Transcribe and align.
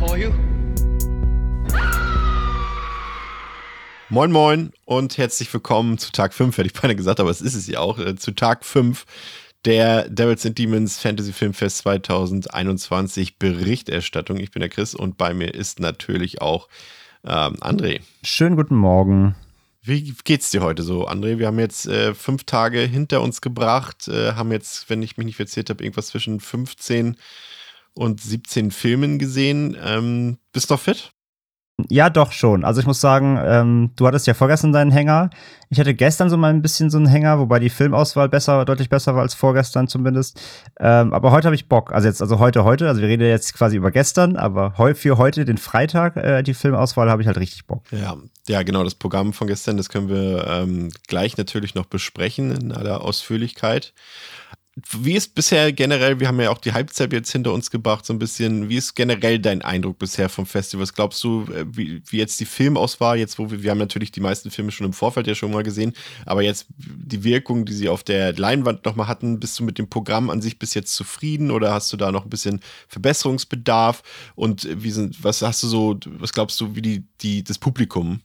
For 0.00 0.16
you. 0.16 0.32
Moin 4.08 4.32
Moin 4.32 4.72
und 4.86 5.18
herzlich 5.18 5.52
willkommen 5.52 5.98
zu 5.98 6.10
Tag 6.10 6.32
5, 6.32 6.56
hätte 6.56 6.66
ich 6.66 6.72
beinahe 6.72 6.96
gesagt, 6.96 7.20
aber 7.20 7.30
es 7.30 7.42
ist 7.42 7.54
es 7.54 7.66
ja 7.66 7.80
auch, 7.80 7.98
äh, 7.98 8.16
zu 8.16 8.32
Tag 8.32 8.64
5 8.64 9.04
der 9.66 10.08
Devils 10.08 10.46
and 10.46 10.58
Demons 10.58 10.98
Fantasy 10.98 11.34
Filmfest 11.34 11.78
2021 11.78 13.38
Berichterstattung. 13.38 14.38
Ich 14.38 14.50
bin 14.50 14.60
der 14.60 14.70
Chris 14.70 14.94
und 14.94 15.18
bei 15.18 15.34
mir 15.34 15.54
ist 15.54 15.80
natürlich 15.80 16.40
auch 16.40 16.68
ähm, 17.24 17.56
André. 17.60 18.00
Schönen 18.24 18.56
guten 18.56 18.76
Morgen. 18.76 19.34
Wie 19.82 20.14
geht's 20.24 20.50
dir 20.50 20.62
heute 20.62 20.82
so, 20.82 21.08
André? 21.08 21.38
Wir 21.38 21.46
haben 21.46 21.58
jetzt 21.58 21.86
äh, 21.86 22.14
fünf 22.14 22.44
Tage 22.44 22.80
hinter 22.80 23.20
uns 23.20 23.42
gebracht, 23.42 24.08
äh, 24.08 24.32
haben 24.32 24.50
jetzt, 24.50 24.88
wenn 24.88 25.02
ich 25.02 25.18
mich 25.18 25.26
nicht 25.26 25.36
verzählt 25.36 25.68
habe, 25.68 25.84
irgendwas 25.84 26.08
zwischen 26.08 26.40
15 26.40 27.16
und 27.94 28.20
17 28.20 28.70
Filmen 28.70 29.18
gesehen. 29.18 29.76
Ähm, 29.82 30.38
bist 30.52 30.70
du 30.70 30.74
noch 30.74 30.80
fit? 30.80 31.12
Ja, 31.88 32.10
doch 32.10 32.32
schon. 32.32 32.64
Also 32.64 32.80
ich 32.80 32.86
muss 32.86 33.00
sagen, 33.00 33.38
ähm, 33.42 33.90
du 33.96 34.06
hattest 34.06 34.26
ja 34.26 34.34
vorgestern 34.34 34.72
deinen 34.72 34.90
Hänger. 34.90 35.30
Ich 35.70 35.78
hatte 35.78 35.94
gestern 35.94 36.28
so 36.28 36.36
mal 36.36 36.52
ein 36.52 36.62
bisschen 36.62 36.90
so 36.90 36.98
einen 36.98 37.06
Hänger, 37.06 37.38
wobei 37.38 37.58
die 37.58 37.70
Filmauswahl 37.70 38.28
besser, 38.28 38.64
deutlich 38.64 38.88
besser 38.88 39.14
war 39.14 39.22
als 39.22 39.34
vorgestern 39.34 39.88
zumindest. 39.88 40.40
Ähm, 40.78 41.12
aber 41.12 41.30
heute 41.30 41.46
habe 41.46 41.54
ich 41.54 41.68
Bock. 41.68 41.92
Also 41.92 42.08
jetzt, 42.08 42.20
also 42.20 42.38
heute, 42.38 42.64
heute. 42.64 42.88
Also 42.88 43.00
wir 43.00 43.08
reden 43.08 43.26
jetzt 43.26 43.54
quasi 43.54 43.76
über 43.76 43.90
gestern, 43.90 44.36
aber 44.36 44.76
heu, 44.78 44.94
für 44.94 45.16
heute, 45.16 45.44
den 45.44 45.58
Freitag, 45.58 46.16
äh, 46.16 46.42
die 46.42 46.54
Filmauswahl 46.54 47.10
habe 47.10 47.22
ich 47.22 47.28
halt 47.28 47.38
richtig 47.38 47.66
Bock. 47.66 47.84
Ja, 47.92 48.16
ja, 48.48 48.62
genau. 48.62 48.84
Das 48.84 48.94
Programm 48.94 49.32
von 49.32 49.46
gestern, 49.46 49.76
das 49.76 49.88
können 49.88 50.08
wir 50.08 50.46
ähm, 50.46 50.90
gleich 51.08 51.36
natürlich 51.36 51.74
noch 51.74 51.86
besprechen 51.86 52.50
in 52.50 52.72
aller 52.72 53.02
Ausführlichkeit. 53.02 53.94
Wie 54.92 55.14
ist 55.14 55.34
bisher 55.34 55.72
generell, 55.72 56.20
wir 56.20 56.28
haben 56.28 56.40
ja 56.40 56.50
auch 56.50 56.58
die 56.58 56.72
Halbzeit 56.72 57.12
jetzt 57.12 57.32
hinter 57.32 57.52
uns 57.52 57.70
gebracht, 57.70 58.06
so 58.06 58.12
ein 58.12 58.18
bisschen, 58.18 58.68
wie 58.68 58.76
ist 58.76 58.94
generell 58.94 59.38
dein 59.38 59.62
Eindruck 59.62 59.98
bisher 59.98 60.28
vom 60.28 60.46
Festival? 60.46 60.82
Was 60.82 60.94
glaubst 60.94 61.22
du, 61.24 61.44
äh, 61.52 61.64
wie, 61.70 62.02
wie 62.06 62.18
jetzt 62.18 62.38
die 62.40 62.44
Filmauswahl, 62.44 63.18
jetzt 63.18 63.38
wo 63.38 63.50
wir, 63.50 63.62
wir 63.62 63.70
haben 63.70 63.78
natürlich 63.78 64.12
die 64.12 64.20
meisten 64.20 64.50
Filme 64.50 64.70
schon 64.70 64.86
im 64.86 64.92
Vorfeld 64.92 65.26
ja 65.26 65.34
schon 65.34 65.52
mal 65.52 65.62
gesehen, 65.62 65.92
aber 66.26 66.42
jetzt 66.42 66.66
die 66.76 67.24
Wirkung, 67.24 67.64
die 67.64 67.72
sie 67.72 67.88
auf 67.88 68.04
der 68.04 68.32
Leinwand 68.32 68.84
nochmal 68.84 69.08
hatten, 69.08 69.40
bist 69.40 69.58
du 69.58 69.64
mit 69.64 69.78
dem 69.78 69.88
Programm 69.88 70.30
an 70.30 70.40
sich 70.40 70.58
bis 70.58 70.74
jetzt 70.74 70.94
zufrieden 70.94 71.50
oder 71.50 71.72
hast 71.72 71.92
du 71.92 71.96
da 71.96 72.12
noch 72.12 72.24
ein 72.24 72.30
bisschen 72.30 72.60
Verbesserungsbedarf? 72.88 74.02
Und 74.34 74.68
wie 74.82 74.90
sind, 74.90 75.22
was 75.24 75.42
hast 75.42 75.62
du 75.62 75.66
so, 75.66 75.98
was 76.06 76.32
glaubst 76.32 76.60
du, 76.60 76.74
wie 76.74 76.82
die, 76.82 77.04
die, 77.20 77.42
das 77.42 77.58
Publikum 77.58 78.20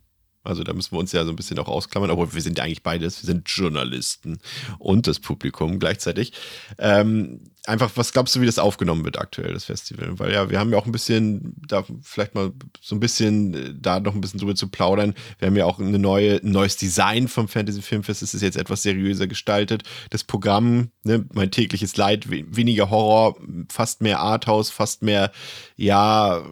also 0.45 0.63
da 0.63 0.73
müssen 0.73 0.91
wir 0.93 0.99
uns 0.99 1.11
ja 1.11 1.23
so 1.25 1.31
ein 1.31 1.35
bisschen 1.35 1.59
auch 1.59 1.67
ausklammern, 1.67 2.11
aber 2.11 2.33
wir 2.33 2.41
sind 2.41 2.57
ja 2.57 2.63
eigentlich 2.63 2.83
beides. 2.83 3.21
Wir 3.21 3.27
sind 3.27 3.49
Journalisten 3.49 4.39
und 4.79 5.07
das 5.07 5.19
Publikum 5.19 5.79
gleichzeitig. 5.79 6.33
Ähm, 6.77 7.41
einfach, 7.65 7.91
was 7.95 8.13
glaubst 8.13 8.35
du, 8.35 8.41
wie 8.41 8.45
das 8.45 8.59
aufgenommen 8.59 9.03
wird 9.05 9.19
aktuell, 9.19 9.53
das 9.53 9.65
Festival? 9.65 10.19
Weil 10.19 10.33
ja, 10.33 10.49
wir 10.49 10.59
haben 10.59 10.71
ja 10.71 10.77
auch 10.77 10.85
ein 10.85 10.91
bisschen, 10.91 11.55
da 11.67 11.83
vielleicht 12.01 12.35
mal 12.35 12.51
so 12.81 12.95
ein 12.95 12.99
bisschen, 12.99 13.53
äh, 13.53 13.73
da 13.75 13.99
noch 13.99 14.15
ein 14.15 14.21
bisschen 14.21 14.39
drüber 14.39 14.55
zu 14.55 14.67
plaudern. 14.67 15.13
Wir 15.39 15.47
haben 15.47 15.55
ja 15.55 15.65
auch 15.65 15.79
eine 15.79 15.99
neue, 15.99 16.37
ein 16.37 16.51
neues 16.51 16.77
Design 16.77 17.27
vom 17.27 17.47
Fantasy 17.47 17.81
Filmfest. 17.81 18.21
Es 18.21 18.33
ist 18.33 18.41
jetzt 18.41 18.57
etwas 18.57 18.83
seriöser 18.83 19.27
gestaltet. 19.27 19.83
Das 20.09 20.23
Programm, 20.23 20.91
ne, 21.03 21.25
mein 21.33 21.51
tägliches 21.51 21.97
Leid, 21.97 22.29
weniger 22.29 22.89
Horror, 22.89 23.37
fast 23.69 24.01
mehr 24.01 24.19
Arthouse, 24.19 24.69
fast 24.69 25.01
mehr, 25.01 25.31
ja, 25.75 26.43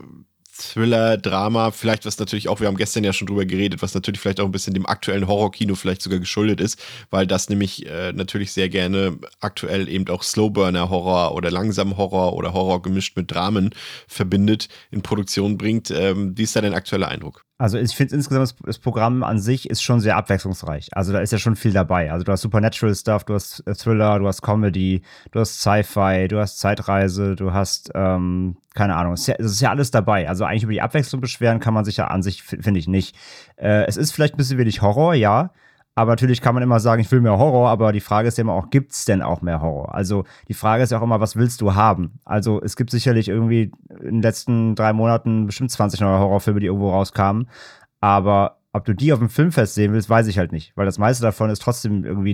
Thriller, 0.55 1.17
Drama, 1.17 1.71
vielleicht 1.71 2.05
was 2.05 2.19
natürlich 2.19 2.47
auch, 2.47 2.59
wir 2.59 2.67
haben 2.67 2.77
gestern 2.77 3.03
ja 3.03 3.11
schon 3.11 3.25
drüber 3.27 3.45
geredet, 3.45 3.81
was 3.81 3.95
natürlich 3.95 4.19
vielleicht 4.19 4.39
auch 4.39 4.45
ein 4.45 4.51
bisschen 4.51 4.75
dem 4.75 4.85
aktuellen 4.85 5.27
Horrorkino 5.27 5.73
vielleicht 5.73 6.03
sogar 6.03 6.19
geschuldet 6.19 6.61
ist, 6.61 6.79
weil 7.09 7.25
das 7.25 7.49
nämlich 7.49 7.87
äh, 7.87 8.13
natürlich 8.13 8.51
sehr 8.51 8.69
gerne 8.69 9.17
aktuell 9.39 9.89
eben 9.89 10.07
auch 10.09 10.21
Slowburner-Horror 10.21 11.33
oder 11.33 11.49
langsam 11.49 11.97
Horror 11.97 12.33
oder 12.33 12.53
Horror 12.53 12.83
gemischt 12.83 13.17
mit 13.17 13.31
Dramen 13.31 13.71
verbindet, 14.07 14.69
in 14.91 15.01
Produktion 15.01 15.57
bringt. 15.57 15.89
Ähm, 15.89 16.37
wie 16.37 16.43
ist 16.43 16.55
da 16.55 16.61
dein 16.61 16.75
aktueller 16.75 17.07
Eindruck? 17.07 17.45
Also 17.59 17.77
ich 17.77 17.95
finde 17.95 18.15
insgesamt 18.15 18.55
das 18.63 18.79
Programm 18.79 19.23
an 19.23 19.39
sich 19.39 19.69
ist 19.69 19.83
schon 19.83 19.99
sehr 19.99 20.17
abwechslungsreich. 20.17 20.89
Also 20.93 21.13
da 21.13 21.19
ist 21.19 21.31
ja 21.31 21.37
schon 21.37 21.55
viel 21.55 21.71
dabei. 21.71 22.11
Also 22.11 22.25
du 22.25 22.31
hast 22.31 22.41
Supernatural 22.41 22.95
Stuff, 22.95 23.23
du 23.25 23.35
hast 23.35 23.65
äh, 23.67 23.75
Thriller, 23.75 24.19
du 24.19 24.27
hast 24.27 24.41
Comedy, 24.41 25.03
du 25.31 25.39
hast 25.39 25.61
Sci-Fi, 25.61 26.27
du 26.27 26.39
hast 26.39 26.59
Zeitreise, 26.59 27.35
du 27.35 27.53
hast 27.53 27.91
ähm, 27.93 28.57
keine 28.73 28.95
Ahnung. 28.95 29.13
Es 29.13 29.21
ist, 29.21 29.27
ja, 29.27 29.35
es 29.37 29.51
ist 29.51 29.61
ja 29.61 29.69
alles 29.69 29.91
dabei. 29.91 30.27
Also 30.27 30.45
eigentlich 30.45 30.63
über 30.63 30.73
die 30.73 30.81
Abwechslung 30.81 31.21
beschweren 31.21 31.59
kann 31.59 31.75
man 31.75 31.85
sich 31.85 31.97
ja 31.97 32.07
an 32.07 32.23
sich 32.23 32.41
finde 32.41 32.79
ich 32.79 32.87
nicht. 32.87 33.15
Äh, 33.55 33.85
es 33.85 33.97
ist 33.97 34.11
vielleicht 34.11 34.33
ein 34.33 34.37
bisschen 34.37 34.57
wenig 34.57 34.81
Horror, 34.81 35.13
ja. 35.13 35.51
Aber 35.95 36.11
natürlich 36.11 36.41
kann 36.41 36.55
man 36.55 36.63
immer 36.63 36.79
sagen, 36.79 37.01
ich 37.01 37.11
will 37.11 37.21
mehr 37.21 37.37
Horror, 37.37 37.69
aber 37.69 37.91
die 37.91 37.99
Frage 37.99 38.27
ist 38.27 38.37
ja 38.37 38.41
immer 38.43 38.53
auch, 38.53 38.71
gibt 38.71 38.93
es 38.93 39.05
denn 39.05 39.21
auch 39.21 39.41
mehr 39.41 39.61
Horror? 39.61 39.93
Also 39.93 40.23
die 40.47 40.55
Frage 40.55 40.83
ist 40.83 40.91
ja 40.91 40.97
auch 40.97 41.03
immer, 41.03 41.19
was 41.19 41.35
willst 41.35 41.61
du 41.61 41.75
haben? 41.75 42.19
Also 42.25 42.59
es 42.61 42.75
gibt 42.75 42.89
sicherlich 42.89 43.29
irgendwie 43.29 43.71
in 44.01 44.15
den 44.15 44.21
letzten 44.23 44.73
drei 44.73 44.91
Monaten 44.91 45.45
bestimmt 45.45 45.69
20 45.69 46.01
neue 46.01 46.17
Horrorfilme, 46.17 46.59
die 46.59 46.65
irgendwo 46.65 46.89
rauskamen. 46.89 47.47
Aber 48.01 48.57
ob 48.73 48.85
du 48.85 48.93
die 48.95 49.13
auf 49.13 49.19
dem 49.19 49.29
Filmfest 49.29 49.75
sehen 49.75 49.93
willst, 49.93 50.09
weiß 50.09 50.25
ich 50.25 50.39
halt 50.39 50.51
nicht, 50.51 50.73
weil 50.75 50.87
das 50.87 50.97
meiste 50.97 51.21
davon 51.21 51.51
ist 51.51 51.61
trotzdem 51.61 52.03
irgendwie 52.03 52.33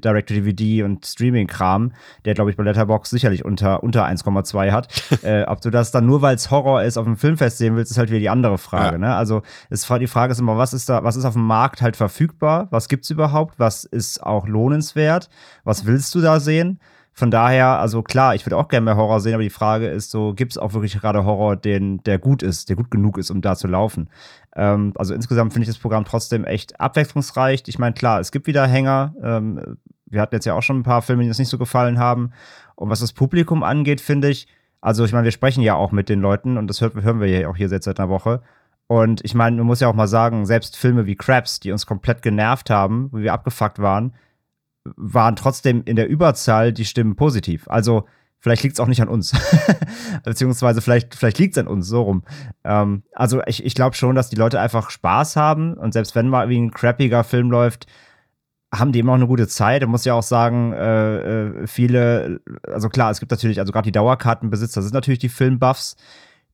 Direct-to-DVD 0.00 0.82
und 0.82 1.06
Streaming-Kram, 1.06 1.92
der, 2.24 2.34
glaube 2.34 2.50
ich, 2.50 2.56
bei 2.56 2.64
Letterboxd 2.64 3.10
sicherlich 3.10 3.44
unter, 3.44 3.84
unter 3.84 4.04
1,2 4.04 4.72
hat. 4.72 4.88
äh, 5.22 5.44
ob 5.44 5.60
du 5.60 5.70
das 5.70 5.92
dann 5.92 6.04
nur, 6.04 6.22
weil 6.22 6.34
es 6.34 6.50
Horror 6.50 6.82
ist, 6.82 6.96
auf 6.96 7.04
dem 7.04 7.16
Filmfest 7.16 7.58
sehen 7.58 7.76
willst, 7.76 7.92
ist 7.92 7.98
halt 7.98 8.10
wieder 8.10 8.18
die 8.18 8.28
andere 8.28 8.58
Frage. 8.58 8.96
Ja. 8.96 8.98
Ne? 8.98 9.14
Also 9.14 9.42
ist, 9.70 9.88
die 9.88 10.06
Frage 10.08 10.32
ist 10.32 10.40
immer, 10.40 10.58
was 10.58 10.74
ist 10.74 10.88
da, 10.88 11.04
was 11.04 11.14
ist 11.14 11.24
auf 11.24 11.34
dem 11.34 11.46
Markt 11.46 11.80
halt 11.82 11.96
verfügbar? 11.96 12.66
Was 12.70 12.88
gibt's 12.88 13.08
überhaupt? 13.10 13.60
Was 13.60 13.84
ist 13.84 14.20
auch 14.20 14.48
lohnenswert? 14.48 15.30
Was 15.62 15.86
willst 15.86 16.12
du 16.16 16.20
da 16.20 16.40
sehen? 16.40 16.80
Von 17.18 17.30
daher, 17.30 17.78
also 17.78 18.02
klar, 18.02 18.34
ich 18.34 18.44
würde 18.44 18.58
auch 18.58 18.68
gerne 18.68 18.84
mehr 18.84 18.96
Horror 18.98 19.20
sehen, 19.20 19.32
aber 19.32 19.42
die 19.42 19.48
Frage 19.48 19.88
ist 19.88 20.10
so, 20.10 20.34
gibt 20.34 20.52
es 20.52 20.58
auch 20.58 20.74
wirklich 20.74 21.00
gerade 21.00 21.24
Horror, 21.24 21.56
den, 21.56 22.02
der 22.04 22.18
gut 22.18 22.42
ist, 22.42 22.68
der 22.68 22.76
gut 22.76 22.90
genug 22.90 23.16
ist, 23.16 23.30
um 23.30 23.40
da 23.40 23.56
zu 23.56 23.68
laufen? 23.68 24.10
Ähm, 24.54 24.92
also 24.96 25.14
insgesamt 25.14 25.54
finde 25.54 25.62
ich 25.62 25.74
das 25.74 25.80
Programm 25.80 26.04
trotzdem 26.04 26.44
echt 26.44 26.78
abwechslungsreich. 26.78 27.62
Ich 27.68 27.78
meine, 27.78 27.94
klar, 27.94 28.20
es 28.20 28.32
gibt 28.32 28.46
wieder 28.46 28.66
Hänger. 28.66 29.14
Ähm, 29.22 29.78
wir 30.04 30.20
hatten 30.20 30.34
jetzt 30.34 30.44
ja 30.44 30.52
auch 30.52 30.62
schon 30.62 30.80
ein 30.80 30.82
paar 30.82 31.00
Filme, 31.00 31.22
die 31.22 31.28
uns 31.30 31.38
nicht 31.38 31.48
so 31.48 31.56
gefallen 31.56 31.98
haben. 31.98 32.32
Und 32.74 32.90
was 32.90 33.00
das 33.00 33.14
Publikum 33.14 33.62
angeht, 33.62 34.02
finde 34.02 34.28
ich, 34.28 34.46
also 34.82 35.06
ich 35.06 35.14
meine, 35.14 35.24
wir 35.24 35.32
sprechen 35.32 35.62
ja 35.62 35.74
auch 35.74 35.92
mit 35.92 36.10
den 36.10 36.20
Leuten 36.20 36.58
und 36.58 36.66
das 36.66 36.82
hören 36.82 37.20
wir 37.20 37.28
ja 37.28 37.48
auch 37.48 37.56
hier 37.56 37.70
seit 37.70 37.98
einer 37.98 38.10
Woche. 38.10 38.42
Und 38.88 39.24
ich 39.24 39.34
meine, 39.34 39.56
man 39.56 39.66
muss 39.66 39.80
ja 39.80 39.88
auch 39.88 39.94
mal 39.94 40.06
sagen, 40.06 40.44
selbst 40.44 40.76
Filme 40.76 41.06
wie 41.06 41.16
Krabs, 41.16 41.60
die 41.60 41.72
uns 41.72 41.86
komplett 41.86 42.20
genervt 42.20 42.68
haben, 42.68 43.08
wo 43.10 43.18
wir 43.20 43.32
abgefuckt 43.32 43.78
waren, 43.78 44.12
waren 44.96 45.36
trotzdem 45.36 45.82
in 45.84 45.96
der 45.96 46.08
Überzahl 46.08 46.72
die 46.72 46.84
Stimmen 46.84 47.16
positiv. 47.16 47.68
Also 47.68 48.06
vielleicht 48.38 48.62
liegt 48.62 48.74
es 48.74 48.80
auch 48.80 48.86
nicht 48.86 49.02
an 49.02 49.08
uns. 49.08 49.32
Beziehungsweise 50.24 50.80
vielleicht, 50.80 51.14
vielleicht 51.14 51.38
liegt 51.38 51.56
es 51.56 51.60
an 51.60 51.66
uns, 51.66 51.88
so 51.88 52.02
rum. 52.02 52.22
Ähm, 52.64 53.02
also 53.12 53.42
ich, 53.46 53.64
ich 53.64 53.74
glaube 53.74 53.96
schon, 53.96 54.14
dass 54.14 54.30
die 54.30 54.36
Leute 54.36 54.60
einfach 54.60 54.90
Spaß 54.90 55.36
haben 55.36 55.74
und 55.74 55.92
selbst 55.92 56.14
wenn 56.14 56.28
mal 56.28 56.48
wie 56.48 56.60
ein 56.60 56.70
crappiger 56.70 57.24
Film 57.24 57.50
läuft, 57.50 57.86
haben 58.74 58.92
die 58.92 58.98
immer 58.98 59.12
auch 59.12 59.16
eine 59.16 59.26
gute 59.26 59.48
Zeit. 59.48 59.82
Ich 59.82 59.88
muss 59.88 60.04
ja 60.04 60.14
auch 60.14 60.22
sagen, 60.22 60.72
äh, 60.72 61.16
äh 61.18 61.66
viele, 61.66 62.40
also 62.66 62.88
klar, 62.88 63.10
es 63.10 63.20
gibt 63.20 63.30
natürlich, 63.30 63.60
also 63.60 63.72
gerade 63.72 63.86
die 63.86 63.92
Dauerkartenbesitzer 63.92 64.82
sind 64.82 64.94
natürlich 64.94 65.20
die 65.20 65.28
Filmbuffs. 65.28 65.96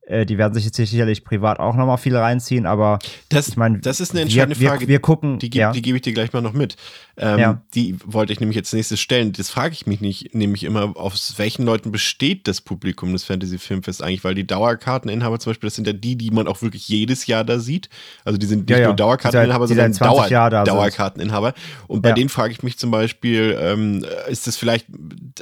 Äh, 0.04 0.26
die 0.26 0.36
werden 0.36 0.52
sich 0.52 0.64
jetzt 0.64 0.76
sicherlich 0.76 1.24
privat 1.24 1.60
auch 1.60 1.76
nochmal 1.76 1.96
viel 1.96 2.16
reinziehen, 2.16 2.66
aber 2.66 2.98
das, 3.28 3.48
ich 3.48 3.56
meine, 3.56 3.78
das 3.78 4.00
ist 4.00 4.10
eine 4.10 4.22
entscheidende 4.22 4.58
wir, 4.58 4.68
Frage. 4.68 4.80
Wir, 4.82 4.88
wir 4.88 5.00
gucken, 5.00 5.38
die, 5.38 5.50
ja. 5.54 5.70
die 5.70 5.80
gebe 5.80 5.96
ich 5.96 6.02
dir 6.02 6.12
gleich 6.12 6.32
mal 6.32 6.42
noch 6.42 6.54
mit. 6.54 6.76
Ähm, 7.16 7.38
ja. 7.38 7.62
Die 7.74 7.96
wollte 8.04 8.32
ich 8.32 8.40
nämlich 8.40 8.56
jetzt 8.56 8.72
nächstes 8.72 9.00
stellen. 9.00 9.32
Das 9.32 9.50
frage 9.50 9.74
ich 9.74 9.86
mich 9.86 10.00
nicht, 10.00 10.34
nämlich 10.34 10.64
immer, 10.64 10.96
aus 10.96 11.34
welchen 11.36 11.64
Leuten 11.64 11.92
besteht 11.92 12.48
das 12.48 12.60
Publikum 12.60 13.12
des 13.12 13.24
Fantasy 13.24 13.58
Filmfest 13.58 14.02
eigentlich? 14.02 14.24
Weil 14.24 14.34
die 14.34 14.46
Dauerkarteninhaber 14.46 15.38
zum 15.38 15.50
Beispiel, 15.50 15.66
das 15.66 15.74
sind 15.74 15.86
ja 15.86 15.92
die, 15.92 16.16
die 16.16 16.30
man 16.30 16.48
auch 16.48 16.62
wirklich 16.62 16.88
jedes 16.88 17.26
Jahr 17.26 17.44
da 17.44 17.58
sieht. 17.58 17.88
Also 18.24 18.38
die 18.38 18.46
sind 18.46 18.68
nicht 18.68 18.78
ja, 18.78 18.86
nur 18.86 18.96
Dauerkarteninhaber, 18.96 19.68
sondern 19.68 19.92
Dauer, 19.92 20.28
Dauerkarteninhaber. 20.64 21.54
Und 21.86 22.02
bei 22.02 22.12
denen 22.12 22.28
frage 22.28 22.52
ich 22.52 22.62
mich 22.62 22.78
zum 22.78 22.90
Beispiel, 22.90 23.58
ähm, 23.60 24.04
ist 24.28 24.46
das 24.46 24.56
vielleicht 24.56 24.86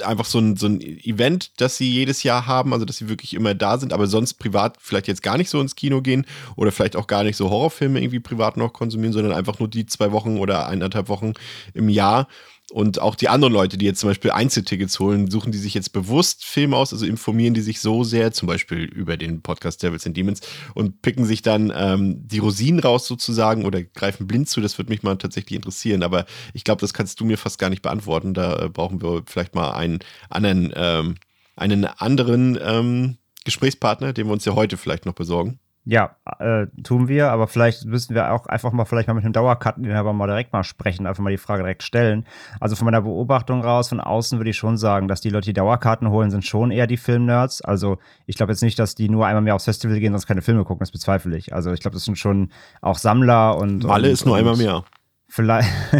einfach 0.03 0.25
so 0.25 0.39
ein, 0.39 0.57
so 0.57 0.67
ein 0.67 0.81
Event, 0.81 1.51
das 1.61 1.77
sie 1.77 1.89
jedes 1.89 2.23
Jahr 2.23 2.47
haben, 2.47 2.73
also 2.73 2.85
dass 2.85 2.97
sie 2.97 3.07
wirklich 3.07 3.33
immer 3.33 3.53
da 3.53 3.77
sind, 3.77 3.93
aber 3.93 4.07
sonst 4.07 4.35
privat 4.35 4.77
vielleicht 4.79 5.07
jetzt 5.07 5.23
gar 5.23 5.37
nicht 5.37 5.49
so 5.49 5.61
ins 5.61 5.75
Kino 5.75 6.01
gehen 6.01 6.25
oder 6.55 6.71
vielleicht 6.71 6.95
auch 6.95 7.07
gar 7.07 7.23
nicht 7.23 7.37
so 7.37 7.49
Horrorfilme 7.49 7.99
irgendwie 7.99 8.19
privat 8.19 8.57
noch 8.57 8.73
konsumieren, 8.73 9.13
sondern 9.13 9.33
einfach 9.33 9.59
nur 9.59 9.67
die 9.67 9.85
zwei 9.85 10.11
Wochen 10.11 10.37
oder 10.37 10.67
eineinhalb 10.67 11.09
Wochen 11.09 11.33
im 11.73 11.89
Jahr. 11.89 12.27
Und 12.71 13.01
auch 13.01 13.15
die 13.15 13.27
anderen 13.27 13.53
Leute, 13.53 13.77
die 13.77 13.85
jetzt 13.85 13.99
zum 13.99 14.09
Beispiel 14.09 14.31
Einzeltickets 14.31 14.99
holen, 14.99 15.29
suchen 15.29 15.51
die 15.51 15.57
sich 15.57 15.73
jetzt 15.73 15.91
bewusst 15.91 16.45
Filme 16.45 16.77
aus, 16.77 16.93
also 16.93 17.05
informieren 17.05 17.53
die 17.53 17.61
sich 17.61 17.81
so 17.81 18.03
sehr, 18.03 18.31
zum 18.31 18.47
Beispiel 18.47 18.83
über 18.83 19.17
den 19.17 19.41
Podcast 19.41 19.83
Devils 19.83 20.07
and 20.07 20.15
Demons 20.15 20.39
und 20.73 21.01
picken 21.01 21.25
sich 21.25 21.41
dann 21.41 21.71
ähm, 21.75 22.25
die 22.25 22.39
Rosinen 22.39 22.79
raus 22.79 23.07
sozusagen 23.07 23.65
oder 23.65 23.83
greifen 23.83 24.25
blind 24.25 24.47
zu. 24.47 24.61
Das 24.61 24.77
würde 24.77 24.89
mich 24.89 25.03
mal 25.03 25.17
tatsächlich 25.17 25.57
interessieren. 25.57 26.01
Aber 26.01 26.25
ich 26.53 26.63
glaube, 26.63 26.79
das 26.79 26.93
kannst 26.93 27.19
du 27.19 27.25
mir 27.25 27.37
fast 27.37 27.59
gar 27.59 27.69
nicht 27.69 27.81
beantworten. 27.81 28.33
Da 28.33 28.57
äh, 28.57 28.69
brauchen 28.69 29.01
wir 29.01 29.23
vielleicht 29.25 29.53
mal 29.53 29.71
einen 29.71 29.99
anderen, 30.29 30.71
ähm, 30.73 31.15
einen 31.57 31.85
anderen 31.85 32.57
ähm, 32.63 33.17
Gesprächspartner, 33.43 34.13
den 34.13 34.27
wir 34.27 34.33
uns 34.33 34.45
ja 34.45 34.55
heute 34.55 34.77
vielleicht 34.77 35.05
noch 35.05 35.13
besorgen. 35.13 35.59
Ja, 35.83 36.15
äh, 36.37 36.67
tun 36.83 37.07
wir, 37.07 37.31
aber 37.31 37.47
vielleicht 37.47 37.85
müssen 37.85 38.13
wir 38.13 38.31
auch 38.33 38.45
einfach 38.45 38.71
mal 38.71 38.85
vielleicht 38.85 39.07
mal 39.07 39.15
mit 39.15 39.23
dem 39.23 39.33
Dauerkarteninhaber 39.33 40.13
mal 40.13 40.27
direkt 40.27 40.53
mal 40.53 40.63
sprechen, 40.63 41.07
einfach 41.07 41.23
mal 41.23 41.31
die 41.31 41.37
Frage 41.37 41.63
direkt 41.63 41.81
stellen. 41.81 42.27
Also 42.59 42.75
von 42.75 42.85
meiner 42.85 43.01
Beobachtung 43.01 43.63
raus, 43.63 43.89
von 43.89 43.99
außen 43.99 44.37
würde 44.37 44.51
ich 44.51 44.57
schon 44.57 44.77
sagen, 44.77 45.07
dass 45.07 45.21
die 45.21 45.31
Leute, 45.31 45.45
die 45.45 45.53
Dauerkarten 45.53 46.11
holen, 46.11 46.29
sind 46.29 46.45
schon 46.45 46.69
eher 46.69 46.85
die 46.85 46.97
Filmnerds. 46.97 47.61
Also 47.63 47.97
ich 48.27 48.35
glaube 48.35 48.51
jetzt 48.51 48.61
nicht, 48.61 48.77
dass 48.77 48.93
die 48.93 49.09
nur 49.09 49.25
einmal 49.25 49.41
mehr 49.41 49.55
aufs 49.55 49.65
Festival 49.65 49.99
gehen, 49.99 50.13
sonst 50.13 50.27
keine 50.27 50.43
Filme 50.43 50.65
gucken, 50.65 50.81
das 50.81 50.91
bezweifle 50.91 51.35
ich. 51.35 51.51
Also 51.51 51.71
ich 51.71 51.79
glaube, 51.79 51.95
das 51.95 52.05
sind 52.05 52.17
schon 52.17 52.51
auch 52.81 52.99
Sammler 52.99 53.57
und. 53.57 53.83
Malle 53.83 54.09
und, 54.09 54.13
ist 54.13 54.25
nur 54.27 54.37
einmal 54.37 54.57
mehr. 54.57 54.83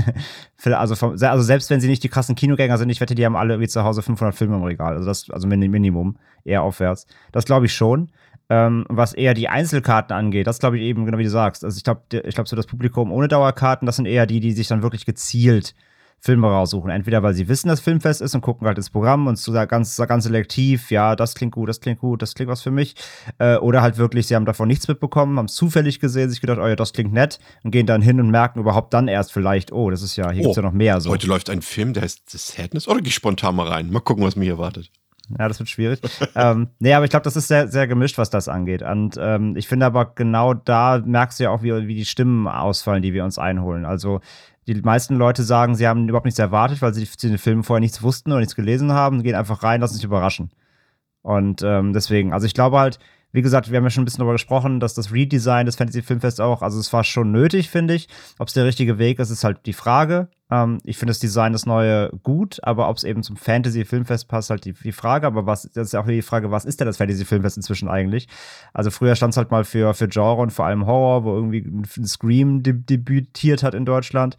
Vielleicht, 0.58 0.80
also, 0.80 0.96
vom, 0.96 1.12
also 1.12 1.42
selbst 1.42 1.70
wenn 1.70 1.80
sie 1.80 1.88
nicht 1.88 2.04
die 2.04 2.10
krassen 2.10 2.36
Kinogänger 2.36 2.78
sind, 2.78 2.90
ich 2.90 3.00
wette, 3.00 3.16
die 3.16 3.26
haben 3.26 3.38
alle 3.38 3.62
wie 3.62 3.68
zu 3.68 3.84
Hause 3.84 4.02
500 4.02 4.36
Filme 4.36 4.58
im 4.58 4.64
Regal. 4.64 4.94
Also 4.94 5.08
das, 5.08 5.30
also 5.32 5.48
Minimum, 5.48 6.18
eher 6.44 6.62
aufwärts. 6.64 7.08
Das 7.32 7.46
glaube 7.46 7.66
ich 7.66 7.74
schon. 7.74 8.12
Ähm, 8.52 8.84
was 8.90 9.14
eher 9.14 9.34
die 9.34 9.48
Einzelkarten 9.48 10.14
angeht, 10.14 10.46
das 10.46 10.60
glaube 10.60 10.78
ich 10.78 10.84
eben, 10.84 11.06
genau 11.06 11.18
wie 11.18 11.24
du 11.24 11.30
sagst. 11.30 11.64
Also 11.64 11.78
ich 11.78 11.86
glaube, 11.86 12.02
ich 12.12 12.36
glaube, 12.36 12.50
so 12.50 12.58
das 12.58 12.68
Publikum 12.68 13.10
ohne 13.10 13.30
Dauerkarten, 13.30 13.86
das 13.86 13.96
sind 13.96 14.08
eher 14.08 14.26
die, 14.26 14.42
die 14.42 14.52
sich 14.52 14.68
dann 14.68 14.84
wirklich 14.84 15.06
gezielt 15.06 15.74
Filme 16.20 16.48
raussuchen. 16.48 16.90
Entweder 16.90 17.24
weil 17.24 17.34
sie 17.34 17.48
wissen, 17.48 17.70
dass 17.70 17.80
Filmfest 17.80 18.22
ist 18.22 18.36
und 18.36 18.42
gucken 18.42 18.68
halt 18.68 18.78
ins 18.78 18.90
Programm 18.90 19.28
und 19.28 19.38
so 19.38 19.54
ganz, 19.54 19.96
ganz 19.96 20.26
selektiv, 20.26 20.92
ja, 20.92 21.16
das 21.16 21.34
klingt 21.34 21.54
gut, 21.54 21.70
das 21.70 21.80
klingt 21.80 22.00
gut, 22.00 22.22
das 22.22 22.36
klingt 22.36 22.52
was 22.52 22.62
für 22.62 22.72
mich. 22.72 22.96
Äh, 23.38 23.56
oder 23.56 23.82
halt 23.82 23.98
wirklich, 23.98 24.28
sie 24.28 24.36
haben 24.36 24.46
davon 24.46 24.68
nichts 24.68 24.86
mitbekommen, 24.90 25.38
haben 25.38 25.46
es 25.46 25.56
zufällig 25.56 26.02
gesehen, 26.02 26.30
sich 26.30 26.42
gedacht, 26.42 26.60
oh 26.62 26.68
ja, 26.68 26.76
das 26.76 26.92
klingt 26.92 27.14
nett 27.14 27.40
und 27.64 27.72
gehen 27.72 27.86
dann 27.86 28.02
hin 28.02 28.20
und 28.20 28.32
merken 28.32 28.60
überhaupt 28.60 28.94
dann 28.94 29.08
erst 29.08 29.32
vielleicht, 29.32 29.72
oh, 29.72 29.90
das 29.90 30.02
ist 30.02 30.18
ja, 30.18 30.30
hier 30.30 30.42
oh, 30.42 30.48
gibt 30.48 30.52
es 30.52 30.58
ja 30.58 30.64
noch 30.64 30.74
mehr. 30.74 31.00
So. 31.00 31.10
Heute 31.10 31.28
läuft 31.28 31.50
ein 31.50 31.62
Film, 31.62 31.94
der 31.94 32.04
heißt 32.04 32.30
The 32.30 32.38
Sadness. 32.38 32.90
Oder 32.90 33.00
gehe 33.00 33.08
ich 33.08 33.16
spontan 33.16 33.56
mal 33.56 33.68
rein. 33.70 33.90
Mal 33.92 34.02
gucken, 34.02 34.26
was 34.26 34.36
mich 34.36 34.50
erwartet. 34.50 34.92
Ja, 35.40 35.48
das 35.48 35.60
wird 35.60 35.70
schwierig. 35.70 36.00
ähm, 36.36 36.70
nee, 36.80 36.94
aber 36.94 37.06
ich 37.06 37.12
glaube, 37.12 37.24
das 37.24 37.36
ist 37.36 37.48
sehr, 37.48 37.68
sehr 37.68 37.88
gemischt, 37.88 38.18
was 38.18 38.30
das 38.30 38.48
angeht. 38.48 38.82
Und 38.82 39.18
ähm, 39.20 39.56
ich 39.56 39.68
finde 39.68 39.86
aber 39.86 40.14
genau 40.16 40.54
da 40.54 41.02
merkst 41.04 41.40
du 41.40 41.46
ja 41.46 41.50
auch, 41.52 41.64
wie, 41.64 41.88
wie 41.88 41.96
die 41.96 42.06
Stimmen 42.06 42.48
ausfallen, 42.48 43.02
die 43.02 43.14
wir 43.14 43.24
uns 43.24 43.38
einholen. 43.38 43.86
Also 43.86 44.22
die 44.68 44.76
meisten 44.82 45.16
Leute 45.16 45.44
sagen, 45.44 45.76
sie 45.76 45.88
haben 45.88 46.08
überhaupt 46.08 46.26
nichts 46.26 46.40
erwartet, 46.40 46.82
weil 46.82 46.94
sie 46.94 47.06
zu 47.06 47.28
den 47.28 47.38
Filmen 47.38 47.64
vorher 47.64 47.82
nichts 47.82 48.04
wussten 48.04 48.32
oder 48.32 48.40
nichts 48.40 48.56
gelesen 48.56 48.92
haben, 48.92 49.24
gehen 49.24 49.36
einfach 49.36 49.64
rein, 49.64 49.82
lassen 49.82 49.96
sich 49.96 50.04
überraschen. 50.04 50.52
Und 51.22 51.62
ähm, 51.64 51.94
deswegen, 51.94 52.34
also 52.34 52.46
ich 52.46 52.54
glaube 52.54 52.80
halt, 52.80 53.00
wie 53.32 53.42
gesagt, 53.42 53.72
wir 53.72 53.78
haben 53.78 53.84
ja 53.84 53.90
schon 53.90 54.04
ein 54.04 54.06
bisschen 54.06 54.20
darüber 54.20 54.34
gesprochen, 54.34 54.80
dass 54.80 54.94
das 54.94 55.12
Redesign 55.12 55.66
des 55.66 55.76
Fantasy 55.76 56.02
Filmfest 56.02 56.42
auch, 56.42 56.62
also 56.62 56.80
es 56.80 56.92
war 56.92 57.04
schon 57.04 57.32
nötig, 57.32 57.70
finde 57.70 57.94
ich. 57.94 58.08
Ob 58.40 58.48
es 58.48 58.54
der 58.54 58.66
richtige 58.66 58.98
Weg 58.98 59.20
ist, 59.20 59.30
ist 59.30 59.44
halt 59.44 59.66
die 59.66 59.74
Frage. 59.74 60.28
Ähm, 60.52 60.80
ich 60.84 60.98
finde 60.98 61.12
das 61.12 61.20
Design 61.20 61.54
das 61.54 61.66
neue 61.66 62.12
gut, 62.24 62.60
aber 62.64 62.90
ob 62.90 62.98
es 62.98 63.04
eben 63.04 63.24
zum 63.24 63.38
Fantasy 63.38 63.86
Filmfest 63.86 64.28
passt, 64.28 64.50
halt 64.50 64.66
die, 64.66 64.74
die 64.74 64.92
Frage. 64.92 65.28
Aber 65.28 65.46
was, 65.46 65.64
das 65.74 65.88
ist 65.88 65.96
auch 65.96 66.06
die 66.06 66.22
Frage, 66.22 66.52
was 66.52 66.66
ist 66.66 66.80
denn 66.80 66.88
das 66.88 66.98
Fantasy 66.98 67.24
Filmfest 67.26 67.58
inzwischen 67.58 67.88
eigentlich? 67.88 68.28
Also 68.74 68.92
früher 68.92 69.16
stand 69.16 69.34
es 69.34 69.38
halt 69.38 69.50
mal 69.50 69.64
für, 69.64 69.94
für 69.94 70.10
Genre 70.10 70.42
und 70.42 70.52
vor 70.52 70.66
allem 70.66 70.86
Horror, 70.86 71.24
wo 71.24 71.36
irgendwie 71.36 71.66
ein 71.66 72.06
Scream 72.06 72.64
deb 72.64 72.86
debütiert 72.86 73.64
hat 73.64 73.74
in 73.74 73.86
Deutschland. 73.86 74.36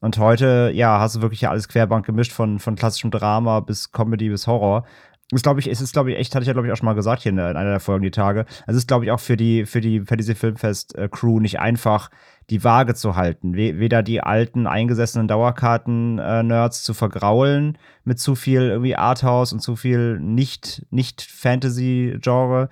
Und 0.00 0.18
heute, 0.18 0.70
ja, 0.74 1.00
hast 1.00 1.16
du 1.16 1.22
wirklich 1.22 1.48
alles 1.48 1.68
querbank 1.68 2.04
gemischt 2.04 2.32
von, 2.32 2.58
von 2.58 2.76
klassischem 2.76 3.10
Drama 3.10 3.60
bis 3.60 3.92
Comedy 3.92 4.28
bis 4.28 4.46
Horror 4.46 4.84
ist, 5.32 5.42
glaube 5.42 5.58
ich, 5.60 5.68
es 5.68 5.80
ist, 5.80 5.92
glaube 5.92 6.12
ich, 6.12 6.18
echt, 6.18 6.34
hatte 6.34 6.44
ich 6.44 6.46
ja, 6.46 6.52
glaube 6.52 6.68
ich, 6.68 6.72
auch 6.72 6.76
schon 6.76 6.86
mal 6.86 6.94
gesagt 6.94 7.22
hier 7.22 7.30
in, 7.30 7.40
einer 7.40 7.70
der 7.70 7.80
Folgen 7.80 8.04
die 8.04 8.12
Tage. 8.12 8.46
Es 8.66 8.76
ist, 8.76 8.86
glaube 8.86 9.04
ich, 9.04 9.10
auch 9.10 9.18
für 9.18 9.36
die, 9.36 9.66
für 9.66 9.80
die, 9.80 10.00
für 10.00 10.16
diese 10.16 10.36
Filmfest-Crew 10.36 11.40
nicht 11.40 11.58
einfach, 11.58 12.10
die 12.48 12.62
Waage 12.62 12.94
zu 12.94 13.16
halten. 13.16 13.54
Weder 13.54 14.04
die 14.04 14.20
alten, 14.20 14.68
eingesessenen 14.68 15.26
Dauerkarten-Nerds 15.26 16.84
zu 16.84 16.94
vergraulen 16.94 17.76
mit 18.04 18.20
zu 18.20 18.36
viel 18.36 18.62
irgendwie 18.62 18.94
Arthouse 18.94 19.52
und 19.52 19.60
zu 19.60 19.74
viel 19.74 20.20
nicht, 20.20 20.86
nicht 20.90 21.22
Fantasy-Genre. 21.22 22.68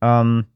Ähm, 0.00 0.46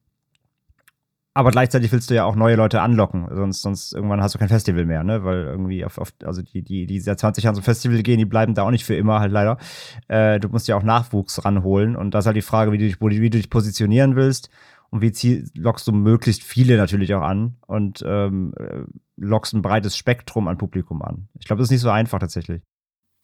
aber 1.37 1.51
gleichzeitig 1.51 1.91
willst 1.91 2.11
du 2.11 2.15
ja 2.15 2.25
auch 2.25 2.37
neue 2.37 2.55
Leute 2.55 2.81
anlocken, 2.81 3.27
sonst, 3.35 3.63
sonst 3.63 3.93
irgendwann 3.93 4.23
hast 4.23 4.37
du 4.37 4.39
kein 4.39 4.49
Festival 4.49 4.85
mehr, 4.87 5.03
ne? 5.03 5.25
Weil 5.25 5.43
irgendwie 5.43 5.85
auf, 5.85 5.99
auf 5.99 6.13
also 6.23 6.43
die, 6.43 6.63
die, 6.63 6.87
die 6.87 7.01
seit 7.01 7.19
20 7.19 7.43
Jahren 7.43 7.57
zum 7.57 7.65
Festival 7.65 8.03
gehen, 8.05 8.19
die 8.19 8.25
bleiben 8.25 8.55
da 8.55 8.63
auch 8.63 8.71
nicht 8.71 8.85
für 8.85 8.95
immer, 8.95 9.19
halt 9.19 9.33
leider. 9.33 9.59
Äh, 10.07 10.39
du 10.39 10.49
musst 10.49 10.69
ja 10.69 10.77
auch 10.77 10.85
Nachwuchs 10.85 11.45
ranholen 11.45 11.97
und 11.97 12.13
das 12.13 12.23
ist 12.23 12.27
halt 12.27 12.37
die 12.37 12.43
Frage, 12.43 12.71
wie 12.71 12.79
du 12.79 12.85
dich, 12.85 13.01
wie 13.01 13.31
du 13.31 13.37
dich 13.37 13.51
positionieren 13.51 14.15
willst 14.15 14.49
und 14.91 15.01
wie 15.01 15.11
zieh, 15.11 15.45
lockst 15.57 15.89
du 15.89 15.93
möglichst 15.93 16.45
viele 16.45 16.77
natürlich 16.77 17.13
auch 17.15 17.23
an 17.23 17.57
und 17.67 18.05
ähm, 18.07 18.55
äh, 18.57 18.85
lockst 19.17 19.55
ein 19.55 19.63
breites 19.63 19.97
Spektrum 19.97 20.47
an 20.47 20.57
Publikum 20.57 21.03
an. 21.03 21.29
Ich 21.41 21.47
glaube, 21.47 21.59
das 21.59 21.67
ist 21.67 21.73
nicht 21.73 21.81
so 21.81 21.91
einfach 21.91 22.21
tatsächlich. 22.21 22.63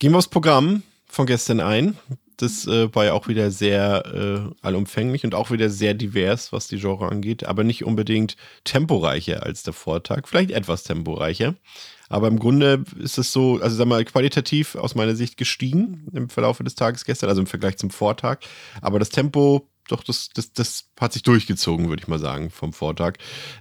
Gehen 0.01 0.11
wir 0.11 0.19
aufs 0.19 0.27
Programm 0.27 0.83
von 1.07 1.27
gestern 1.27 1.61
ein. 1.61 1.97
Das 2.43 2.67
äh, 2.67 2.95
war 2.95 3.05
ja 3.05 3.13
auch 3.13 3.29
wieder 3.29 3.51
sehr 3.51 4.05
äh, 4.07 4.67
allumfänglich 4.67 5.25
und 5.25 5.35
auch 5.35 5.51
wieder 5.51 5.69
sehr 5.69 5.95
divers, 5.95 6.53
was 6.53 6.69
die 6.69 6.79
Genre 6.79 7.09
angeht, 7.09 7.45
aber 7.45 7.65
nicht 7.65 7.85
unbedingt 7.85 8.37
temporeicher 8.65 9.43
als 9.43 9.63
der 9.63 9.73
Vortag. 9.73 10.27
Vielleicht 10.27 10.51
etwas 10.51 10.85
temporeicher. 10.85 11.55
Aber 12.09 12.27
im 12.27 12.41
Grunde 12.41 12.85
ist 12.99 13.19
es 13.19 13.33
so, 13.33 13.61
also 13.61 13.77
sag 13.77 13.87
mal, 13.87 14.05
qualitativ 14.05 14.75
aus 14.75 14.97
meiner 14.97 15.15
Sicht 15.15 15.37
gestiegen 15.37 16.09
im 16.13 16.29
Verlauf 16.29 16.59
des 16.59 16.75
Tages 16.75 17.05
gestern, 17.05 17.29
also 17.29 17.41
im 17.41 17.47
Vergleich 17.47 17.77
zum 17.77 17.91
Vortag. 17.91 18.39
Aber 18.83 18.99
das 18.99 19.11
Tempo 19.11 19.70
doch, 19.91 20.05
das, 20.05 20.31
das, 20.35 20.53
das 20.53 20.91
hat 20.99 21.13
sich 21.13 21.23
durchgezogen, 21.23 21.89
würde 21.89 22.03
ich 22.03 22.09
mal 22.09 22.19
sagen, 22.19 22.51
vom 22.51 22.73
Vortag. 22.73 23.15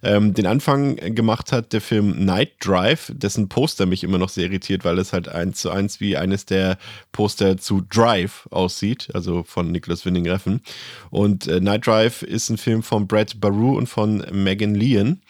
Ähm, 0.04 0.34
den 0.34 0.46
Anfang 0.46 0.96
gemacht 0.96 1.52
hat 1.52 1.74
der 1.74 1.82
Film 1.82 2.26
Night 2.26 2.54
Drive, 2.60 3.12
dessen 3.16 3.50
Poster 3.50 3.86
mich 3.86 4.04
immer 4.04 4.18
noch 4.18 4.30
sehr 4.30 4.46
irritiert, 4.46 4.86
weil 4.86 5.00
es 5.00 5.14
halt 5.14 5.28
eins 5.28 5.60
zu 5.60 5.72
eins 5.72 6.00
wie 6.00 6.18
eines 6.18 6.46
der 6.46 6.78
Poster 7.12 7.58
zu 7.58 7.82
Drive 7.82 8.48
aussieht, 8.52 9.10
also 9.14 9.44
von 9.44 9.72
Nicholas 9.72 10.06
Winding 10.06 10.30
Refn. 10.30 10.62
Und 11.10 11.48
äh, 11.48 11.60
Night 11.60 11.88
Drive 11.88 12.22
ist 12.22 12.50
ein 12.50 12.58
Film 12.58 12.84
von 12.84 13.08
Brad 13.08 13.40
Baru 13.40 13.78
und 13.78 13.88
von 13.88 14.26
Megan 14.32 14.76
Leon. 14.76 15.22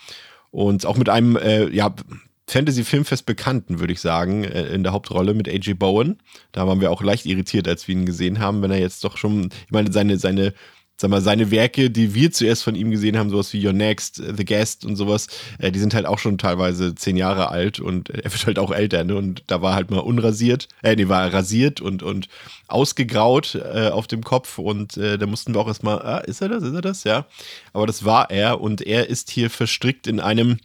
Und 0.51 0.85
auch 0.85 0.97
mit 0.97 1.09
einem, 1.09 1.35
äh, 1.35 1.69
ja, 1.69 1.93
Fantasy-Filmfest 2.49 3.25
Bekannten, 3.25 3.79
würde 3.79 3.93
ich 3.93 4.01
sagen, 4.01 4.43
äh, 4.43 4.73
in 4.73 4.83
der 4.83 4.91
Hauptrolle 4.91 5.33
mit 5.33 5.47
A.J. 5.47 5.77
Bowen. 5.77 6.17
Da 6.51 6.67
waren 6.67 6.81
wir 6.81 6.91
auch 6.91 7.03
leicht 7.03 7.25
irritiert, 7.25 7.67
als 7.67 7.87
wir 7.87 7.95
ihn 7.95 8.05
gesehen 8.05 8.39
haben, 8.39 8.61
wenn 8.61 8.71
er 8.71 8.79
jetzt 8.79 9.03
doch 9.03 9.17
schon, 9.17 9.49
ich 9.65 9.71
meine, 9.71 9.91
seine, 9.91 10.17
seine 10.17 10.53
sag 10.99 11.09
mal, 11.09 11.21
seine 11.21 11.49
Werke, 11.49 11.89
die 11.89 12.13
wir 12.13 12.29
zuerst 12.31 12.63
von 12.63 12.75
ihm 12.75 12.91
gesehen 12.91 13.17
haben, 13.17 13.29
sowas 13.29 13.53
wie 13.53 13.65
Your 13.65 13.71
Next, 13.71 14.15
The 14.17 14.43
Guest 14.43 14.83
und 14.83 14.97
sowas, 14.97 15.27
äh, 15.57 15.71
die 15.71 15.79
sind 15.79 15.93
halt 15.93 16.05
auch 16.05 16.19
schon 16.19 16.37
teilweise 16.37 16.93
zehn 16.93 17.15
Jahre 17.15 17.49
alt 17.49 17.79
und 17.79 18.09
er 18.09 18.25
wird 18.31 18.45
halt 18.45 18.59
auch 18.59 18.71
älter, 18.71 19.05
ne? 19.05 19.15
Und 19.15 19.43
da 19.47 19.61
war 19.61 19.75
halt 19.75 19.91
mal 19.91 19.99
unrasiert, 19.99 20.67
äh, 20.83 20.95
nee, 20.97 21.07
war 21.07 21.33
rasiert 21.33 21.79
und, 21.79 22.03
und 22.03 22.27
ausgegraut 22.67 23.55
äh, 23.55 23.87
auf 23.87 24.07
dem 24.07 24.23
Kopf 24.23 24.57
und 24.57 24.97
äh, 24.97 25.17
da 25.17 25.25
mussten 25.25 25.53
wir 25.53 25.61
auch 25.61 25.67
erstmal, 25.67 26.01
ah, 26.01 26.17
ist 26.17 26.41
er 26.41 26.49
das, 26.49 26.63
ist 26.63 26.73
er 26.73 26.81
das? 26.81 27.05
Ja. 27.05 27.27
Aber 27.71 27.87
das 27.87 28.03
war 28.03 28.29
er 28.29 28.59
und 28.59 28.81
er 28.81 29.07
ist 29.07 29.31
hier 29.31 29.49
verstrickt 29.49 30.05
in 30.05 30.19
einem, 30.19 30.59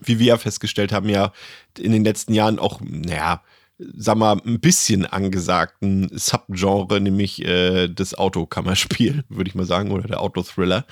wie 0.00 0.18
wir 0.18 0.26
ja 0.28 0.38
festgestellt 0.38 0.92
haben, 0.92 1.10
ja 1.10 1.32
in 1.76 1.92
den 1.92 2.04
letzten 2.04 2.32
Jahren 2.32 2.58
auch, 2.58 2.80
naja, 2.80 3.42
sag 3.78 4.16
mal, 4.16 4.40
ein 4.44 4.60
bisschen 4.60 5.06
angesagten 5.06 6.08
Subgenre, 6.12 7.00
nämlich 7.00 7.44
äh, 7.44 7.88
das 7.88 8.14
Autokammerspiel, 8.14 9.24
würde 9.28 9.48
ich 9.48 9.54
mal 9.54 9.66
sagen, 9.66 9.92
oder 9.92 10.08
der 10.08 10.20
Autothriller. 10.20 10.84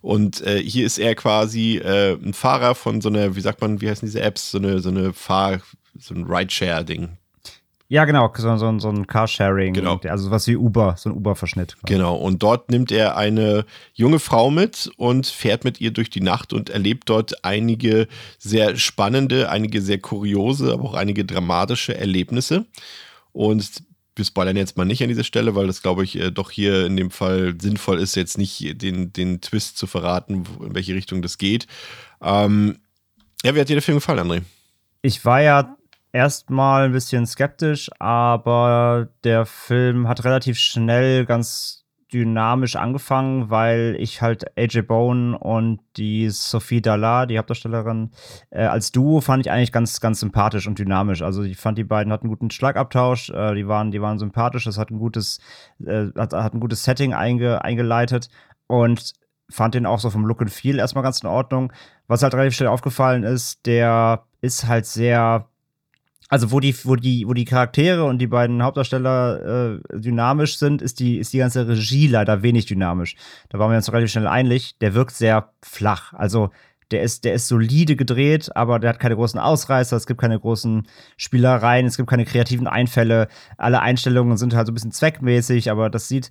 Und 0.00 0.40
äh, 0.42 0.62
hier 0.62 0.86
ist 0.86 0.98
er 0.98 1.14
quasi 1.14 1.78
äh, 1.78 2.14
ein 2.14 2.34
Fahrer 2.34 2.74
von 2.74 3.00
so 3.00 3.08
einer, 3.08 3.34
wie 3.36 3.40
sagt 3.40 3.60
man, 3.60 3.80
wie 3.80 3.90
heißen 3.90 4.06
diese 4.06 4.20
Apps, 4.20 4.50
so 4.50 4.58
eine, 4.58 4.80
so 4.80 4.90
eine 4.90 5.12
Fahr-, 5.12 5.60
so 5.98 6.14
ein 6.14 6.24
Rideshare-Ding. 6.24 7.16
Ja, 7.90 8.04
genau, 8.04 8.32
so, 8.36 8.56
so, 8.56 8.78
so 8.78 8.88
ein 8.88 9.08
Carsharing, 9.08 9.74
genau. 9.74 9.98
also 10.04 10.30
was 10.30 10.46
wie 10.46 10.54
Uber, 10.54 10.94
so 10.96 11.10
ein 11.10 11.16
Uber-Verschnitt. 11.16 11.76
Genau, 11.86 12.14
und 12.14 12.40
dort 12.40 12.70
nimmt 12.70 12.92
er 12.92 13.16
eine 13.16 13.64
junge 13.94 14.20
Frau 14.20 14.52
mit 14.52 14.88
und 14.96 15.26
fährt 15.26 15.64
mit 15.64 15.80
ihr 15.80 15.90
durch 15.90 16.08
die 16.08 16.20
Nacht 16.20 16.52
und 16.52 16.70
erlebt 16.70 17.08
dort 17.08 17.44
einige 17.44 18.06
sehr 18.38 18.76
spannende, 18.76 19.50
einige 19.50 19.82
sehr 19.82 19.98
kuriose, 19.98 20.72
aber 20.72 20.84
auch 20.84 20.94
einige 20.94 21.24
dramatische 21.24 21.96
Erlebnisse. 21.96 22.64
Und 23.32 23.82
wir 24.14 24.24
spoilern 24.24 24.56
jetzt 24.56 24.76
mal 24.76 24.84
nicht 24.84 25.02
an 25.02 25.08
dieser 25.08 25.24
Stelle, 25.24 25.56
weil 25.56 25.66
das, 25.66 25.82
glaube 25.82 26.04
ich, 26.04 26.14
äh, 26.14 26.30
doch 26.30 26.52
hier 26.52 26.86
in 26.86 26.96
dem 26.96 27.10
Fall 27.10 27.56
sinnvoll 27.60 27.98
ist, 27.98 28.14
jetzt 28.14 28.38
nicht 28.38 28.80
den, 28.82 29.12
den 29.12 29.40
Twist 29.40 29.76
zu 29.76 29.88
verraten, 29.88 30.44
in 30.60 30.76
welche 30.76 30.94
Richtung 30.94 31.22
das 31.22 31.38
geht. 31.38 31.66
Ähm, 32.22 32.78
ja, 33.42 33.52
wie 33.52 33.60
hat 33.60 33.68
dir 33.68 33.74
der 33.74 33.82
Film 33.82 33.96
gefallen, 33.98 34.20
André? 34.20 34.42
Ich 35.02 35.24
war 35.24 35.42
ja 35.42 35.76
erstmal 36.12 36.84
ein 36.84 36.92
bisschen 36.92 37.26
skeptisch, 37.26 37.90
aber 37.98 39.08
der 39.24 39.46
Film 39.46 40.08
hat 40.08 40.24
relativ 40.24 40.58
schnell 40.58 41.26
ganz 41.26 41.80
dynamisch 42.12 42.76
angefangen, 42.76 43.50
weil 43.50 43.96
ich 43.98 44.20
halt 44.20 44.58
AJ 44.58 44.82
Bone 44.82 45.38
und 45.38 45.80
die 45.96 46.28
Sophie 46.30 46.82
Dalla, 46.82 47.26
die 47.26 47.38
Hauptdarstellerin, 47.38 48.10
äh, 48.50 48.64
als 48.64 48.90
Duo 48.90 49.20
fand 49.20 49.46
ich 49.46 49.52
eigentlich 49.52 49.72
ganz, 49.72 50.00
ganz 50.00 50.20
sympathisch 50.20 50.66
und 50.66 50.78
dynamisch. 50.78 51.22
Also 51.22 51.42
ich 51.42 51.56
fand, 51.56 51.78
die 51.78 51.84
beiden 51.84 52.12
hatten 52.12 52.24
einen 52.24 52.34
guten 52.34 52.50
Schlagabtausch, 52.50 53.30
äh, 53.30 53.54
die, 53.54 53.68
waren, 53.68 53.90
die 53.90 54.02
waren 54.02 54.18
sympathisch, 54.18 54.64
das 54.64 54.78
hat 54.78 54.90
ein 54.90 54.98
gutes, 54.98 55.38
äh, 55.84 56.06
hat, 56.16 56.32
hat 56.32 56.54
ein 56.54 56.60
gutes 56.60 56.84
Setting 56.84 57.14
einge, 57.14 57.62
eingeleitet 57.64 58.28
und 58.66 59.12
fand 59.48 59.74
den 59.74 59.86
auch 59.86 59.98
so 59.98 60.10
vom 60.10 60.24
Look 60.26 60.40
and 60.40 60.50
Feel 60.50 60.78
erstmal 60.78 61.04
ganz 61.04 61.20
in 61.20 61.28
Ordnung. 61.28 61.72
Was 62.06 62.22
halt 62.22 62.34
relativ 62.34 62.54
schnell 62.54 62.68
aufgefallen 62.68 63.22
ist, 63.22 63.66
der 63.66 64.24
ist 64.40 64.66
halt 64.66 64.86
sehr 64.86 65.49
also 66.30 66.52
wo 66.52 66.60
die, 66.60 66.74
wo 66.84 66.94
die, 66.94 67.26
wo 67.26 67.34
die 67.34 67.44
Charaktere 67.44 68.04
und 68.04 68.18
die 68.18 68.28
beiden 68.28 68.62
Hauptdarsteller 68.62 69.80
äh, 69.92 69.98
dynamisch 69.98 70.58
sind, 70.58 70.80
ist 70.80 71.00
die, 71.00 71.18
ist 71.18 71.32
die 71.32 71.38
ganze 71.38 71.66
Regie 71.66 72.06
leider 72.06 72.42
wenig 72.44 72.66
dynamisch. 72.66 73.16
Da 73.48 73.58
waren 73.58 73.70
wir 73.70 73.76
uns 73.76 73.92
relativ 73.92 74.12
schnell 74.12 74.28
einig. 74.28 74.78
Der 74.78 74.94
wirkt 74.94 75.10
sehr 75.10 75.50
flach. 75.60 76.14
Also 76.14 76.50
der 76.92 77.02
ist, 77.02 77.24
der 77.24 77.34
ist 77.34 77.48
solide 77.48 77.96
gedreht, 77.96 78.54
aber 78.54 78.78
der 78.78 78.90
hat 78.90 79.00
keine 79.00 79.16
großen 79.16 79.40
Ausreißer, 79.40 79.96
es 79.96 80.06
gibt 80.06 80.20
keine 80.20 80.38
großen 80.38 80.86
Spielereien, 81.16 81.86
es 81.86 81.96
gibt 81.96 82.08
keine 82.08 82.24
kreativen 82.24 82.68
Einfälle. 82.68 83.26
Alle 83.58 83.80
Einstellungen 83.80 84.36
sind 84.36 84.54
halt 84.54 84.68
so 84.68 84.72
ein 84.72 84.74
bisschen 84.74 84.92
zweckmäßig, 84.92 85.68
aber 85.68 85.90
das 85.90 86.06
sieht. 86.06 86.30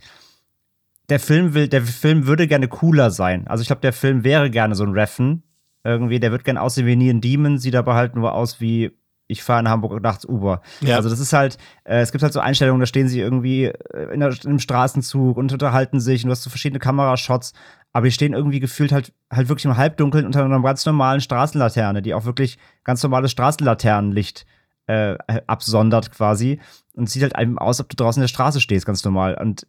Der 1.10 1.20
Film 1.20 1.54
will, 1.54 1.68
der 1.68 1.82
Film 1.82 2.26
würde 2.26 2.48
gerne 2.48 2.70
cooler 2.70 3.12
sein. 3.12 3.48
Also 3.48 3.64
ich 3.64 3.68
glaube, 3.68 3.82
der 3.82 3.94
Film 3.94 4.24
wäre 4.24 4.50
gerne 4.50 4.76
so 4.76 4.86
ein 4.86 4.94
Reffen. 4.94 5.44
Irgendwie, 5.84 6.22
der 6.22 6.32
wird 6.32 6.46
gerne 6.46 6.62
aussehen 6.62 6.86
wie 6.86 6.96
Neon 6.96 7.20
Demon, 7.20 7.58
sieht 7.58 7.76
aber 7.76 7.96
halt 7.96 8.16
nur 8.16 8.34
aus 8.34 8.62
wie 8.62 8.92
ich 9.30 9.44
fahre 9.44 9.62
in 9.62 9.70
Hamburg 9.70 10.02
nachts 10.02 10.26
Uber. 10.26 10.62
Ja. 10.82 10.96
Also 10.98 11.10
das 11.10 11.20
ist 11.20 11.34
halt, 11.34 11.58
äh, 11.86 12.00
es 12.00 12.12
gibt 12.12 12.24
halt 12.24 12.34
so 12.34 12.40
Einstellungen, 12.40 12.80
da 12.80 12.88
stehen 12.88 13.08
sie 13.08 13.20
irgendwie 13.20 13.66
äh, 13.66 14.14
in, 14.14 14.20
der, 14.20 14.32
in 14.32 14.50
einem 14.50 14.60
Straßenzug 14.60 15.38
und 15.38 15.54
unterhalten 15.54 16.00
sich 16.00 16.24
und 16.24 16.30
du 16.30 16.32
hast 16.32 16.44
so 16.44 16.50
verschiedene 16.50 16.80
Kamerashots, 16.80 17.54
aber 17.94 18.08
die 18.08 18.12
stehen 18.12 18.34
irgendwie 18.34 18.60
gefühlt 18.60 18.92
halt, 18.92 19.14
halt 19.32 19.48
wirklich 19.48 19.66
im 19.66 19.78
Halbdunkeln 19.78 20.26
unter 20.26 20.44
einer 20.44 20.62
ganz 20.62 20.86
normalen 20.86 21.22
Straßenlaterne, 21.22 22.02
die 22.02 22.14
auch 22.14 22.26
wirklich 22.26 22.58
ganz 22.84 23.04
normales 23.04 23.32
Straßenlaternenlicht 23.32 24.46
äh, 24.88 25.16
absondert 25.46 26.12
quasi. 26.12 26.60
Und 26.96 27.10
sieht 27.10 27.22
halt 27.22 27.36
einem 27.36 27.58
aus, 27.60 27.80
ob 27.80 27.88
du 27.90 27.96
draußen 27.96 28.20
in 28.20 28.24
der 28.24 28.30
Straße 28.30 28.60
stehst, 28.60 28.86
ganz 28.86 29.04
normal. 29.06 29.36
Und 29.40 29.68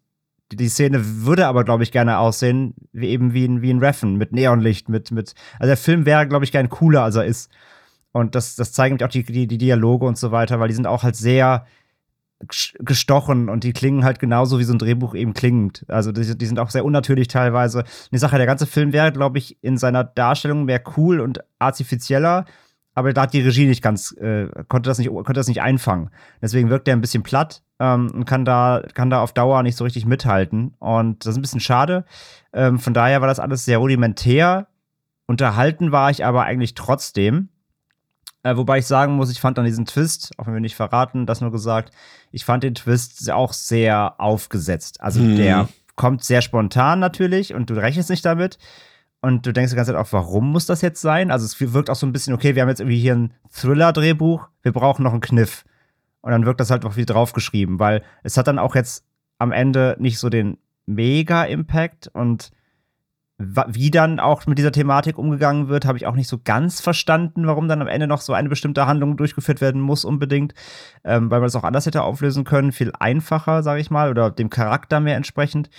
die, 0.51 0.57
die 0.57 0.69
Szene 0.69 1.01
würde 1.03 1.47
aber, 1.47 1.65
glaube 1.65 1.83
ich, 1.83 1.93
gerne 1.93 2.19
aussehen, 2.19 2.75
wie 2.93 3.09
eben 3.09 3.35
wie 3.35 3.47
ein, 3.47 3.63
wie 3.63 3.71
ein 3.73 3.79
Reffen, 3.79 4.17
mit 4.17 4.33
Neonlicht, 4.33 4.89
mit, 4.89 5.11
mit. 5.11 5.35
Also 5.59 5.69
der 5.69 5.77
Film 5.77 6.07
wäre, 6.07 6.27
glaube 6.27 6.45
ich, 6.45 6.53
gern 6.53 6.71
cooler, 6.71 7.05
als 7.05 7.17
er 7.17 7.27
ist. 7.27 7.51
Und 8.13 8.35
das, 8.35 8.57
das 8.57 8.73
zeigen 8.73 9.03
auch 9.03 9.09
die, 9.09 9.23
die, 9.25 9.47
die 9.47 9.59
Dialoge 9.59 10.07
und 10.07 10.19
so 10.19 10.33
weiter, 10.33 10.61
weil 10.61 10.69
die 10.69 10.75
sind 10.75 10.87
auch 10.87 11.03
halt 11.03 11.17
sehr 11.17 11.67
gestochen 12.79 13.51
und 13.51 13.65
die 13.65 13.75
klingen 13.75 14.03
halt 14.03 14.19
genauso 14.19 14.59
wie 14.59 14.65
so 14.65 14.73
ein 14.73 14.79
Drehbuch 14.79 15.15
eben 15.15 15.35
klingt. 15.35 15.85
Also 15.89 16.11
die, 16.11 16.39
die 16.39 16.47
sind 16.47 16.59
auch 16.59 16.71
sehr 16.71 16.85
unnatürlich 16.85 17.29
teilweise. 17.29 17.85
Die 18.13 18.19
Sache, 18.19 18.39
der 18.39 18.47
ganze 18.47 18.67
Film 18.67 18.93
wäre, 18.93 19.13
glaube 19.13 19.39
ich, 19.39 19.63
in 19.63 19.77
seiner 19.77 20.05
Darstellung 20.05 20.65
mehr 20.65 20.83
cool 20.97 21.21
und 21.21 21.41
artifizieller, 21.59 22.47
aber 22.95 23.13
da 23.13 23.23
hat 23.23 23.35
die 23.35 23.43
Regie 23.43 23.67
nicht 23.67 23.83
ganz, 23.83 24.13
äh, 24.13 24.49
konnte, 24.69 24.89
das 24.89 24.99
nicht, 24.99 25.11
konnte 25.11 25.35
das 25.35 25.49
nicht 25.49 25.63
einfangen. 25.63 26.11
Deswegen 26.43 26.71
wirkt 26.71 26.87
der 26.87 26.97
ein 26.97 27.01
bisschen 27.01 27.23
platt 27.23 27.63
ähm, 27.79 28.11
und 28.13 28.25
kann 28.25 28.45
da, 28.45 28.83
kann 28.95 29.11
da 29.11 29.23
auf 29.23 29.33
Dauer 29.33 29.63
nicht 29.63 29.77
so 29.77 29.85
richtig 29.85 30.07
mithalten. 30.07 30.75
Und 30.79 31.25
das 31.25 31.33
ist 31.33 31.39
ein 31.39 31.43
bisschen 31.43 31.61
schade. 31.61 32.05
Ähm, 32.53 32.79
von 32.79 32.95
daher 32.95 33.21
war 33.21 33.29
das 33.29 33.39
alles 33.39 33.65
sehr 33.65 33.79
rudimentär. 33.79 34.67
Unterhalten 35.27 35.93
war 35.93 36.11
ich 36.11 36.25
aber 36.25 36.45
eigentlich 36.45 36.75
trotzdem. 36.75 37.51
Äh, 38.43 38.57
wobei 38.57 38.79
ich 38.79 38.87
sagen 38.87 39.15
muss, 39.15 39.31
ich 39.31 39.41
fand 39.41 39.59
dann 39.59 39.67
diesen 39.67 39.85
Twist, 39.85 40.33
auch 40.39 40.47
wenn 40.47 40.55
wir 40.55 40.61
nicht 40.61 40.77
verraten, 40.77 41.27
das 41.27 41.41
nur 41.41 41.53
gesagt, 41.53 41.93
ich 42.31 42.45
fand 42.45 42.63
den 42.63 42.75
Twist 42.75 43.31
auch 43.31 43.53
sehr 43.53 44.15
aufgesetzt. 44.19 45.01
Also 45.01 45.21
hm. 45.21 45.37
der 45.37 45.69
kommt 45.97 46.25
sehr 46.25 46.41
spontan 46.41 46.99
natürlich 46.99 47.53
und 47.53 47.69
du 47.69 47.75
rechnest 47.75 48.09
nicht 48.09 48.25
damit. 48.25 48.59
Und 49.23 49.45
du 49.45 49.53
denkst 49.53 49.71
die 49.71 49.77
ganze 49.77 49.93
Zeit 49.93 50.01
auch, 50.01 50.13
warum 50.13 50.51
muss 50.51 50.65
das 50.65 50.81
jetzt 50.81 51.03
sein? 51.03 51.31
Also 51.31 51.45
es 51.45 51.75
wirkt 51.75 51.91
auch 51.91 51.95
so 51.95 52.07
ein 52.07 52.13
bisschen, 52.13 52.33
okay, 52.33 52.55
wir 52.55 52.63
haben 52.63 52.71
jetzt 52.71 52.81
irgendwie 52.81 52.99
hier 52.99 53.15
ein 53.15 53.35
Thriller-Drehbuch, 53.53 54.49
wir 54.63 54.73
brauchen 54.73 55.03
noch 55.03 55.13
einen 55.13 55.21
Kniff. 55.21 55.65
Und 56.23 56.33
dann 56.33 56.47
wirkt 56.47 56.61
das 56.61 56.71
halt 56.71 56.87
auch 56.87 56.95
viel 56.95 57.05
draufgeschrieben, 57.05 57.79
weil 57.79 58.03
es 58.23 58.39
hat 58.39 58.47
dann 58.47 58.59
auch 58.59 58.75
jetzt 58.75 59.05
am 59.39 59.53
Ende 59.53 59.97
nicht 59.99 60.19
so 60.19 60.31
den 60.31 60.57
Mega-Impact 60.87 62.09
und 62.15 62.51
wie 63.41 63.91
dann 63.91 64.21
auch 64.21 64.47
mit 64.47 64.59
dieser 64.59 64.73
Thematik 64.73 65.17
umgegangen 65.17 65.69
wird, 65.69 65.87
habe 65.87 65.97
ich 65.97 66.07
auch 66.07 66.15
nicht 66.15 66.29
so 66.29 66.39
ganz 66.43 66.81
verstanden, 66.81 67.47
warum 67.47 67.69
dann 67.69 67.81
am 67.81 67.89
Ende 67.89 68.07
noch 68.07 68.21
so 68.21 68.35
eine 68.35 68.51
bestimmte 68.51 68.87
Handlung 68.87 69.17
durchgeführt 69.17 69.61
werden 69.63 69.81
muss 69.81 70.05
unbedingt, 70.05 70.53
ähm, 71.05 71.31
weil 71.31 71.41
man 71.41 71.47
das 71.47 71.57
auch 71.57 71.65
anders 71.65 71.87
hätte 71.87 72.03
auflösen 72.03 72.45
können, 72.45 72.73
viel 72.73 72.93
einfacher, 72.99 73.63
sage 73.63 73.81
ich 73.81 73.91
mal, 73.91 74.11
oder 74.11 74.31
dem 74.31 74.51
Charakter 74.51 75.01
mehr 75.01 75.17
entsprechend. 75.17 75.71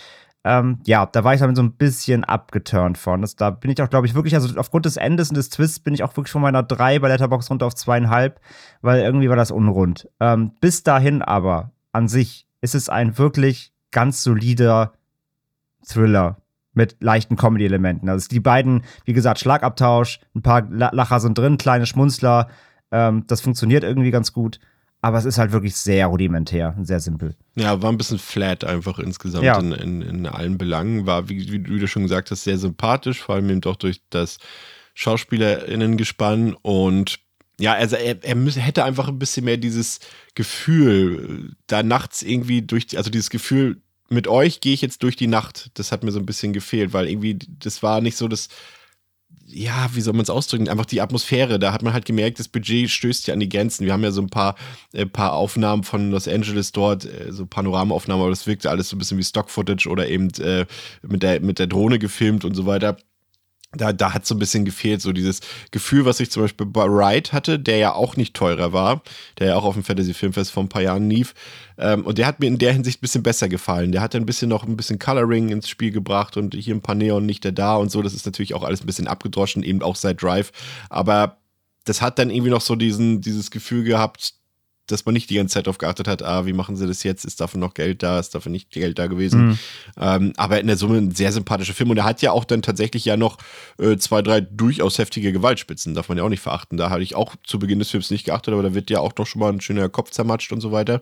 Ähm, 0.44 0.80
ja, 0.88 1.06
da 1.06 1.24
war 1.24 1.36
ich 1.36 1.40
dann 1.40 1.56
so 1.56 1.62
ein 1.62 1.74
bisschen 1.74 2.24
abgeturnt 2.24 2.98
von. 2.98 3.22
Das, 3.22 3.36
da 3.36 3.52
bin 3.52 3.70
ich 3.70 3.80
auch, 3.80 3.90
glaube 3.92 4.08
ich, 4.08 4.16
wirklich, 4.16 4.34
also 4.34 4.60
aufgrund 4.60 4.86
des 4.86 4.98
Endes 4.98 5.30
und 5.30 5.38
des 5.38 5.50
Twists 5.50 5.80
bin 5.80 5.94
ich 5.94 6.04
auch 6.04 6.18
wirklich 6.18 6.32
von 6.32 6.42
meiner 6.42 6.64
3 6.64 6.98
bei 6.98 7.10
Letterbox 7.10 7.52
runter 7.52 7.68
auf 7.68 7.76
zweieinhalb, 7.76 8.40
weil 8.82 9.02
irgendwie 9.02 9.30
war 9.30 9.36
das 9.36 9.52
unrund. 9.52 10.10
Ähm, 10.20 10.54
bis 10.60 10.82
dahin 10.82 11.22
aber, 11.22 11.72
an 11.92 12.08
sich, 12.08 12.48
ist 12.62 12.74
es 12.74 12.90
ein 12.90 13.20
wirklich 13.20 13.72
ganz 13.92 14.24
solider 14.24 14.94
Thriller 15.86 16.41
mit 16.74 16.98
leichten 17.00 17.36
Comedy-Elementen. 17.36 18.10
Also 18.10 18.28
die 18.30 18.40
beiden, 18.40 18.84
wie 19.06 19.14
gesagt, 19.14 19.40
Schlagabtausch, 19.40 20.20
ein 20.36 20.42
paar 20.42 20.68
Lacher 20.70 21.20
sind 21.20 21.38
drin, 21.38 21.58
kleine 21.58 21.86
Schmunzler. 21.86 22.48
Ähm, 22.92 23.26
das 23.28 23.42
funktioniert 23.42 23.84
irgendwie 23.84 24.12
ganz 24.12 24.34
gut. 24.34 24.60
Aber 25.04 25.18
es 25.18 25.26
ist 25.26 25.40
halt 25.40 25.52
wirklich 25.52 25.76
sehr 25.76 26.06
rudimentär 26.08 26.76
und 26.78 26.86
sehr 26.86 27.00
simpel. 27.00 27.36
Ja, 27.56 27.82
war 27.82 27.92
ein 27.92 27.98
bisschen 27.98 28.20
flat 28.20 28.64
einfach 28.64 29.00
insgesamt 29.00 29.44
ja. 29.44 29.58
in, 29.60 29.72
in, 29.72 30.02
in, 30.04 30.28
allen 30.28 30.60
Belangen. 30.60 31.08
War, 31.08 31.28
wie, 31.28 31.52
wie, 31.52 31.60
du 31.60 31.88
schon 31.88 32.04
gesagt 32.04 32.30
hast, 32.30 32.44
sehr 32.44 32.60
sympathisch, 32.60 33.20
vor 33.20 33.36
allem 33.36 33.50
eben 33.50 33.62
doch 33.62 33.78
durch 33.78 34.02
das 34.12 34.38
SchauspielerInnen-Gespann. 34.94 36.54
Und 36.62 37.20
ja, 37.60 37.74
also 37.74 37.96
er, 37.96 38.24
er 38.24 38.36
müsse, 38.36 38.60
hätte 38.60 38.84
einfach 38.84 39.08
ein 39.08 39.18
bisschen 39.18 39.46
mehr 39.46 39.58
dieses 39.58 40.02
Gefühl, 40.36 41.56
da 41.66 41.82
nachts 41.82 42.22
irgendwie 42.22 42.62
durch, 42.62 42.96
also 42.96 43.10
dieses 43.10 43.32
Gefühl, 43.32 43.82
mit 44.12 44.28
euch 44.28 44.60
gehe 44.60 44.74
ich 44.74 44.82
jetzt 44.82 45.04
durch 45.04 45.16
die 45.16 45.28
Nacht. 45.28 45.72
Das 45.76 45.92
hat 45.92 46.04
mir 46.04 46.12
so 46.12 46.20
ein 46.20 46.26
bisschen 46.26 46.54
gefehlt, 46.54 46.94
weil 46.94 47.08
irgendwie, 47.08 47.40
das 47.60 47.82
war 47.82 48.02
nicht 48.02 48.18
so 48.18 48.28
das, 48.28 48.50
ja, 49.46 49.90
wie 49.94 50.02
soll 50.02 50.14
man 50.14 50.24
es 50.24 50.30
ausdrücken? 50.30 50.70
Einfach 50.70 50.86
die 50.86 51.02
Atmosphäre. 51.02 51.60
Da 51.60 51.74
hat 51.74 51.82
man 51.82 51.94
halt 51.94 52.06
gemerkt, 52.06 52.40
das 52.40 52.48
Budget 52.48 52.90
stößt 52.90 53.28
ja 53.28 53.34
an 53.34 53.40
die 53.40 53.50
Grenzen. 53.50 53.86
Wir 53.86 53.94
haben 53.94 54.04
ja 54.04 54.12
so 54.12 54.22
ein 54.22 54.30
paar, 54.30 54.56
äh, 54.94 55.06
paar 55.06 55.34
Aufnahmen 55.34 55.84
von 55.84 56.12
Los 56.12 56.28
Angeles 56.28 56.72
dort, 56.72 57.06
äh, 57.06 57.32
so 57.32 57.46
Panoramaaufnahmen, 57.46 58.22
aber 58.22 58.30
das 58.30 58.48
wirkte 58.48 58.70
alles 58.70 58.90
so 58.90 58.96
ein 58.96 59.00
bisschen 59.00 59.18
wie 59.18 59.24
Stock-Footage 59.24 59.88
oder 59.90 60.08
eben 60.08 60.30
äh, 60.40 60.66
mit, 61.02 61.24
der, 61.24 61.42
mit 61.42 61.60
der 61.60 61.68
Drohne 61.68 62.00
gefilmt 62.00 62.46
und 62.46 62.56
so 62.56 62.66
weiter 62.66 62.98
da, 63.74 63.94
da 63.94 64.14
hat 64.14 64.26
so 64.26 64.36
ein 64.36 64.40
bisschen 64.40 64.66
gefehlt, 64.66 65.02
so 65.02 65.14
dieses 65.14 65.40
Gefühl, 65.72 66.06
was 66.06 66.20
ich 66.20 66.30
zum 66.30 66.44
Beispiel 66.44 66.66
bei 66.66 66.86
Wright 66.86 67.32
hatte, 67.32 67.58
der 67.58 67.78
ja 67.78 67.94
auch 67.94 68.18
nicht 68.18 68.34
teurer 68.34 68.74
war, 68.74 69.02
der 69.40 69.48
ja 69.48 69.56
auch 69.56 69.64
auf 69.64 69.76
dem 69.76 69.84
Fantasy 69.84 70.14
Filmfest 70.14 70.52
vor 70.52 70.64
ein 70.64 70.70
paar 70.70 70.82
Jahren 70.82 71.10
lief. 71.10 71.34
Ähm, 71.78 72.06
und 72.06 72.18
der 72.18 72.28
hat 72.28 72.42
mir 72.42 72.48
in 72.48 72.58
der 72.58 72.74
Hinsicht 72.74 73.00
ein 73.00 73.02
bisschen 73.02 73.24
besser 73.24 73.48
gefallen. 73.48 73.94
Der 73.94 74.02
hat 74.02 74.14
ein 74.16 74.26
bisschen 74.26 74.50
noch 74.50 74.66
ein 74.66 74.76
bisschen 74.76 75.00
Coloring 75.00 75.50
ins 75.50 75.70
Spiel 75.70 75.92
gebracht 75.92 76.36
und 76.36 76.54
hier 76.54 76.76
ein 76.76 76.82
paar 76.82 76.96
Neon 76.96 77.26
nicht 77.26 77.46
der 77.46 77.54
da 77.54 77.76
und 77.76 77.90
so. 77.90 78.02
Das 78.02 78.14
ist 78.14 78.26
natürlich 78.26 78.54
auch 78.54 78.64
alles 78.64 78.82
ein 78.82 78.88
bisschen 78.88 79.08
abgedroschen, 79.08 79.64
eben 79.64 79.82
auch 79.82 79.96
seit 79.96 80.22
Drive. 80.22 80.52
Aber 80.90 81.38
das 81.86 82.02
hat 82.02 82.20
dann 82.20 82.30
irgendwie 82.30 82.52
noch 82.52 82.62
so 82.62 82.76
diesen, 82.76 83.22
dieses 83.22 83.52
Gefühl 83.52 83.84
gehabt, 83.84 84.34
dass 84.92 85.06
man 85.06 85.14
nicht 85.14 85.30
die 85.30 85.36
ganze 85.36 85.54
Zeit 85.54 85.68
darauf 85.68 85.78
geachtet 85.78 86.08
hat, 86.08 86.24
ah, 86.24 86.46
wie 86.46 86.54
machen 86.54 86.76
sie 86.76 86.88
das 86.88 87.04
jetzt? 87.04 87.26
Ist 87.26 87.42
dafür 87.42 87.60
noch 87.60 87.74
Geld 87.74 88.04
da? 88.04 88.20
Ist 88.20 88.36
dafür 88.36 88.52
nicht 88.52 88.72
Geld 88.72 89.00
da 89.00 89.08
gewesen? 89.08 89.48
Mhm. 89.48 89.60
Ähm, 90.00 90.34
aber 90.38 90.60
in 90.60 90.68
der 90.68 90.78
Summe 90.78 90.98
ein 90.98 91.12
sehr 91.12 91.32
sympathischer 91.32 91.74
Film 91.74 91.90
und 91.90 91.98
er 91.98 92.04
hat 92.04 92.22
ja 92.22 92.32
auch 92.32 92.46
dann 92.46 92.62
tatsächlich 92.62 93.06
ja 93.06 93.18
noch 93.18 93.38
äh, 93.80 93.98
zwei, 93.98 94.22
drei 94.22 94.42
durchaus 94.42 94.98
heftige 94.98 95.32
Gewaltspitzen, 95.32 95.94
darf 95.94 96.10
man 96.10 96.18
ja 96.18 96.24
auch 96.24 96.30
nicht 96.30 96.42
verachten. 96.42 96.78
Da 96.78 96.90
hatte 96.90 97.04
ich 97.04 97.16
auch 97.16 97.36
zu 97.44 97.60
Beginn 97.60 97.80
des 97.80 97.90
Films 97.90 98.12
nicht 98.12 98.26
geachtet, 98.26 98.54
aber 98.54 98.64
da 98.64 98.74
wird 98.74 98.90
ja 98.90 99.00
auch 99.00 99.14
doch 99.14 99.28
schon 99.28 99.40
mal 99.40 99.52
ein 99.52 99.62
schöner 99.62 99.90
Kopf 99.90 100.12
zermatscht 100.12 100.52
und 100.52 100.62
so 100.62 100.72
weiter. 100.72 101.02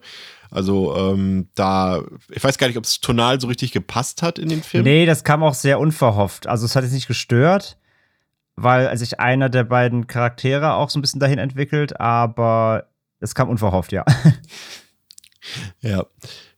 Also 0.52 0.96
ähm, 0.98 1.48
da, 1.56 2.02
ich 2.32 2.44
weiß 2.44 2.58
gar 2.58 2.68
nicht, 2.68 2.78
ob 2.78 2.84
es 2.84 3.02
tonal 3.02 3.40
so 3.40 3.48
richtig 3.48 3.72
gepasst 3.72 4.22
hat 4.22 4.40
in 4.40 4.50
dem 4.50 4.64
Film. 4.64 4.84
Nee, 4.84 5.06
das 5.06 5.24
kam 5.24 5.44
auch 5.44 5.54
sehr 5.54 5.80
unverhofft. 5.80 6.48
Also 6.48 6.66
es 6.66 6.76
hat 6.76 6.84
jetzt 6.84 6.94
nicht 6.94 7.08
gestört 7.08 7.78
weil 8.62 8.96
sich 8.98 9.20
einer 9.20 9.50
der 9.50 9.64
beiden 9.64 10.08
Charaktere 10.08 10.74
auch 10.74 10.90
so 10.90 11.00
ein 11.00 11.02
bisschen 11.02 11.22
dahin 11.22 11.40
entwickelt, 11.40 12.00
aber 12.00 12.89
es 13.20 13.36
kam 13.36 13.50
unverhofft, 13.50 13.92
ja. 13.92 14.06
Ja. 15.82 16.06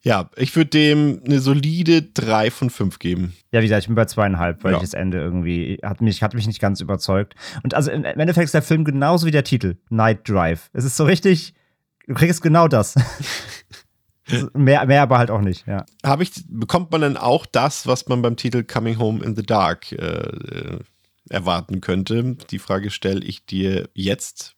Ja, 0.04 0.32
ich 0.36 0.56
würde 0.56 0.72
dem 0.72 1.22
eine 1.26 1.40
solide 1.40 2.02
3 2.02 2.50
von 2.50 2.72
5 2.72 2.98
geben. 2.98 3.34
Ja, 3.52 3.60
wie 3.60 3.66
gesagt, 3.66 3.84
ich 3.84 3.88
bin 3.88 3.96
bei 3.96 4.06
zweieinhalb, 4.06 4.64
weil 4.64 4.72
ja. 4.72 4.78
ich 4.78 4.84
das 4.84 4.96
Ende 4.96 5.20
irgendwie 5.20 5.80
hat 5.84 6.02
mich, 6.02 6.24
hat 6.24 6.34
mich 6.34 6.48
nicht 6.48 6.60
ganz 6.60 6.82
überzeugt. 6.82 7.36
Und 7.62 7.76
also 7.76 7.92
im 7.92 8.04
Endeffekt 8.04 8.46
ist 8.46 8.54
der 8.56 8.64
Film 8.64 8.84
genauso 8.84 9.28
wie 9.28 9.32
der 9.32 9.44
Titel, 9.44 9.78
Night 9.90 10.28
Drive. 10.28 10.72
Es 10.74 10.86
ist 10.86 10.98
so 10.98 11.04
richtig, 11.04 11.54
du 12.08 12.16
kriegst 12.16 12.42
genau 12.42 12.68
das. 12.68 12.96
mehr, 14.56 14.84
mehr 14.88 15.04
aber 15.04 15.20
halt 15.20 15.30
auch 15.30 15.42
nicht, 15.42 15.68
ja. 15.68 15.86
Habe 16.04 16.24
ich, 16.24 16.32
bekommt 16.48 16.92
man 16.92 17.02
dann 17.02 17.18
auch 17.18 17.46
das, 17.46 17.86
was 17.86 18.08
man 18.08 18.24
beim 18.24 18.38
Titel 18.38 18.64
Coming 18.64 18.98
Home 18.98 19.24
in 19.24 19.36
the 19.36 19.44
Dark 19.44 19.92
äh, 19.92 19.98
äh 19.98 20.80
erwarten 21.30 21.80
könnte? 21.80 22.36
Die 22.50 22.60
Frage 22.60 22.90
stelle 22.90 23.24
ich 23.24 23.46
dir 23.46 23.88
jetzt 23.94 24.58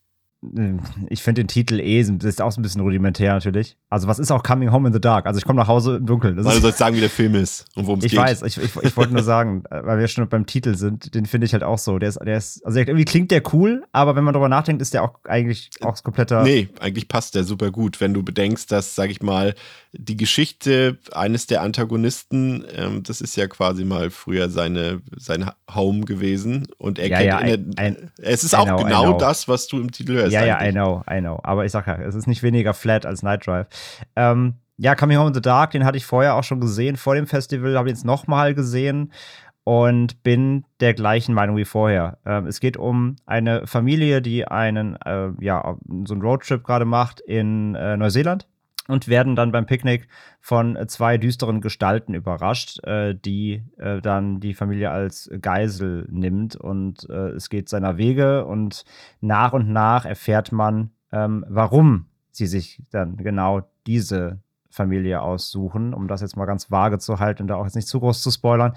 ich 1.09 1.23
finde 1.23 1.43
den 1.43 1.47
Titel 1.47 1.79
eh, 1.79 2.00
ist 2.00 2.41
auch 2.41 2.55
ein 2.57 2.62
bisschen 2.62 2.81
rudimentär 2.81 3.33
natürlich. 3.33 3.77
Also 3.93 4.07
was 4.07 4.17
ist 4.17 4.31
auch 4.31 4.41
Coming 4.41 4.71
Home 4.71 4.88
in 4.88 4.93
the 4.93 5.00
Dark? 5.00 5.27
Also 5.27 5.38
ich 5.38 5.45
komme 5.45 5.59
nach 5.59 5.67
Hause 5.67 5.97
im 5.97 6.07
Dunkeln. 6.07 6.35
Das 6.35 6.47
Weil 6.47 6.55
du 6.55 6.62
sollst 6.62 6.79
sagen, 6.79 6.95
wie 6.95 7.00
der 7.00 7.12
Film 7.12 7.35
ist 7.35 7.65
und 7.75 7.85
worum 7.85 8.00
es 8.00 8.05
geht. 8.05 8.13
Ich 8.13 8.17
weiß, 8.17 8.41
ich, 8.41 8.57
ich, 8.57 8.75
ich 8.75 8.97
wollte 8.97 9.13
nur 9.13 9.21
sagen, 9.21 9.65
äh, 9.69 9.85
weil 9.85 10.00
wir 10.00 10.07
schon 10.07 10.27
beim 10.27 10.47
Titel 10.47 10.73
sind, 10.73 11.13
den 11.13 11.27
finde 11.27 11.45
ich 11.45 11.53
halt 11.53 11.62
auch 11.62 11.77
so. 11.77 12.00
Der 12.00 12.09
ist, 12.09 12.19
der 12.25 12.35
ist, 12.35 12.65
also 12.65 12.79
irgendwie 12.79 13.05
klingt 13.05 13.29
der 13.29 13.43
cool, 13.53 13.83
aber 13.91 14.15
wenn 14.15 14.23
man 14.23 14.33
drüber 14.33 14.50
nachdenkt, 14.50 14.81
ist 14.81 14.95
der 14.95 15.03
auch 15.03 15.19
eigentlich 15.25 15.69
auch 15.81 16.01
kompletter. 16.01 16.41
Nee, 16.41 16.69
eigentlich 16.79 17.07
passt 17.07 17.35
der 17.35 17.43
super 17.43 17.69
gut, 17.69 18.01
wenn 18.01 18.15
du 18.15 18.23
bedenkst, 18.23 18.71
dass, 18.71 18.95
sag 18.95 19.12
ich 19.12 19.21
mal, 19.21 19.53
die 19.91 20.17
Geschichte 20.17 20.97
eines 21.12 21.45
der 21.45 21.62
Antagonisten, 21.62 22.65
ähm, 22.75 23.03
das 23.03 23.21
ist 23.21 23.35
ja 23.35 23.45
quasi 23.45 23.85
mal 23.85 24.09
früher 24.09 24.50
seine, 24.50 25.01
sein 25.15 25.51
Home 25.71 26.01
gewesen 26.01 26.67
und 26.79 26.97
er 26.97 27.09
ja, 27.09 27.38
kennt 27.38 27.77
ja, 27.77 27.83
ein, 27.83 28.12
es 28.17 28.43
ist 28.43 28.55
auch 28.55 28.65
know, 28.65 28.77
genau 28.77 29.19
das, 29.19 29.47
was 29.47 29.67
du 29.67 29.79
im 29.79 29.91
Titel 29.91 30.13
hörst. 30.13 30.31
Ja, 30.31 30.41
eigentlich. 30.41 30.57
ja, 30.57 30.67
I 30.67 30.71
know, 30.71 31.03
I 31.07 31.19
know. 31.19 31.39
Aber 31.43 31.63
ich 31.63 31.71
sag 31.71 31.85
ja, 31.85 31.95
es 31.97 32.15
ist 32.15 32.25
nicht 32.25 32.41
weniger 32.41 32.73
flat 32.73 33.05
als 33.05 33.21
Night 33.21 33.45
Drive. 33.45 33.67
Ähm, 34.16 34.56
ja, 34.78 34.96
Coming 34.96 35.18
Home 35.18 35.30
in 35.30 35.34
the 35.34 35.42
Dark, 35.42 35.72
den 35.72 35.86
hatte 35.86 35.98
ich 35.98 36.06
vorher 36.06 36.36
auch 36.36 36.44
schon 36.44 36.60
gesehen, 36.60 36.96
vor 36.96 37.16
dem 37.16 37.28
Festival, 37.28 37.78
habe 37.78 37.90
ich 37.90 37.96
jetzt 37.96 38.06
nochmal 38.06 38.54
gesehen 38.54 39.12
und 39.63 40.24
bin 40.24 40.66
der 40.80 40.94
gleichen 40.94 41.34
Meinung 41.34 41.56
wie 41.56 41.66
vorher. 41.66 42.18
Ähm, 42.25 42.48
es 42.48 42.60
geht 42.60 42.75
um 42.78 43.16
eine 43.25 43.66
Familie, 43.66 44.22
die 44.22 44.48
einen, 44.48 44.96
äh, 44.98 45.30
ja, 45.40 45.78
so 46.06 46.13
einen 46.13 46.22
Roadtrip 46.22 46.63
gerade 46.63 46.86
macht 46.86 47.22
in 47.22 47.75
äh, 47.75 47.96
Neuseeland 47.96 48.48
und 48.88 49.08
werden 49.08 49.36
dann 49.36 49.52
beim 49.52 49.66
Picknick 49.66 50.08
von 50.42 50.78
zwei 50.88 51.18
düsteren 51.18 51.62
Gestalten 51.62 52.13
überrascht, 52.13 52.84
äh, 52.84 53.16
die 53.16 53.63
äh, 53.78 54.02
dann 54.02 54.40
die 54.42 54.54
Familie 54.54 54.92
als 54.92 55.30
Geisel 55.42 56.08
nimmt 56.12 56.56
und 56.56 57.10
äh, 57.10 57.30
es 57.30 57.50
geht 57.50 57.70
seiner 57.70 57.98
Wege 57.98 58.46
und 58.46 58.84
nach 59.22 59.54
und 59.54 59.70
nach 59.70 60.06
erfährt 60.06 60.52
man, 60.52 60.92
ähm, 61.12 61.46
warum 61.48 62.08
sie 62.32 62.48
sich 62.48 62.82
dann 62.92 63.16
genau 63.18 63.62
diese 63.88 64.40
Familie 64.70 65.22
aussuchen, 65.22 65.94
um 65.94 66.08
das 66.08 66.22
jetzt 66.22 66.36
mal 66.36 66.46
ganz 66.46 66.72
vage 66.72 66.98
zu 66.98 67.20
halten 67.20 67.44
und 67.44 67.48
da 67.48 67.56
auch 67.56 67.66
jetzt 67.66 67.75
nicht 67.75 67.88
zu 67.88 68.00
groß 68.00 68.24
zu 68.24 68.32
spoilern. 68.32 68.74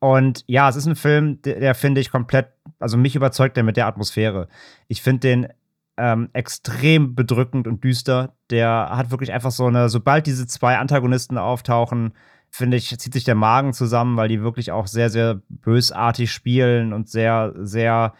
Und 0.00 0.42
ja, 0.46 0.68
es 0.68 0.76
ist 0.76 0.86
ein 0.86 0.96
Film, 0.96 1.42
der, 1.42 1.60
der 1.60 1.74
finde 1.74 2.00
ich 2.00 2.10
komplett, 2.10 2.48
also 2.78 2.96
mich 2.96 3.14
überzeugt 3.14 3.56
der 3.56 3.64
mit 3.64 3.76
der 3.76 3.86
Atmosphäre. 3.86 4.48
Ich 4.88 5.02
finde 5.02 5.20
den 5.20 5.48
ähm, 5.96 6.30
extrem 6.32 7.14
bedrückend 7.14 7.68
und 7.68 7.84
düster. 7.84 8.34
Der 8.50 8.88
hat 8.90 9.10
wirklich 9.10 9.32
einfach 9.32 9.50
so 9.50 9.66
eine, 9.66 9.88
sobald 9.90 10.26
diese 10.26 10.46
zwei 10.46 10.78
Antagonisten 10.78 11.38
auftauchen, 11.38 12.14
finde 12.50 12.76
ich, 12.76 12.96
zieht 12.98 13.12
sich 13.12 13.24
der 13.24 13.34
Magen 13.34 13.72
zusammen, 13.72 14.16
weil 14.16 14.28
die 14.28 14.40
wirklich 14.40 14.72
auch 14.72 14.86
sehr, 14.86 15.10
sehr 15.10 15.40
bösartig 15.48 16.32
spielen 16.32 16.92
und 16.92 17.08
sehr, 17.08 17.52
sehr, 17.58 18.14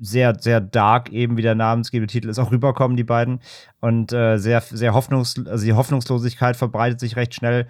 sehr, 0.00 0.38
sehr 0.38 0.60
dark, 0.60 1.10
eben 1.10 1.36
wie 1.36 1.42
der 1.42 1.54
namensgebende 1.54 2.10
Titel 2.10 2.28
ist, 2.28 2.38
auch 2.38 2.50
rüberkommen, 2.50 2.96
die 2.96 3.04
beiden. 3.04 3.40
Und 3.80 4.12
äh, 4.12 4.38
sehr, 4.38 4.60
sehr 4.62 4.94
hoffnungs 4.94 5.46
also 5.46 5.64
die 5.64 5.74
Hoffnungslosigkeit 5.74 6.56
verbreitet 6.56 7.00
sich 7.00 7.16
recht 7.16 7.34
schnell. 7.34 7.66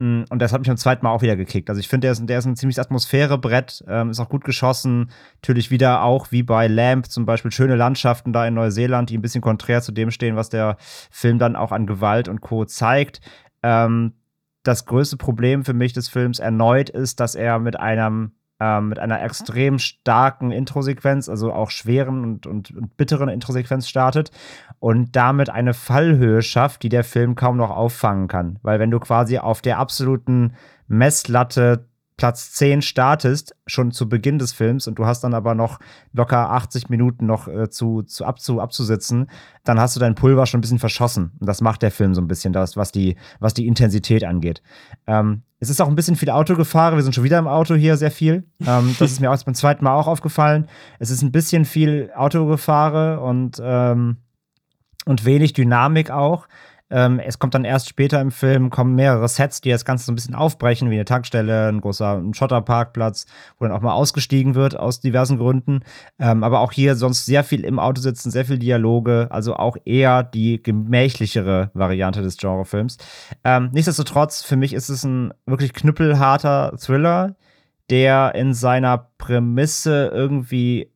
Mm, 0.00 0.22
und 0.28 0.40
das 0.40 0.52
hat 0.52 0.60
mich 0.60 0.68
beim 0.68 0.76
zweiten 0.76 1.04
Mal 1.04 1.12
auch 1.12 1.22
wieder 1.22 1.36
gekickt. 1.36 1.70
Also 1.70 1.80
ich 1.80 1.88
finde, 1.88 2.06
der 2.06 2.12
ist, 2.12 2.28
der 2.28 2.38
ist 2.38 2.46
ein 2.46 2.56
ziemlich 2.56 2.80
Atmosphärebrett, 2.80 3.84
ähm, 3.88 4.10
ist 4.10 4.20
auch 4.20 4.28
gut 4.28 4.44
geschossen. 4.44 5.10
Natürlich 5.36 5.70
wieder 5.70 6.02
auch 6.02 6.30
wie 6.30 6.42
bei 6.42 6.66
Lamp 6.66 7.06
zum 7.06 7.26
Beispiel 7.26 7.52
schöne 7.52 7.76
Landschaften 7.76 8.32
da 8.32 8.46
in 8.46 8.54
Neuseeland, 8.54 9.10
die 9.10 9.18
ein 9.18 9.22
bisschen 9.22 9.42
konträr 9.42 9.80
zu 9.80 9.92
dem 9.92 10.10
stehen, 10.10 10.36
was 10.36 10.48
der 10.48 10.76
Film 11.10 11.38
dann 11.38 11.56
auch 11.56 11.72
an 11.72 11.86
Gewalt 11.86 12.28
und 12.28 12.40
Co. 12.40 12.64
zeigt. 12.64 13.20
Ähm, 13.62 14.14
das 14.62 14.84
größte 14.84 15.16
Problem 15.16 15.64
für 15.64 15.74
mich 15.74 15.92
des 15.92 16.08
Films 16.08 16.38
erneut 16.38 16.90
ist, 16.90 17.20
dass 17.20 17.34
er 17.34 17.58
mit 17.58 17.78
einem 17.78 18.32
ähm, 18.60 18.88
mit 18.88 18.98
einer 18.98 19.22
extrem 19.22 19.78
starken 19.78 20.50
Introsequenz, 20.50 21.28
also 21.28 21.52
auch 21.52 21.70
schweren 21.70 22.22
und, 22.22 22.46
und, 22.46 22.70
und 22.72 22.96
bitteren 22.96 23.28
Introsequenz 23.28 23.88
startet 23.88 24.30
und 24.80 25.14
damit 25.16 25.50
eine 25.50 25.74
Fallhöhe 25.74 26.42
schafft, 26.42 26.82
die 26.82 26.88
der 26.88 27.04
Film 27.04 27.34
kaum 27.34 27.56
noch 27.56 27.70
auffangen 27.70 28.28
kann. 28.28 28.58
Weil 28.62 28.78
wenn 28.78 28.90
du 28.90 28.98
quasi 29.00 29.38
auf 29.38 29.60
der 29.62 29.78
absoluten 29.78 30.54
Messlatte 30.86 31.88
Platz 32.18 32.50
10 32.54 32.82
startest, 32.82 33.54
schon 33.66 33.92
zu 33.92 34.08
Beginn 34.08 34.40
des 34.40 34.52
Films, 34.52 34.88
und 34.88 34.98
du 34.98 35.06
hast 35.06 35.22
dann 35.22 35.34
aber 35.34 35.54
noch 35.54 35.78
locker 36.12 36.50
80 36.50 36.90
Minuten 36.90 37.26
noch 37.26 37.46
äh, 37.46 37.70
zu, 37.70 38.02
zu, 38.02 38.24
abzu, 38.24 38.60
abzusitzen, 38.60 39.30
dann 39.62 39.80
hast 39.80 39.94
du 39.94 40.00
dein 40.00 40.16
Pulver 40.16 40.44
schon 40.44 40.58
ein 40.58 40.62
bisschen 40.62 40.80
verschossen. 40.80 41.30
Und 41.38 41.46
das 41.46 41.60
macht 41.60 41.80
der 41.80 41.92
Film 41.92 42.14
so 42.14 42.20
ein 42.20 42.26
bisschen, 42.26 42.52
das, 42.52 42.76
was 42.76 42.90
die, 42.90 43.16
was 43.38 43.54
die 43.54 43.68
Intensität 43.68 44.24
angeht. 44.24 44.62
Ähm, 45.06 45.42
es 45.60 45.70
ist 45.70 45.80
auch 45.80 45.88
ein 45.88 45.94
bisschen 45.96 46.16
viel 46.16 46.30
Autogefahren. 46.30 46.96
Wir 46.96 47.02
sind 47.02 47.14
schon 47.14 47.24
wieder 47.24 47.38
im 47.38 47.48
Auto 47.48 47.74
hier 47.74 47.96
sehr 47.96 48.10
viel. 48.10 48.44
Ähm, 48.66 48.94
das 48.98 49.10
ist 49.10 49.20
mir 49.20 49.30
auch 49.30 49.42
beim 49.42 49.54
zweiten 49.54 49.84
Mal 49.84 49.94
auch 49.94 50.06
aufgefallen. 50.06 50.68
Es 50.98 51.10
ist 51.10 51.22
ein 51.22 51.32
bisschen 51.32 51.64
viel 51.64 52.10
Autogefahren 52.14 53.18
und, 53.18 53.60
ähm, 53.62 54.18
und 55.04 55.24
wenig 55.24 55.52
Dynamik 55.54 56.10
auch. 56.10 56.46
Ähm, 56.90 57.20
es 57.20 57.38
kommt 57.38 57.54
dann 57.54 57.64
erst 57.64 57.88
später 57.88 58.20
im 58.20 58.30
Film, 58.30 58.70
kommen 58.70 58.94
mehrere 58.94 59.28
Sets, 59.28 59.60
die 59.60 59.70
das 59.70 59.84
Ganze 59.84 60.06
so 60.06 60.12
ein 60.12 60.14
bisschen 60.14 60.34
aufbrechen, 60.34 60.90
wie 60.90 60.94
eine 60.94 61.04
Tankstelle, 61.04 61.68
ein 61.68 61.80
großer 61.80 62.22
Schotterparkplatz, 62.32 63.26
wo 63.58 63.66
dann 63.66 63.74
auch 63.74 63.82
mal 63.82 63.92
ausgestiegen 63.92 64.54
wird 64.54 64.78
aus 64.78 65.00
diversen 65.00 65.38
Gründen. 65.38 65.80
Ähm, 66.18 66.42
aber 66.42 66.60
auch 66.60 66.72
hier 66.72 66.96
sonst 66.96 67.26
sehr 67.26 67.44
viel 67.44 67.64
im 67.64 67.78
Auto 67.78 68.00
sitzen, 68.00 68.30
sehr 68.30 68.44
viel 68.44 68.58
Dialoge, 68.58 69.28
also 69.30 69.56
auch 69.56 69.76
eher 69.84 70.22
die 70.22 70.62
gemächlichere 70.62 71.70
Variante 71.74 72.22
des 72.22 72.36
Genrefilms. 72.38 72.96
Ähm, 73.44 73.70
nichtsdestotrotz, 73.72 74.42
für 74.42 74.56
mich 74.56 74.72
ist 74.72 74.88
es 74.88 75.04
ein 75.04 75.34
wirklich 75.46 75.74
knüppelharter 75.74 76.74
Thriller, 76.78 77.36
der 77.90 78.34
in 78.34 78.54
seiner 78.54 79.10
Prämisse 79.18 80.10
irgendwie 80.12 80.90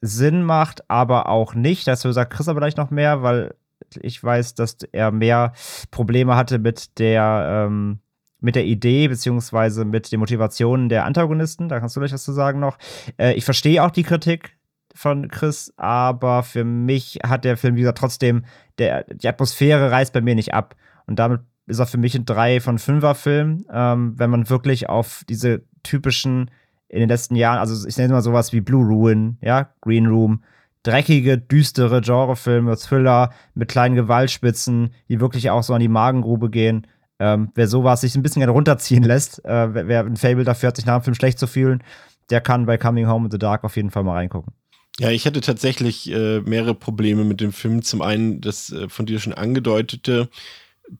Sinn 0.00 0.42
macht, 0.42 0.88
aber 0.90 1.28
auch 1.28 1.54
nicht. 1.54 1.86
Dazu 1.86 2.10
sagt 2.12 2.32
Chris 2.32 2.48
aber 2.48 2.60
gleich 2.60 2.76
noch 2.76 2.90
mehr, 2.90 3.22
weil 3.22 3.54
ich 4.00 4.22
weiß, 4.22 4.54
dass 4.54 4.78
er 4.92 5.10
mehr 5.10 5.52
Probleme 5.90 6.36
hatte 6.36 6.58
mit 6.58 6.98
der, 6.98 7.66
ähm, 7.66 8.00
mit 8.40 8.54
der 8.54 8.64
Idee 8.64 9.08
beziehungsweise 9.08 9.84
mit 9.84 10.12
den 10.12 10.20
Motivationen 10.20 10.88
der 10.88 11.04
Antagonisten. 11.04 11.68
Da 11.68 11.80
kannst 11.80 11.96
du 11.96 12.00
gleich 12.00 12.12
was 12.12 12.24
zu 12.24 12.32
sagen 12.32 12.60
noch. 12.60 12.78
Äh, 13.18 13.34
ich 13.34 13.44
verstehe 13.44 13.82
auch 13.82 13.90
die 13.90 14.02
Kritik 14.02 14.56
von 14.94 15.28
Chris, 15.28 15.72
aber 15.76 16.42
für 16.42 16.64
mich 16.64 17.18
hat 17.26 17.44
der 17.44 17.56
Film, 17.56 17.76
wie 17.76 17.80
gesagt, 17.80 17.98
trotzdem, 17.98 18.44
der, 18.78 19.04
die 19.04 19.28
Atmosphäre 19.28 19.90
reißt 19.90 20.12
bei 20.12 20.20
mir 20.20 20.34
nicht 20.34 20.54
ab. 20.54 20.74
Und 21.06 21.18
damit 21.18 21.42
ist 21.66 21.78
er 21.78 21.86
für 21.86 21.98
mich 21.98 22.14
ein 22.14 22.24
3 22.24 22.60
von 22.60 22.78
5er 22.78 23.14
Film, 23.14 23.66
ähm, 23.70 24.14
wenn 24.16 24.30
man 24.30 24.48
wirklich 24.48 24.88
auf 24.88 25.22
diese 25.28 25.64
typischen 25.82 26.50
in 26.88 27.00
den 27.00 27.08
letzten 27.08 27.34
Jahren, 27.34 27.58
also 27.58 27.86
ich 27.86 27.96
nenne 27.96 28.12
mal 28.12 28.22
sowas 28.22 28.52
wie 28.52 28.60
Blue 28.60 28.86
Ruin, 28.86 29.38
ja, 29.40 29.70
Green 29.80 30.06
Room, 30.06 30.42
dreckige, 30.86 31.38
düstere 31.38 32.00
Genrefilme, 32.00 32.76
Thriller 32.76 33.32
mit 33.54 33.68
kleinen 33.68 33.96
Gewaltspitzen, 33.96 34.90
die 35.08 35.20
wirklich 35.20 35.50
auch 35.50 35.62
so 35.62 35.74
an 35.74 35.80
die 35.80 35.88
Magengrube 35.88 36.50
gehen. 36.50 36.86
Ähm, 37.18 37.50
wer 37.54 37.66
sowas 37.66 38.02
sich 38.02 38.14
ein 38.14 38.22
bisschen 38.22 38.48
runterziehen 38.48 39.02
lässt, 39.02 39.44
äh, 39.44 39.74
wer, 39.74 39.88
wer 39.88 40.04
ein 40.04 40.16
Fable 40.16 40.44
dafür 40.44 40.68
hat, 40.68 40.76
sich 40.76 40.86
nach 40.86 40.98
dem 40.98 41.04
Film 41.04 41.14
schlecht 41.14 41.38
zu 41.38 41.46
fühlen, 41.46 41.82
der 42.30 42.40
kann 42.40 42.66
bei 42.66 42.76
Coming 42.76 43.08
Home 43.08 43.26
in 43.26 43.30
the 43.30 43.38
Dark 43.38 43.64
auf 43.64 43.76
jeden 43.76 43.90
Fall 43.90 44.04
mal 44.04 44.14
reingucken. 44.14 44.52
Ja, 44.98 45.10
ich 45.10 45.26
hatte 45.26 45.40
tatsächlich 45.40 46.10
äh, 46.10 46.40
mehrere 46.40 46.74
Probleme 46.74 47.24
mit 47.24 47.40
dem 47.40 47.52
Film. 47.52 47.82
Zum 47.82 48.00
einen 48.02 48.40
das 48.40 48.72
äh, 48.72 48.88
von 48.88 49.06
dir 49.06 49.18
schon 49.18 49.34
angedeutete, 49.34 50.28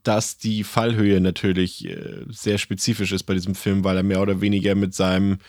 dass 0.03 0.37
die 0.37 0.63
Fallhöhe 0.63 1.19
natürlich 1.21 1.87
äh, 1.87 2.25
sehr 2.29 2.57
spezifisch 2.57 3.11
ist 3.11 3.23
bei 3.23 3.33
diesem 3.33 3.55
Film, 3.55 3.83
weil 3.83 3.97
er 3.97 4.03
mehr 4.03 4.21
oder 4.21 4.41
weniger 4.41 4.75
mit 4.75 4.93
seinem 4.93 5.39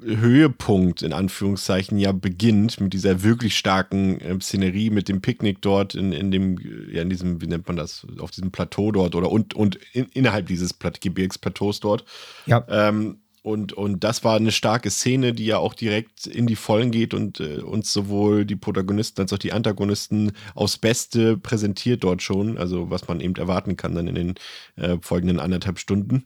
Höhepunkt 0.00 1.02
in 1.02 1.12
Anführungszeichen 1.12 1.98
ja 1.98 2.12
beginnt 2.12 2.80
mit 2.80 2.92
dieser 2.92 3.22
wirklich 3.22 3.56
starken 3.56 4.20
äh, 4.20 4.40
Szenerie, 4.40 4.90
mit 4.90 5.08
dem 5.08 5.20
Picknick 5.20 5.60
dort 5.60 5.94
in, 5.94 6.12
in 6.12 6.30
dem, 6.30 6.58
ja, 6.90 7.02
in 7.02 7.10
diesem, 7.10 7.40
wie 7.40 7.46
nennt 7.46 7.66
man 7.66 7.76
das, 7.76 8.06
auf 8.18 8.30
diesem 8.30 8.50
Plateau 8.52 8.92
dort 8.92 9.14
oder 9.14 9.30
und, 9.30 9.54
und 9.54 9.78
in, 9.92 10.06
innerhalb 10.06 10.46
dieses 10.46 10.72
Plat 10.72 11.00
Gebirgsplateaus 11.00 11.80
dort. 11.80 12.04
Ja. 12.46 12.64
Ähm, 12.68 13.18
und, 13.42 13.72
und 13.72 14.04
das 14.04 14.24
war 14.24 14.36
eine 14.36 14.52
starke 14.52 14.90
Szene, 14.90 15.32
die 15.32 15.46
ja 15.46 15.58
auch 15.58 15.74
direkt 15.74 16.26
in 16.26 16.46
die 16.46 16.56
Vollen 16.56 16.90
geht 16.90 17.14
und 17.14 17.40
äh, 17.40 17.60
uns 17.60 17.92
sowohl 17.92 18.44
die 18.44 18.56
Protagonisten 18.56 19.22
als 19.22 19.32
auch 19.32 19.38
die 19.38 19.52
Antagonisten 19.52 20.32
aufs 20.54 20.76
Beste 20.76 21.36
präsentiert 21.36 22.04
dort 22.04 22.22
schon, 22.22 22.58
also 22.58 22.90
was 22.90 23.08
man 23.08 23.20
eben 23.20 23.36
erwarten 23.36 23.76
kann 23.76 23.94
dann 23.94 24.08
in 24.08 24.14
den 24.14 24.34
äh, 24.76 24.98
folgenden 25.00 25.40
anderthalb 25.40 25.78
Stunden. 25.78 26.24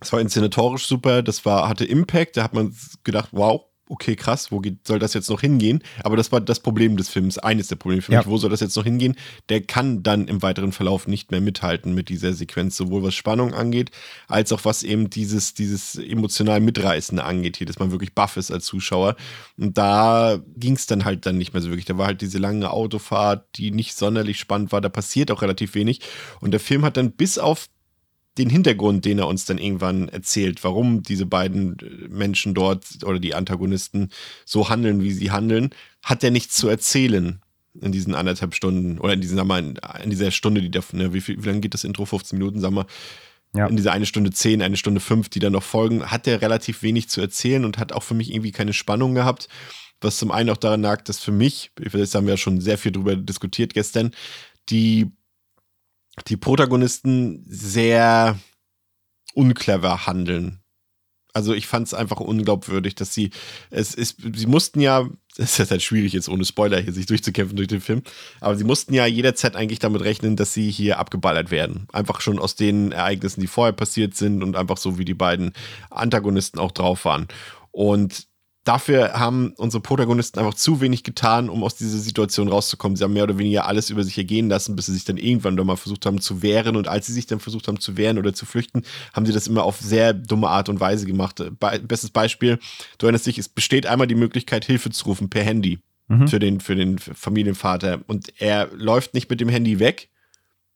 Das 0.00 0.12
war 0.12 0.20
inszenatorisch 0.20 0.86
super, 0.86 1.22
das 1.22 1.44
war, 1.44 1.68
hatte 1.68 1.84
Impact, 1.84 2.36
da 2.36 2.42
hat 2.42 2.54
man 2.54 2.74
gedacht, 3.04 3.28
wow, 3.32 3.66
okay, 3.90 4.14
krass, 4.14 4.52
wo 4.52 4.60
geht, 4.60 4.86
soll 4.86 5.00
das 5.00 5.14
jetzt 5.14 5.28
noch 5.28 5.40
hingehen? 5.40 5.82
Aber 6.04 6.16
das 6.16 6.30
war 6.30 6.40
das 6.40 6.60
Problem 6.60 6.96
des 6.96 7.08
Films, 7.08 7.38
eines 7.38 7.68
der 7.68 7.76
Probleme 7.76 8.00
für 8.00 8.12
mich, 8.14 8.26
wo 8.26 8.38
soll 8.38 8.48
das 8.48 8.60
jetzt 8.60 8.76
noch 8.76 8.84
hingehen? 8.84 9.16
Der 9.48 9.62
kann 9.62 10.04
dann 10.04 10.28
im 10.28 10.42
weiteren 10.42 10.70
Verlauf 10.70 11.08
nicht 11.08 11.32
mehr 11.32 11.40
mithalten 11.40 11.92
mit 11.92 12.08
dieser 12.08 12.32
Sequenz, 12.32 12.76
sowohl 12.76 13.02
was 13.02 13.14
Spannung 13.14 13.52
angeht, 13.52 13.90
als 14.28 14.52
auch 14.52 14.64
was 14.64 14.84
eben 14.84 15.10
dieses, 15.10 15.54
dieses 15.54 15.96
emotional 15.96 16.60
Mitreißende 16.60 17.24
angeht, 17.24 17.56
hier, 17.56 17.66
dass 17.66 17.80
man 17.80 17.90
wirklich 17.90 18.14
baff 18.14 18.36
ist 18.36 18.52
als 18.52 18.64
Zuschauer. 18.64 19.16
Und 19.58 19.76
da 19.76 20.38
ging 20.56 20.76
es 20.76 20.86
dann 20.86 21.04
halt 21.04 21.26
dann 21.26 21.36
nicht 21.36 21.52
mehr 21.52 21.60
so 21.60 21.68
wirklich. 21.68 21.86
Da 21.86 21.98
war 21.98 22.06
halt 22.06 22.20
diese 22.20 22.38
lange 22.38 22.70
Autofahrt, 22.70 23.48
die 23.56 23.72
nicht 23.72 23.96
sonderlich 23.96 24.38
spannend 24.38 24.70
war, 24.70 24.80
da 24.80 24.88
passiert 24.88 25.32
auch 25.32 25.42
relativ 25.42 25.74
wenig. 25.74 26.00
Und 26.40 26.52
der 26.52 26.60
Film 26.60 26.84
hat 26.84 26.96
dann 26.96 27.12
bis 27.12 27.38
auf 27.38 27.66
den 28.40 28.50
Hintergrund, 28.50 29.04
den 29.04 29.18
er 29.18 29.28
uns 29.28 29.44
dann 29.44 29.58
irgendwann 29.58 30.08
erzählt, 30.08 30.64
warum 30.64 31.02
diese 31.02 31.26
beiden 31.26 31.78
äh, 31.78 32.08
Menschen 32.08 32.54
dort 32.54 32.84
oder 33.04 33.18
die 33.18 33.34
Antagonisten 33.34 34.10
so 34.44 34.68
handeln, 34.68 35.02
wie 35.02 35.12
sie 35.12 35.30
handeln, 35.30 35.70
hat 36.02 36.24
er 36.24 36.30
nichts 36.30 36.56
zu 36.56 36.68
erzählen. 36.68 37.40
in 37.80 37.92
diesen 37.92 38.14
anderthalb 38.14 38.54
Stunden 38.54 38.98
oder 38.98 39.12
in 39.12 39.20
diesen, 39.20 39.36
sag 39.36 39.46
mal, 39.46 39.74
in, 40.02 40.10
dieser 40.10 40.32
Stunde, 40.32 40.60
die 40.60 40.70
da, 40.70 40.80
ne, 40.92 41.12
wie, 41.12 41.20
viel, 41.20 41.42
wie 41.42 41.46
lange 41.46 41.60
geht 41.60 41.74
das 41.74 41.84
Intro? 41.84 42.04
15 42.04 42.36
Minuten, 42.38 42.60
sag 42.60 42.72
mal. 42.72 42.86
Ja. 43.54 43.66
In 43.66 43.76
dieser 43.76 43.92
eine 43.92 44.06
Stunde 44.06 44.30
zehn, 44.30 44.62
eine 44.62 44.76
Stunde 44.76 45.00
fünf, 45.00 45.28
die 45.28 45.40
dann 45.40 45.52
noch 45.52 45.62
folgen, 45.62 46.04
hat 46.06 46.26
er 46.26 46.40
relativ 46.40 46.82
wenig 46.82 47.08
zu 47.08 47.20
erzählen 47.20 47.64
und 47.64 47.78
hat 47.78 47.92
auch 47.92 48.02
für 48.02 48.14
mich 48.14 48.32
irgendwie 48.32 48.52
keine 48.52 48.72
Spannung 48.72 49.14
gehabt. 49.14 49.48
Was 50.00 50.18
zum 50.18 50.30
einen 50.30 50.50
auch 50.50 50.56
daran 50.56 50.82
lag, 50.82 51.02
dass 51.02 51.18
für 51.18 51.32
mich, 51.32 51.72
das 51.76 52.14
haben 52.14 52.26
wir 52.26 52.34
ja 52.34 52.38
schon 52.38 52.60
sehr 52.60 52.78
viel 52.78 52.92
drüber 52.92 53.16
diskutiert 53.16 53.74
gestern, 53.74 54.12
die, 54.70 55.10
die 56.28 56.36
Protagonisten 56.36 57.44
sehr 57.48 58.38
unclever 59.34 60.06
handeln 60.06 60.60
also 61.32 61.54
ich 61.54 61.66
fand 61.66 61.86
es 61.86 61.94
einfach 61.94 62.20
unglaubwürdig, 62.20 62.94
dass 62.94 63.14
sie, 63.14 63.30
es 63.70 63.94
ist, 63.94 64.18
sie 64.34 64.46
mussten 64.46 64.80
ja, 64.80 65.08
es 65.36 65.58
ist 65.58 65.70
halt 65.70 65.82
schwierig 65.82 66.12
jetzt 66.12 66.28
ohne 66.28 66.44
Spoiler 66.44 66.80
hier 66.80 66.92
sich 66.92 67.06
durchzukämpfen 67.06 67.56
durch 67.56 67.68
den 67.68 67.80
Film, 67.80 68.02
aber 68.40 68.56
sie 68.56 68.64
mussten 68.64 68.94
ja 68.94 69.06
jederzeit 69.06 69.56
eigentlich 69.56 69.78
damit 69.78 70.02
rechnen, 70.02 70.36
dass 70.36 70.54
sie 70.54 70.70
hier 70.70 70.98
abgeballert 70.98 71.50
werden. 71.50 71.86
Einfach 71.92 72.20
schon 72.20 72.38
aus 72.38 72.56
den 72.56 72.92
Ereignissen, 72.92 73.40
die 73.40 73.46
vorher 73.46 73.72
passiert 73.72 74.14
sind 74.14 74.42
und 74.42 74.56
einfach 74.56 74.76
so, 74.76 74.98
wie 74.98 75.04
die 75.04 75.14
beiden 75.14 75.52
Antagonisten 75.90 76.58
auch 76.58 76.72
drauf 76.72 77.04
waren. 77.04 77.28
Und 77.70 78.26
dafür 78.64 79.14
haben 79.14 79.54
unsere 79.56 79.80
Protagonisten 79.80 80.38
einfach 80.38 80.54
zu 80.54 80.80
wenig 80.80 81.02
getan, 81.02 81.48
um 81.48 81.64
aus 81.64 81.76
dieser 81.76 81.98
Situation 81.98 82.48
rauszukommen. 82.48 82.96
Sie 82.96 83.04
haben 83.04 83.12
mehr 83.12 83.24
oder 83.24 83.38
weniger 83.38 83.66
alles 83.66 83.90
über 83.90 84.04
sich 84.04 84.18
ergehen 84.18 84.48
lassen, 84.48 84.76
bis 84.76 84.86
sie 84.86 84.92
sich 84.92 85.04
dann 85.04 85.16
irgendwann 85.16 85.56
doch 85.56 85.64
mal 85.64 85.76
versucht 85.76 86.04
haben 86.06 86.20
zu 86.20 86.42
wehren. 86.42 86.76
Und 86.76 86.88
als 86.88 87.06
sie 87.06 87.12
sich 87.12 87.26
dann 87.26 87.40
versucht 87.40 87.68
haben 87.68 87.80
zu 87.80 87.96
wehren 87.96 88.18
oder 88.18 88.34
zu 88.34 88.46
flüchten, 88.46 88.82
haben 89.12 89.26
sie 89.26 89.32
das 89.32 89.46
immer 89.46 89.64
auf 89.64 89.78
sehr 89.80 90.12
dumme 90.12 90.48
Art 90.48 90.68
und 90.68 90.80
Weise 90.80 91.06
gemacht. 91.06 91.42
Be 91.58 91.80
bestes 91.82 92.10
Beispiel, 92.10 92.58
du 92.98 93.06
erinnerst 93.06 93.26
dich, 93.26 93.38
es 93.38 93.48
besteht 93.48 93.86
einmal 93.86 94.06
die 94.06 94.14
Möglichkeit, 94.14 94.64
Hilfe 94.64 94.90
zu 94.90 95.06
rufen 95.06 95.30
per 95.30 95.42
Handy 95.42 95.78
mhm. 96.08 96.28
für, 96.28 96.38
den, 96.38 96.60
für 96.60 96.76
den 96.76 96.98
Familienvater. 96.98 98.00
Und 98.06 98.32
er 98.40 98.68
läuft 98.74 99.14
nicht 99.14 99.30
mit 99.30 99.40
dem 99.40 99.48
Handy 99.48 99.78
weg, 99.78 100.10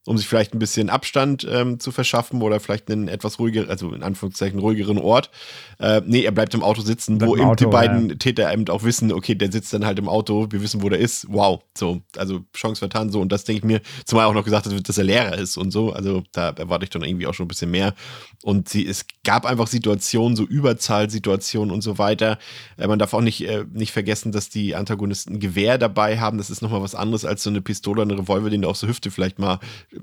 um 0.06 0.18
sich 0.18 0.28
vielleicht 0.28 0.54
ein 0.54 0.58
bisschen 0.58 0.90
Abstand 0.90 1.46
ähm, 1.50 1.80
zu 1.80 1.90
verschaffen 1.90 2.42
oder 2.42 2.60
vielleicht 2.60 2.90
einen 2.90 3.08
etwas 3.08 3.38
ruhigeren, 3.38 3.70
also 3.70 3.92
in 3.92 4.02
Anführungszeichen 4.02 4.58
ruhigeren 4.58 4.98
Ort. 4.98 5.30
Äh, 5.78 6.02
nee, 6.04 6.22
er 6.22 6.32
bleibt 6.32 6.52
im 6.54 6.62
Auto 6.62 6.82
sitzen, 6.82 7.20
wo 7.22 7.36
eben 7.36 7.46
Auto, 7.46 7.64
die 7.64 7.70
beiden 7.70 8.10
ja. 8.10 8.14
Täter 8.16 8.52
eben 8.52 8.68
auch 8.68 8.82
wissen, 8.82 9.12
okay, 9.12 9.34
der 9.34 9.50
sitzt 9.50 9.72
dann 9.72 9.86
halt 9.86 9.98
im 9.98 10.08
Auto, 10.08 10.48
wir 10.50 10.60
wissen, 10.60 10.82
wo 10.82 10.90
der 10.90 10.98
ist. 10.98 11.26
Wow, 11.30 11.62
so, 11.76 12.02
also 12.16 12.40
Chance 12.54 12.80
vertan, 12.80 13.10
so. 13.10 13.20
Und 13.20 13.32
das 13.32 13.44
denke 13.44 13.58
ich 13.58 13.64
mir, 13.64 13.80
zumal 14.04 14.26
auch 14.26 14.34
noch 14.34 14.44
gesagt 14.44 14.70
wird, 14.70 14.88
dass 14.88 14.98
er 14.98 15.04
Lehrer 15.04 15.38
ist 15.38 15.56
und 15.56 15.70
so. 15.70 15.92
Also 15.92 16.22
da 16.32 16.50
erwarte 16.50 16.84
ich 16.84 16.90
dann 16.90 17.02
irgendwie 17.02 17.26
auch 17.26 17.34
schon 17.34 17.46
ein 17.46 17.48
bisschen 17.48 17.70
mehr. 17.70 17.94
Und 18.42 18.68
sie, 18.68 18.86
es 18.86 19.06
gab 19.24 19.46
einfach 19.46 19.68
Situationen, 19.68 20.36
so 20.36 20.44
Überzahlsituationen 20.44 21.72
und 21.72 21.80
so 21.80 21.96
weiter. 21.96 22.38
Äh, 22.76 22.88
man 22.88 22.98
darf 22.98 23.14
auch 23.14 23.22
nicht, 23.22 23.46
äh, 23.48 23.64
nicht 23.72 23.92
vergessen, 23.92 24.32
dass 24.32 24.50
die 24.50 24.74
Antagonisten 24.74 25.34
ein 25.36 25.40
Gewehr 25.40 25.78
dabei 25.78 26.18
haben. 26.20 26.36
Das 26.36 26.50
ist 26.50 26.60
nochmal 26.60 26.82
was 26.82 26.94
anderes 26.94 27.24
als 27.24 27.42
so 27.42 27.48
eine 27.48 27.62
Pistole, 27.62 28.02
eine 28.02 28.18
Revolver, 28.18 28.50
den 28.50 28.60
du 28.60 28.68
auf 28.68 28.76
so 28.76 28.86
Hüfte 28.86 29.10
vielleicht 29.10 29.38
mal 29.38 29.60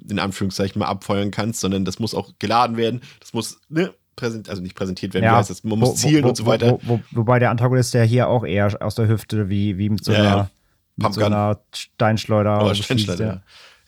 in 0.09 0.19
Anführungszeichen 0.19 0.79
mal 0.79 0.87
abfeuern 0.87 1.31
kannst, 1.31 1.59
sondern 1.59 1.85
das 1.85 1.99
muss 1.99 2.13
auch 2.13 2.31
geladen 2.39 2.77
werden. 2.77 3.01
Das 3.19 3.33
muss, 3.33 3.59
ne, 3.69 3.93
präsent, 4.15 4.49
also 4.49 4.61
nicht 4.61 4.75
präsentiert 4.75 5.13
werden, 5.13 5.25
ja, 5.25 5.33
wie 5.33 5.35
heißt 5.37 5.49
das? 5.49 5.63
Man 5.63 5.79
muss 5.79 5.89
wo, 5.89 5.93
zielen 5.93 6.23
wo, 6.23 6.29
und 6.29 6.37
so 6.37 6.45
weiter. 6.45 6.77
Wo, 6.83 6.99
wobei 7.11 7.39
der 7.39 7.49
Antagonist 7.49 7.93
ja 7.93 8.03
hier 8.03 8.27
auch 8.27 8.45
eher 8.45 8.77
aus 8.81 8.95
der 8.95 9.07
Hüfte, 9.07 9.49
wie, 9.49 9.77
wie 9.77 9.89
mit 9.89 10.03
so 10.03 10.11
einer, 10.11 10.23
ja, 10.23 10.49
mit 10.95 11.13
so 11.13 11.23
einer 11.23 11.59
Steinschleuder. 11.73 12.65
Oh, 12.65 12.73
Steinschleuder, 12.73 13.25
ja. 13.25 13.41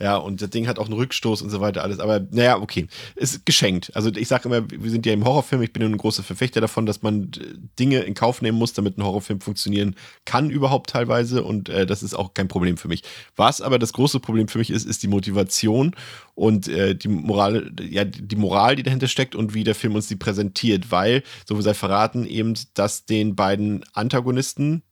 Ja, 0.04 0.18
und 0.18 0.42
das 0.42 0.50
Ding 0.50 0.68
hat 0.68 0.80
auch 0.80 0.88
einen 0.88 0.96
Rückstoß 0.96 1.42
und 1.44 1.50
so 1.50 1.62
weiter, 1.62 1.82
alles. 1.82 2.00
Aber 2.00 2.20
naja, 2.30 2.58
okay. 2.60 2.88
Ist 3.16 3.46
geschenkt. 3.46 3.96
Also 3.96 4.13
ich 4.13 4.28
sage 4.28 4.50
immer, 4.50 4.70
wir 4.70 4.92
sind 4.92 5.06
ja 5.06 5.13
im 5.13 5.24
Horrorfilm, 5.24 5.62
ich 5.62 5.72
bin 5.72 5.82
ein 5.82 5.96
großer 5.96 6.24
Verfechter 6.24 6.60
davon, 6.60 6.86
dass 6.86 7.04
man 7.04 7.32
Dinge 7.80 8.00
in 8.00 8.13
Kauf 8.13 8.42
nehmen 8.42 8.58
muss, 8.58 8.74
damit 8.74 8.98
ein 8.98 9.04
Horrorfilm 9.06 9.39
funktionieren 9.39 9.96
kann 10.26 10.50
überhaupt 10.50 10.89
teilweise. 10.89 11.42
Und 11.42 11.70
äh, 11.70 11.86
das 11.86 12.04
ist 12.04 12.16
auch 12.16 12.34
kein 12.34 12.50
Problem 12.50 12.76
für 12.76 12.89
mich. 12.89 13.04
Was 13.38 13.62
aber 13.62 13.80
das 13.80 13.94
große 13.94 14.20
Problem 14.20 14.50
für 14.50 14.58
mich 14.58 14.72
ist, 14.72 14.86
ist 14.86 15.04
die 15.04 15.08
Motivation 15.08 15.96
und 16.36 16.68
äh, 16.68 16.96
die 16.96 17.08
Moral, 17.08 17.72
ja, 17.82 18.04
die 18.04 18.36
Moral, 18.36 18.76
die 18.76 18.84
dahinter 18.84 19.08
steckt 19.08 19.36
und 19.36 19.54
wie 19.54 19.63
der 19.63 19.74
Film 19.74 19.96
uns 19.96 20.10
die 20.10 20.18
präsentiert, 20.18 20.92
weil, 20.92 21.24
so 21.48 21.58
wie 21.58 21.62
sei 21.62 21.74
verraten, 21.74 22.26
eben, 22.26 22.56
dass 22.74 23.06
den 23.06 23.38
beiden 23.38 23.86
Antagonisten, 23.94 24.84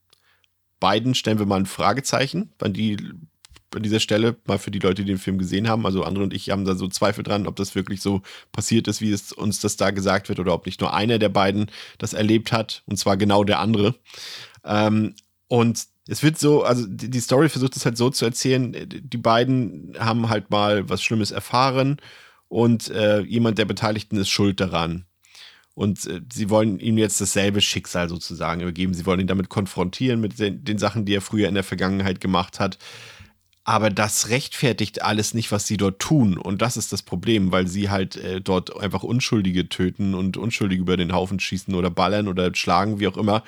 beiden 0.80 1.16
stellen 1.16 1.38
wir 1.38 1.46
mal 1.46 1.60
ein 1.60 1.66
Fragezeichen, 1.66 2.54
weil 2.60 2.72
die 2.72 2.96
an 3.76 3.84
dieser 3.84 4.00
Stelle, 4.00 4.38
mal 4.46 4.58
für 4.58 4.72
die 4.72 4.80
Leute, 4.80 5.04
die 5.04 5.12
den 5.12 5.18
Film 5.18 5.38
gesehen 5.38 5.68
haben. 5.68 5.86
Also 5.86 6.04
andere 6.04 6.24
und 6.24 6.34
ich 6.34 6.50
haben 6.50 6.66
da 6.66 6.76
so 6.76 6.88
Zweifel 6.88 7.24
dran, 7.24 7.48
ob 7.48 7.56
das 7.56 7.76
wirklich 7.76 8.02
so 8.02 8.22
passiert 8.52 8.88
ist, 8.88 9.02
wie 9.02 9.12
es 9.12 9.32
uns 9.32 9.60
das 9.60 9.78
da 9.78 9.92
gesagt 9.92 10.30
wird, 10.30 10.40
oder 10.40 10.54
ob 10.54 10.66
nicht 10.66 10.82
nur 10.82 10.94
einer 10.94 11.20
der 11.20 11.30
beiden 11.30 11.72
das 11.98 12.14
erlebt 12.14 12.52
hat, 12.52 12.84
und 12.86 12.98
zwar 12.98 13.18
genau 13.18 13.44
der 13.44 13.60
andere. 13.60 13.96
Ähm, 14.64 15.16
und 15.48 15.86
es 16.08 16.24
wird 16.24 16.40
so, 16.40 16.64
also 16.64 16.86
die 16.88 17.20
Story 17.20 17.50
versucht 17.50 17.76
es 17.76 17.86
halt 17.86 17.98
so 17.98 18.10
zu 18.10 18.26
erzählen, 18.26 18.76
die 18.88 19.18
beiden 19.18 19.96
haben 20.00 20.30
halt 20.30 20.50
mal 20.50 20.90
was 20.90 21.04
Schlimmes 21.04 21.32
erfahren 21.32 21.98
und 22.48 22.90
äh, 22.90 23.22
jemand 23.22 23.58
der 23.58 23.66
Beteiligten 23.66 24.18
ist 24.18 24.30
schuld 24.30 24.60
daran. 24.60 25.06
Und 25.74 26.06
äh, 26.08 26.22
sie 26.32 26.50
wollen 26.50 26.80
ihm 26.80 26.98
jetzt 26.98 27.22
dasselbe 27.22 27.62
Schicksal 27.62 28.10
sozusagen 28.10 28.62
übergeben. 28.62 28.94
Sie 28.94 29.06
wollen 29.06 29.22
ihn 29.22 29.28
damit 29.28 29.50
konfrontieren 29.50 30.20
mit 30.20 30.38
den, 30.38 30.64
den 30.64 30.78
Sachen, 30.78 31.06
die 31.06 31.16
er 31.16 31.22
früher 31.22 31.48
in 31.48 31.54
der 31.54 31.64
Vergangenheit 31.64 32.20
gemacht 32.20 32.60
hat. 32.60 32.78
Aber 33.64 33.92
das 33.92 34.30
rechtfertigt 34.30 35.04
alles 35.04 35.36
nicht, 35.36 35.52
was 35.52 35.68
sie 35.68 35.78
dort 35.78 36.00
tun. 36.00 36.38
Und 36.38 36.64
das 36.64 36.78
ist 36.78 36.92
das 36.92 37.04
Problem, 37.04 37.52
weil 37.52 37.68
sie 37.68 37.90
halt 37.92 38.16
äh, 38.16 38.42
dort 38.42 38.76
einfach 38.80 39.04
Unschuldige 39.04 39.70
töten 39.70 40.16
und 40.16 40.36
Unschuldige 40.36 40.82
über 40.82 40.98
den 40.98 41.14
Haufen 41.14 41.40
schießen 41.40 41.76
oder 41.76 41.92
ballern 41.92 42.28
oder 42.28 42.54
schlagen, 42.56 43.00
wie 43.00 43.08
auch 43.08 43.18
immer. 43.18 43.44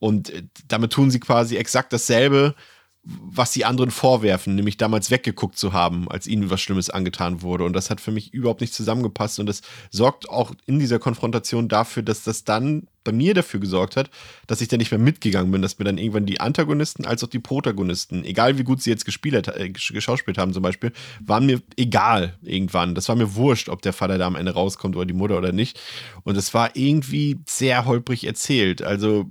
Und 0.00 0.30
äh, 0.30 0.42
damit 0.66 0.92
tun 0.92 1.12
sie 1.12 1.20
quasi 1.20 1.56
exakt 1.56 1.92
dasselbe, 1.92 2.56
was 3.04 3.50
die 3.50 3.64
anderen 3.64 3.90
vorwerfen, 3.90 4.54
nämlich 4.54 4.76
damals 4.76 5.10
weggeguckt 5.10 5.58
zu 5.58 5.72
haben, 5.72 6.08
als 6.08 6.28
ihnen 6.28 6.50
was 6.50 6.60
Schlimmes 6.60 6.88
angetan 6.88 7.42
wurde. 7.42 7.64
Und 7.64 7.72
das 7.72 7.90
hat 7.90 8.00
für 8.00 8.12
mich 8.12 8.32
überhaupt 8.32 8.60
nicht 8.60 8.72
zusammengepasst. 8.72 9.40
Und 9.40 9.46
das 9.46 9.62
sorgt 9.90 10.30
auch 10.30 10.52
in 10.66 10.78
dieser 10.78 11.00
Konfrontation 11.00 11.68
dafür, 11.68 12.04
dass 12.04 12.22
das 12.22 12.44
dann 12.44 12.86
bei 13.02 13.10
mir 13.10 13.34
dafür 13.34 13.58
gesorgt 13.58 13.96
hat, 13.96 14.08
dass 14.46 14.60
ich 14.60 14.68
dann 14.68 14.78
nicht 14.78 14.92
mehr 14.92 15.00
mitgegangen 15.00 15.50
bin, 15.50 15.62
dass 15.62 15.80
mir 15.80 15.84
dann 15.84 15.98
irgendwann 15.98 16.26
die 16.26 16.38
Antagonisten 16.38 17.04
als 17.04 17.24
auch 17.24 17.28
die 17.28 17.40
Protagonisten, 17.40 18.24
egal 18.24 18.58
wie 18.58 18.62
gut 18.62 18.80
sie 18.80 18.90
jetzt 18.90 19.04
gespielt, 19.04 19.48
äh, 19.48 19.70
geschauspielt 19.70 20.38
haben 20.38 20.52
zum 20.52 20.62
Beispiel, 20.62 20.92
waren 21.18 21.46
mir 21.46 21.60
egal 21.76 22.38
irgendwann. 22.42 22.94
Das 22.94 23.08
war 23.08 23.16
mir 23.16 23.34
wurscht, 23.34 23.68
ob 23.68 23.82
der 23.82 23.92
Vater 23.92 24.18
da 24.18 24.28
am 24.28 24.36
Ende 24.36 24.52
rauskommt 24.52 24.94
oder 24.94 25.06
die 25.06 25.12
Mutter 25.12 25.38
oder 25.38 25.50
nicht. 25.50 25.80
Und 26.22 26.36
es 26.36 26.54
war 26.54 26.76
irgendwie 26.76 27.40
sehr 27.48 27.84
holprig 27.84 28.24
erzählt. 28.24 28.80
Also 28.80 29.28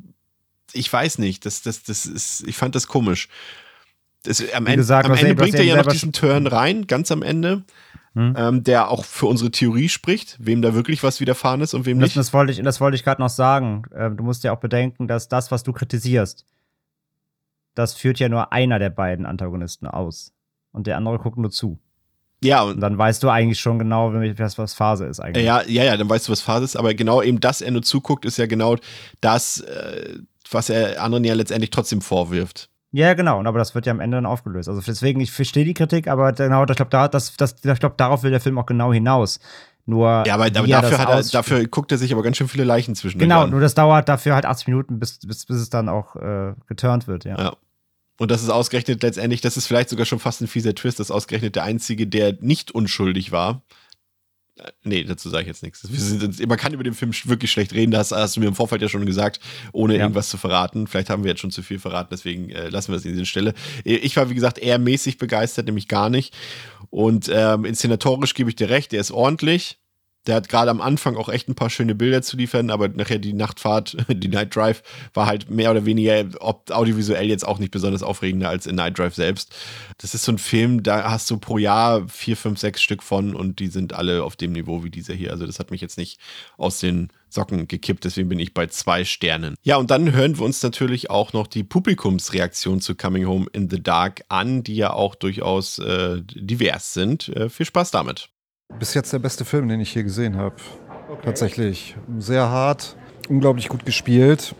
ich 0.74 0.92
weiß 0.92 1.18
nicht, 1.18 1.46
das, 1.46 1.62
das, 1.62 1.84
das 1.84 2.06
ist, 2.06 2.48
ich 2.48 2.58
fand 2.58 2.76
das 2.76 2.88
komisch. 2.88 3.30
Das, 4.24 4.42
am, 4.54 4.68
Ende, 4.68 4.78
gesagt, 4.78 5.10
am 5.10 5.16
Ende 5.16 5.36
bringt 5.36 5.56
er 5.56 5.64
ja 5.64 5.78
noch 5.78 5.92
diesen 5.92 6.14
Turn 6.14 6.46
rein, 6.46 6.86
ganz 6.86 7.12
am 7.12 7.24
Ende, 7.24 7.64
hm. 8.14 8.36
ähm, 8.38 8.64
der 8.64 8.90
auch 8.90 9.04
für 9.04 9.26
unsere 9.26 9.50
Theorie 9.50 9.90
spricht, 9.90 10.38
wem 10.40 10.62
da 10.62 10.76
wirklich 10.76 11.02
was 11.02 11.20
widerfahren 11.20 11.62
ist 11.62 11.74
und 11.74 11.86
wem 11.86 12.00
das, 12.00 12.10
nicht. 12.10 12.18
Das 12.18 12.34
wollte 12.34 12.52
ich, 12.52 12.62
das 12.62 12.80
wollte 12.80 12.96
ich 12.96 13.04
gerade 13.04 13.22
noch 13.22 13.30
sagen. 13.30 13.84
Ähm, 13.96 14.18
du 14.18 14.24
musst 14.24 14.44
ja 14.44 14.54
auch 14.54 14.60
bedenken, 14.60 15.08
dass 15.08 15.28
das, 15.28 15.50
was 15.50 15.64
du 15.64 15.74
kritisierst, 15.74 16.46
das 17.74 17.94
führt 17.96 18.20
ja 18.20 18.30
nur 18.30 18.52
einer 18.54 18.80
der 18.80 18.90
beiden 18.90 19.26
Antagonisten 19.26 19.88
aus. 19.88 20.34
Und 20.72 20.88
der 20.88 20.98
andere 20.98 21.18
guckt 21.18 21.38
nur 21.38 21.52
zu. 21.52 21.80
Ja, 22.44 22.64
und, 22.64 22.76
und, 22.76 22.82
dann 22.82 22.98
weißt 22.98 23.22
du 23.22 23.30
eigentlich 23.30 23.60
schon 23.60 23.80
genau, 23.80 24.14
was, 24.14 24.58
was 24.58 24.74
Phase 24.74 25.06
ist 25.06 25.20
eigentlich. 25.20 25.46
Ja, 25.46 25.62
ja, 25.68 25.84
ja, 25.84 25.98
dann 25.98 26.10
weißt 26.10 26.28
du, 26.28 26.32
was 26.32 26.42
Phase 26.42 26.66
ist, 26.66 26.76
aber 26.76 26.94
genau 26.94 27.22
eben 27.22 27.40
das 27.40 27.62
er 27.62 27.72
nur 27.72 27.84
zuguckt, 27.84 28.26
ist 28.26 28.38
ja 28.38 28.48
genau 28.48 28.78
das, 29.22 29.60
äh, 29.62 30.18
was 30.50 30.70
er 30.70 31.02
anderen 31.04 31.24
ja 31.24 31.34
letztendlich 31.34 31.70
trotzdem 31.70 32.02
vorwirft. 32.02 32.70
Ja, 32.94 33.14
genau, 33.14 33.40
aber 33.40 33.58
das 33.58 33.74
wird 33.74 33.86
ja 33.86 33.92
am 33.92 34.02
Ende 34.02 34.18
dann 34.18 34.26
aufgelöst. 34.26 34.68
Also 34.68 34.82
deswegen, 34.82 35.22
ich 35.22 35.32
verstehe 35.32 35.64
die 35.64 35.74
Kritik, 35.74 36.08
aber 36.08 36.34
genau, 36.34 36.66
ich 36.66 36.76
glaube, 36.76 36.90
da, 36.90 37.08
das, 37.08 37.38
das, 37.38 37.56
ich 37.64 37.80
glaub, 37.80 37.98
darauf 37.98 38.24
will 38.24 38.32
der 38.32 38.42
Film 38.42 38.58
auch 38.58 38.66
genau 38.66 38.92
hinaus. 38.92 39.40
Nur 39.86 40.24
ja, 40.26 40.34
aber, 40.34 40.46
aber 40.46 40.68
dafür, 40.68 41.00
er, 41.00 41.24
dafür 41.24 41.68
guckt 41.68 41.92
er 41.92 41.98
sich 41.98 42.14
aber 42.14 42.22
ganz 42.22 42.38
schön 42.38 42.48
viele 42.48 42.66
Leichen 42.66 42.96
zwischen. 42.96 43.18
Genau, 43.18 43.48
nur 43.48 43.62
das 43.62 43.74
dauert 43.74 44.10
dafür 44.10 44.36
halt 44.36 44.46
80 44.46 44.68
Minuten, 44.68 45.00
bis, 45.00 45.20
bis, 45.20 45.46
bis 45.46 45.58
es 45.58 45.70
dann 45.70 45.90
auch 45.90 46.16
äh, 46.16 46.54
geturnt 46.68 47.08
wird, 47.08 47.26
ja. 47.26 47.38
ja. 47.38 47.54
Und 48.20 48.30
das 48.30 48.44
ist 48.44 48.50
ausgerechnet 48.50 49.02
letztendlich, 49.02 49.42
das 49.42 49.58
ist 49.58 49.68
vielleicht 49.68 49.90
sogar 49.90 50.06
schon 50.06 50.20
fast 50.20 50.42
ein 50.42 50.48
fieser 50.48 50.76
Twist, 50.76 51.00
das 51.00 51.08
ist 51.08 51.12
ausgerechnet 51.12 51.56
der 51.56 51.64
Einzige, 51.64 52.06
der 52.08 52.38
nicht 52.42 52.72
unschuldig 52.72 53.32
war. 53.32 53.64
Nee, 54.84 55.04
dazu 55.04 55.30
sage 55.30 55.44
ich 55.44 55.48
jetzt 55.48 55.64
nichts. 55.64 55.82
Sind, 55.82 56.48
man 56.48 56.58
kann 56.58 56.74
über 56.74 56.84
den 56.84 56.94
Film 56.94 57.12
wirklich 57.26 57.52
schlecht 57.52 57.74
reden, 57.74 57.92
das 57.92 58.12
hast 58.12 58.36
du 58.36 58.42
mir 58.42 58.48
im 58.48 58.56
Vorfeld 58.56 58.82
ja 58.82 58.90
schon 58.90 59.06
gesagt, 59.06 59.40
ohne 59.72 59.96
ja. 59.96 60.02
irgendwas 60.02 60.30
zu 60.30 60.38
verraten. 60.38 60.88
Vielleicht 60.88 61.10
haben 61.10 61.24
wir 61.24 61.32
jetzt 61.32 61.42
schon 61.42 61.52
zu 61.52 61.64
viel 61.64 61.80
verraten, 61.80 62.10
deswegen 62.12 62.50
äh, 62.50 62.70
lassen 62.70 62.92
wir 62.92 62.98
es 62.98 63.06
an 63.06 63.14
dieser 63.14 63.26
Stelle. 63.26 63.54
Ich 63.84 64.16
war, 64.18 64.30
wie 64.30 64.36
gesagt, 64.36 64.60
eher 64.60 64.78
mäßig 64.78 65.18
begeistert, 65.18 65.66
nämlich 65.66 65.88
gar 65.88 66.10
nicht. 66.10 66.36
Und 66.90 67.30
ähm, 67.34 67.66
inszenatorisch 67.66 68.34
gebe 68.34 68.50
ich 68.50 68.56
dir 68.56 68.70
recht, 68.70 68.92
der 68.92 69.02
ist 69.02 69.12
ordentlich. 69.12 69.80
Der 70.28 70.36
hat 70.36 70.50
gerade 70.50 70.70
am 70.70 70.82
Anfang 70.82 71.16
auch 71.16 71.30
echt 71.30 71.50
ein 71.50 71.56
paar 71.56 71.70
schöne 71.70 71.96
Bilder 71.96 72.22
zu 72.22 72.38
liefern, 72.38 72.70
aber 72.70 72.90
nachher 72.90 73.18
die 73.18 73.34
Nachtfahrt, 73.34 73.98
die 74.08 74.28
Night 74.28 74.56
Drive, 74.56 74.84
war 75.14 75.26
halt 75.26 75.50
mehr 75.50 75.72
oder 75.72 75.86
weniger 75.86 76.26
audiovisuell 76.40 77.28
jetzt 77.28 77.48
auch 77.48 77.58
nicht 77.58 77.72
besonders 77.72 78.04
aufregender 78.04 78.50
als 78.50 78.68
in 78.68 78.76
Night 78.76 79.00
Drive 79.00 79.16
selbst. 79.16 79.56
Das 79.98 80.14
ist 80.14 80.24
so 80.24 80.32
ein 80.32 80.38
Film, 80.38 80.84
da 80.84 81.10
hast 81.10 81.30
du 81.32 81.38
pro 81.38 81.58
Jahr 81.58 82.08
vier, 82.08 82.38
fünf, 82.38 82.60
sechs 82.60 82.82
Stück 82.82 83.02
von 83.02 83.36
und 83.36 83.60
die 83.60 83.68
sind 83.68 83.94
alle 83.94 84.24
auf 84.24 84.36
dem 84.36 84.52
Niveau 84.52 84.84
wie 84.84 84.92
dieser 84.92 85.14
hier. 85.14 85.32
Also 85.32 85.46
das 85.46 85.60
hat 85.60 85.72
mich 85.72 85.82
jetzt 85.82 85.98
nicht 85.98 86.20
aus 86.58 86.80
den 86.80 87.10
Socken 87.30 87.68
gekippt, 87.68 88.04
deswegen 88.04 88.30
bin 88.30 88.40
ich 88.40 88.54
bei 88.54 88.68
zwei 88.68 89.06
Sternen. 89.06 89.56
Ja, 89.64 89.78
und 89.78 89.90
dann 89.90 90.12
hören 90.12 90.38
wir 90.38 90.46
uns 90.46 90.62
natürlich 90.62 91.10
auch 91.10 91.34
noch 91.34 91.48
die 91.48 91.64
Publikumsreaktion 91.64 92.82
zu 92.82 92.96
Coming 92.96 93.26
Home 93.26 93.48
in 93.54 93.70
the 93.70 93.82
Dark 93.82 94.24
an, 94.28 94.64
die 94.64 94.76
ja 94.76 94.94
auch 94.94 95.16
durchaus 95.16 95.80
äh, 95.80 96.22
divers 96.22 96.94
sind. 96.94 97.30
Äh, 97.30 97.50
viel 97.50 97.66
Spaß 97.66 97.92
damit. 97.92 98.30
Bis 98.80 98.94
jetzt 98.94 99.14
der 99.14 99.20
beste 99.20 99.46
Film, 99.46 99.70
den 99.70 99.80
ich 99.80 99.92
hier 99.92 100.04
gesehen 100.04 100.38
habe. 100.38 100.56
Okay. 101.10 101.22
Tatsächlich. 101.26 101.96
Sehr 102.20 102.50
hart, 102.50 102.96
unglaublich 103.30 103.70
gut 103.70 103.86
gespielt, 103.86 104.56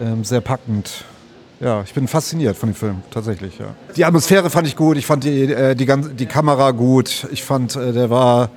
ähm, 0.00 0.24
sehr 0.24 0.40
packend. 0.40 1.04
Ja, 1.60 1.82
ich 1.82 1.94
bin 1.94 2.08
fasziniert 2.08 2.56
von 2.56 2.70
dem 2.70 2.74
Film, 2.74 3.02
tatsächlich, 3.10 3.58
ja. 3.58 3.74
Die 3.96 4.04
Atmosphäre 4.04 4.50
fand 4.50 4.66
ich 4.66 4.76
gut, 4.76 4.96
ich 4.96 5.06
fand 5.06 5.24
die, 5.24 5.52
äh, 5.52 5.74
die, 5.74 5.86
ganze, 5.86 6.10
die 6.14 6.26
Kamera 6.26 6.72
gut, 6.72 7.26
ich 7.32 7.42
fand, 7.44 7.76
äh, 7.76 7.92
der 7.92 8.10
war 8.10 8.50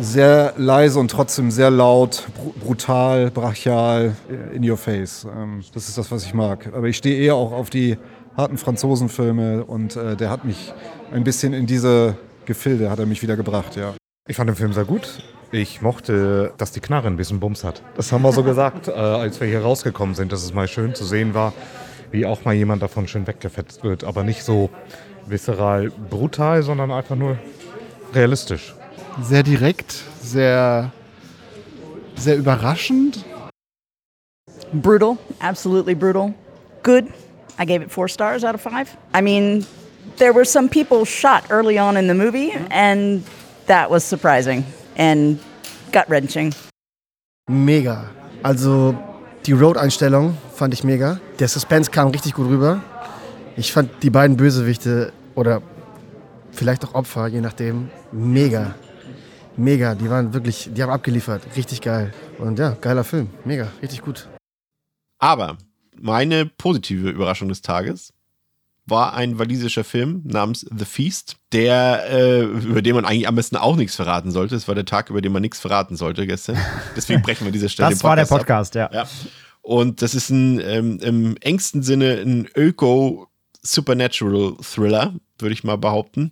sehr 0.00 0.54
leise 0.56 0.98
und 0.98 1.10
trotzdem 1.10 1.50
sehr 1.50 1.70
laut, 1.70 2.26
br 2.34 2.66
brutal, 2.66 3.30
brachial, 3.30 4.16
in 4.52 4.68
your 4.68 4.76
face. 4.76 5.24
Ähm, 5.24 5.62
das 5.72 5.88
ist 5.88 5.98
das, 5.98 6.10
was 6.10 6.24
ich 6.24 6.34
mag. 6.34 6.70
Aber 6.74 6.88
ich 6.88 6.96
stehe 6.96 7.16
eher 7.16 7.34
auch 7.34 7.52
auf 7.52 7.70
die 7.70 7.96
harten 8.36 8.58
Franzosenfilme 8.58 9.64
und 9.64 9.96
äh, 9.96 10.16
der 10.16 10.30
hat 10.30 10.44
mich 10.44 10.74
ein 11.12 11.24
bisschen 11.24 11.52
in 11.52 11.66
diese 11.66 12.16
Gefilde 12.46 12.90
hat 12.90 12.98
er 12.98 13.06
mich 13.06 13.22
wieder 13.22 13.36
gebracht, 13.36 13.76
ja. 13.76 13.94
Ich 14.28 14.36
fand 14.36 14.48
den 14.48 14.56
Film 14.56 14.72
sehr 14.72 14.84
gut. 14.84 15.22
Ich 15.52 15.82
mochte, 15.82 16.52
dass 16.56 16.72
die 16.72 16.80
Knarre 16.80 17.06
ein 17.06 17.16
bisschen 17.16 17.38
Bums 17.38 17.62
hat. 17.62 17.82
Das 17.96 18.10
haben 18.10 18.22
wir 18.22 18.32
so 18.32 18.42
gesagt, 18.42 18.88
äh, 18.88 18.92
als 18.92 19.40
wir 19.40 19.46
hier 19.46 19.62
rausgekommen 19.62 20.14
sind, 20.14 20.32
dass 20.32 20.42
es 20.42 20.52
mal 20.52 20.66
schön 20.66 20.94
zu 20.94 21.04
sehen 21.04 21.34
war, 21.34 21.52
wie 22.10 22.26
auch 22.26 22.44
mal 22.44 22.54
jemand 22.54 22.82
davon 22.82 23.06
schön 23.06 23.26
weggefetzt 23.26 23.84
wird. 23.84 24.02
Aber 24.02 24.24
nicht 24.24 24.42
so 24.42 24.70
visceral 25.26 25.90
brutal, 26.10 26.62
sondern 26.62 26.90
einfach 26.90 27.16
nur 27.16 27.38
realistisch. 28.14 28.74
Sehr 29.22 29.42
direkt, 29.42 30.02
sehr, 30.20 30.92
sehr 32.16 32.36
überraschend. 32.36 33.24
Brutal, 34.72 35.16
absolutely 35.38 35.94
brutal. 35.94 36.34
Good. 36.82 37.04
I 37.58 37.64
gave 37.64 37.82
it 37.82 37.90
four 37.90 38.08
stars 38.08 38.44
out 38.44 38.54
of 38.54 38.60
five. 38.60 38.96
I 39.14 39.22
mean, 39.22 39.64
there 40.16 40.32
were 40.32 40.44
some 40.44 40.68
people 40.68 41.04
shot 41.04 41.44
early 41.50 41.78
on 41.78 41.96
in 41.96 42.08
the 42.08 42.14
movie, 42.14 42.52
and 42.70 43.24
that 43.66 43.90
was 43.90 44.04
surprising 44.04 44.64
and 44.96 45.38
gut 45.92 46.08
wrenching. 46.08 46.54
Mega. 47.48 48.10
Also 48.42 48.94
die 49.46 49.52
Road-Einstellung 49.52 50.36
fand 50.54 50.74
ich 50.74 50.84
mega. 50.84 51.20
Der 51.38 51.48
Suspense 51.48 51.90
kam 51.90 52.08
richtig 52.08 52.34
gut 52.34 52.48
rüber. 52.48 52.82
Ich 53.56 53.72
fand 53.72 53.90
die 54.02 54.10
beiden 54.10 54.36
Bösewichte 54.36 55.12
oder 55.34 55.62
vielleicht 56.50 56.84
auch 56.84 56.94
Opfer, 56.94 57.28
je 57.28 57.40
nachdem, 57.40 57.90
mega. 58.12 58.74
Mega. 59.56 59.94
Die 59.94 60.10
waren 60.10 60.34
wirklich, 60.34 60.70
die 60.72 60.82
haben 60.82 60.90
abgeliefert. 60.90 61.42
Richtig 61.56 61.80
geil. 61.80 62.12
Und 62.38 62.58
ja, 62.58 62.76
geiler 62.80 63.04
Film. 63.04 63.28
Mega. 63.44 63.68
Richtig 63.80 64.02
gut. 64.02 64.28
Aber 65.18 65.56
meine 65.98 66.46
positive 66.46 67.08
Überraschung 67.08 67.48
des 67.48 67.62
Tages 67.62 68.12
war 68.86 69.14
ein 69.14 69.38
walisischer 69.38 69.84
Film 69.84 70.22
namens 70.24 70.66
The 70.76 70.84
Feast, 70.84 71.36
der, 71.52 72.04
äh, 72.08 72.42
über 72.42 72.82
den 72.82 72.94
man 72.94 73.04
eigentlich 73.04 73.28
am 73.28 73.34
besten 73.34 73.56
auch 73.56 73.76
nichts 73.76 73.96
verraten 73.96 74.30
sollte. 74.30 74.54
Es 74.54 74.68
war 74.68 74.74
der 74.74 74.84
Tag, 74.84 75.08
über 75.10 75.20
den 75.20 75.32
man 75.32 75.42
nichts 75.42 75.60
verraten 75.60 75.96
sollte 75.96 76.26
gestern. 76.26 76.56
Deswegen 76.96 77.22
brechen 77.22 77.44
wir 77.44 77.52
diese 77.52 77.68
Stelle. 77.68 77.90
das 77.90 78.04
war 78.04 78.16
der 78.16 78.26
Podcast, 78.26 78.74
ja. 78.74 78.90
ja. 78.92 79.06
Und 79.62 80.02
das 80.02 80.14
ist 80.14 80.30
ein 80.30 80.60
ähm, 80.60 80.98
im 81.02 81.36
engsten 81.38 81.82
Sinne 81.82 82.22
ein 82.24 82.48
Öko-Supernatural-Thriller, 82.54 85.14
würde 85.38 85.52
ich 85.52 85.64
mal 85.64 85.76
behaupten 85.76 86.30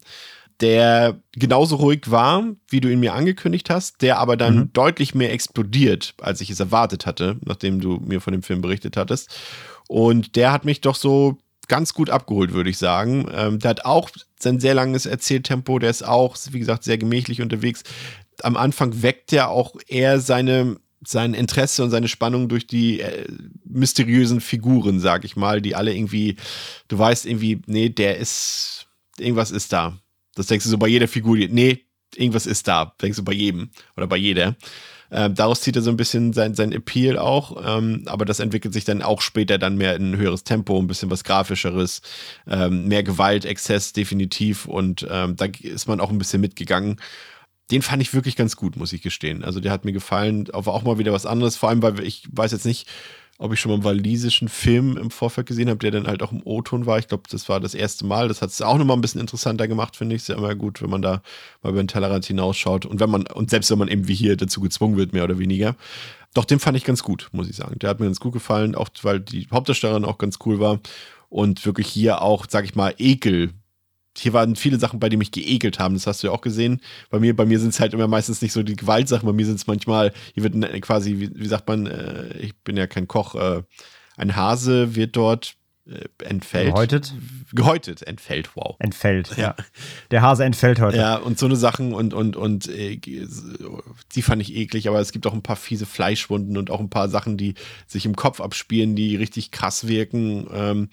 der 0.61 1.21
genauso 1.33 1.77
ruhig 1.77 2.11
war, 2.11 2.45
wie 2.69 2.81
du 2.81 2.89
ihn 2.89 3.01
mir 3.01 3.15
angekündigt 3.15 3.71
hast, 3.71 4.03
der 4.03 4.19
aber 4.19 4.37
dann 4.37 4.57
mhm. 4.57 4.73
deutlich 4.73 5.15
mehr 5.15 5.33
explodiert, 5.33 6.15
als 6.21 6.41
ich 6.41 6.51
es 6.51 6.61
erwartet 6.61 7.07
hatte, 7.07 7.37
nachdem 7.45 7.81
du 7.81 8.01
mir 8.05 8.21
von 8.21 8.33
dem 8.33 8.43
Film 8.43 8.61
berichtet 8.61 8.97
hattest. 8.97 9.35
Und 9.89 10.37
der 10.37 10.53
hat 10.53 10.65
mich 10.65 10.81
doch 10.81 10.95
so 10.95 11.39
ganz 11.69 11.95
gut 11.95 12.11
abgeholt, 12.11 12.53
würde 12.53 12.71
ich 12.71 12.79
sagen. 12.79 13.27
Ähm, 13.33 13.59
der 13.59 13.71
hat 13.71 13.85
auch 13.85 14.11
sein 14.39 14.61
sehr 14.61 14.75
langes 14.75 15.07
Erzähltempo, 15.07 15.79
der 15.79 15.91
ist 15.91 16.07
auch, 16.07 16.37
wie 16.51 16.59
gesagt, 16.59 16.85
sehr 16.85 16.99
gemächlich 16.99 17.41
unterwegs. 17.41 17.83
Am 18.43 18.57
Anfang 18.57 19.03
weckt 19.03 19.33
er 19.33 19.51
auch 19.51 19.77
eher 19.87 20.21
seine, 20.21 20.77
sein 21.07 21.35
Interesse 21.35 21.83
und 21.85 21.91
seine 21.91 22.09
Spannung 22.09 22.49
durch 22.49 22.67
die 22.67 23.01
äh, 23.01 23.27
mysteriösen 23.65 24.41
Figuren, 24.41 25.01
sag 25.01 25.25
ich 25.25 25.37
mal, 25.37 25.61
die 25.61 25.75
alle 25.75 25.95
irgendwie, 25.95 26.37
du 26.89 26.99
weißt 26.99 27.27
irgendwie, 27.27 27.61
nee, 27.67 27.89
der 27.89 28.19
ist, 28.19 28.87
irgendwas 29.19 29.51
ist 29.51 29.73
da. 29.73 29.99
Das 30.35 30.47
denkst 30.47 30.65
du 30.65 30.71
so 30.71 30.79
bei 30.79 30.89
jeder 30.89 31.09
Figur, 31.09 31.37
nee, 31.37 31.85
irgendwas 32.17 32.47
ist 32.47 32.67
da, 32.69 32.95
denkst 33.01 33.19
du 33.19 33.25
bei 33.25 33.33
jedem 33.33 33.71
oder 33.97 34.07
bei 34.07 34.17
jeder. 34.17 34.57
Ähm, 35.15 35.37
daraus 35.37 35.61
zieht 35.61 35.77
er 35.77 35.83
so 35.83 35.91
ein 35.91 35.97
bisschen 35.97 36.33
sein, 36.33 36.55
sein 36.55 36.73
Appeal 36.73 37.19
auch, 37.19 37.63
ähm, 37.65 38.03
aber 38.07 38.25
das 38.25 38.41
entwickelt 38.41 38.75
sich 38.75 38.85
dann 38.85 39.01
auch 39.01 39.21
später 39.21 39.59
dann 39.59 39.77
mehr 39.77 39.95
in 39.95 40.11
ein 40.11 40.17
höheres 40.17 40.43
Tempo, 40.43 40.77
ein 40.77 40.89
bisschen 40.89 41.09
was 41.09 41.23
Grafischeres, 41.23 42.03
ähm, 42.49 42.89
mehr 42.89 43.05
Gewalt, 43.05 43.45
Exzess 43.45 43.93
definitiv 43.93 44.67
und 44.67 45.07
ähm, 45.09 45.37
da 45.37 45.47
ist 45.63 45.87
man 45.87 46.01
auch 46.01 46.11
ein 46.11 46.19
bisschen 46.19 46.41
mitgegangen. 46.41 47.01
Den 47.71 47.81
fand 47.81 48.03
ich 48.03 48.13
wirklich 48.13 48.35
ganz 48.35 48.57
gut, 48.57 48.77
muss 48.77 48.93
ich 48.93 49.03
gestehen. 49.03 49.45
Also 49.45 49.61
der 49.61 49.71
hat 49.71 49.85
mir 49.85 49.93
gefallen, 49.93 50.49
aber 50.53 50.75
auch 50.75 50.83
mal 50.83 50.99
wieder 50.99 51.13
was 51.13 51.27
anderes, 51.27 51.57
vor 51.57 51.69
allem, 51.69 51.83
weil 51.83 52.01
ich 52.01 52.25
weiß 52.33 52.51
jetzt 52.51 52.67
nicht, 52.67 52.89
ob 53.39 53.53
ich 53.53 53.61
schon 53.61 53.71
mal 53.71 53.77
einen 53.77 53.85
walisischen 53.85 54.49
Film 54.49 54.97
im 54.97 55.11
Vorfeld 55.11 55.49
gesehen 55.49 55.69
habe, 55.69 55.79
der 55.79 55.91
dann 55.91 56.07
halt 56.07 56.23
auch 56.23 56.31
im 56.31 56.43
O-Ton 56.45 56.87
war. 56.87 56.99
Ich 56.99 57.09
glaube, 57.09 57.25
das 57.29 57.49
war 57.49 57.59
das 57.59 57.75
erste 57.75 58.07
Mal. 58.07 58.29
Das 58.29 58.43
hat 58.43 58.51
es 58.51 58.63
auch 58.63 58.79
nochmal 58.79 58.97
ein 58.97 59.01
bisschen 59.01 59.21
interessanter 59.21 59.67
gemacht, 59.67 59.97
finde 59.97 60.15
ich. 60.15 60.23
Ist 60.23 60.29
ja 60.29 60.37
immer 60.37 60.55
gut, 60.55 60.81
wenn 60.81 60.91
man 60.91 61.03
da 61.03 61.21
mal 61.63 61.71
über 61.71 61.83
den 61.83 61.89
Tellerrand 61.89 62.25
hinausschaut. 62.25 62.87
Und 62.87 63.01
wenn 63.01 63.11
man, 63.11 63.27
und 63.27 63.51
selbst 63.51 63.71
wenn 63.71 63.79
man 63.79 63.89
eben 63.89 64.07
wie 64.07 64.15
hier 64.15 64.37
dazu 64.37 64.61
gezwungen 64.61 64.97
wird, 64.97 65.13
mehr 65.13 65.25
oder 65.25 65.39
weniger. 65.39 65.75
Doch, 66.33 66.45
den 66.45 66.61
fand 66.61 66.77
ich 66.77 66.85
ganz 66.85 67.03
gut, 67.03 67.29
muss 67.33 67.49
ich 67.49 67.57
sagen. 67.57 67.79
Der 67.81 67.91
hat 67.91 68.01
mir 68.01 68.07
ganz 68.07 68.21
gut 68.21 68.33
gefallen, 68.33 68.75
auch 68.75 68.89
weil 69.03 69.21
die 69.21 69.49
Hauptdarstellerin 69.51 70.05
auch 70.05 70.19
ganz 70.19 70.39
cool 70.45 70.61
war. 70.61 70.81
Und 71.29 71.67
wirklich 71.67 71.89
hier 71.89 72.23
auch, 72.23 72.47
sag 72.49 72.65
ich 72.65 72.77
mal, 72.77 72.95
Ekel 72.99 73.51
hier 74.17 74.33
waren 74.33 74.57
viele 74.57 74.79
Sachen, 74.79 75.01
bei 75.01 75.09
denen 75.09 75.19
mich 75.19 75.33
geekelt 75.33 75.79
haben. 75.79 75.95
Das 75.95 76.07
hast 76.07 76.23
du 76.23 76.29
ja 76.29 76.33
auch 76.33 76.41
gesehen. 76.41 76.81
Bei 77.11 77.19
mir, 77.19 77.35
bei 77.35 77.47
mir 77.47 77.59
sind 77.59 77.71
es 77.71 77.81
halt 77.81 77.95
immer 77.95 78.09
meistens 78.09 78.43
nicht 78.43 78.53
so 78.53 78.63
die 78.63 78.77
Gewaltsachen. 78.77 79.27
Bei 79.27 79.33
mir 79.33 79.47
sind 79.47 79.57
es 79.57 79.67
manchmal, 79.67 80.13
hier 80.35 80.43
wird 80.43 80.83
quasi, 80.83 81.19
wie, 81.19 81.31
wie 81.35 81.49
sagt 81.49 81.69
man, 81.69 81.87
äh, 81.87 82.37
ich 82.39 82.57
bin 82.59 82.77
ja 82.77 82.87
kein 82.87 83.09
Koch, 83.09 83.35
äh, 83.35 83.63
ein 84.17 84.37
Hase 84.37 84.95
wird 84.95 85.17
dort 85.17 85.57
äh, 85.87 86.05
entfällt. 86.25 86.73
Gehäutet? 86.73 87.15
Gehäutet, 87.53 88.03
entfällt, 88.03 88.51
wow. 88.55 88.77
Entfällt, 88.79 89.37
ja. 89.37 89.55
Der 90.11 90.23
Hase 90.23 90.45
entfällt 90.45 90.81
heute. 90.81 90.97
Ja, 90.97 91.17
und 91.17 91.39
so 91.39 91.45
eine 91.47 91.57
Sachen 91.57 91.93
und, 91.93 92.15
und, 92.15 92.37
und 92.37 92.69
äh, 92.69 92.97
die 92.97 94.23
fand 94.23 94.41
ich 94.41 94.55
eklig, 94.55 94.89
aber 94.89 95.01
es 95.01 95.13
gibt 95.13 95.27
auch 95.27 95.35
ein 95.35 95.43
paar 95.43 95.57
fiese 95.57 95.85
Fleischwunden 95.85 96.57
und 96.57 96.71
auch 96.71 96.81
ein 96.81 96.89
paar 96.89 97.09
Sachen, 97.11 97.37
die 97.37 97.55
sich 97.87 98.07
im 98.07 98.17
Kopf 98.17 98.41
abspielen, 98.41 98.97
die 98.97 99.17
richtig 99.17 99.51
krass 99.51 99.87
wirken. 99.87 100.47
Ähm, 100.55 100.89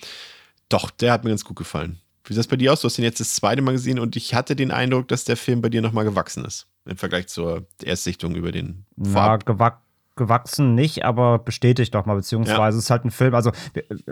doch, 0.68 0.90
der 0.90 1.14
hat 1.14 1.24
mir 1.24 1.30
ganz 1.30 1.46
gut 1.46 1.58
gefallen. 1.58 2.01
Wie 2.24 2.34
sieht 2.34 2.40
das 2.40 2.48
bei 2.48 2.56
dir 2.56 2.74
aus? 2.74 2.82
Du 2.82 2.86
hast 2.86 2.98
ihn 2.98 3.04
jetzt 3.04 3.20
das 3.20 3.36
zweite 3.36 3.62
Mal 3.62 3.74
gesehen 3.74 4.00
und 4.00 4.16
ich 4.16 4.34
hatte 4.34 4.56
den 4.56 4.72
Eindruck, 4.72 5.08
dass 5.08 5.24
der 5.24 5.38
Film 5.38 5.62
bei 5.62 5.70
dir 5.70 5.82
nochmal 5.82 6.06
gewachsen 6.06 6.46
ist. 6.46 6.68
Im 6.86 6.98
Vergleich 6.98 7.28
zur 7.28 7.68
Erstsichtung 7.84 8.36
über 8.36 8.52
den 8.52 8.86
Farb. 9.02 9.44
Ja, 9.48 9.54
gewa 9.54 9.82
gewachsen 10.22 10.76
nicht, 10.76 11.04
aber 11.04 11.40
bestätigt 11.40 11.96
doch 11.96 12.06
mal, 12.06 12.16
beziehungsweise 12.16 12.60
ja. 12.60 12.68
es 12.70 12.76
ist 12.76 12.90
halt 12.90 13.06
ein 13.06 13.12
Film. 13.12 13.34
Also, 13.34 13.52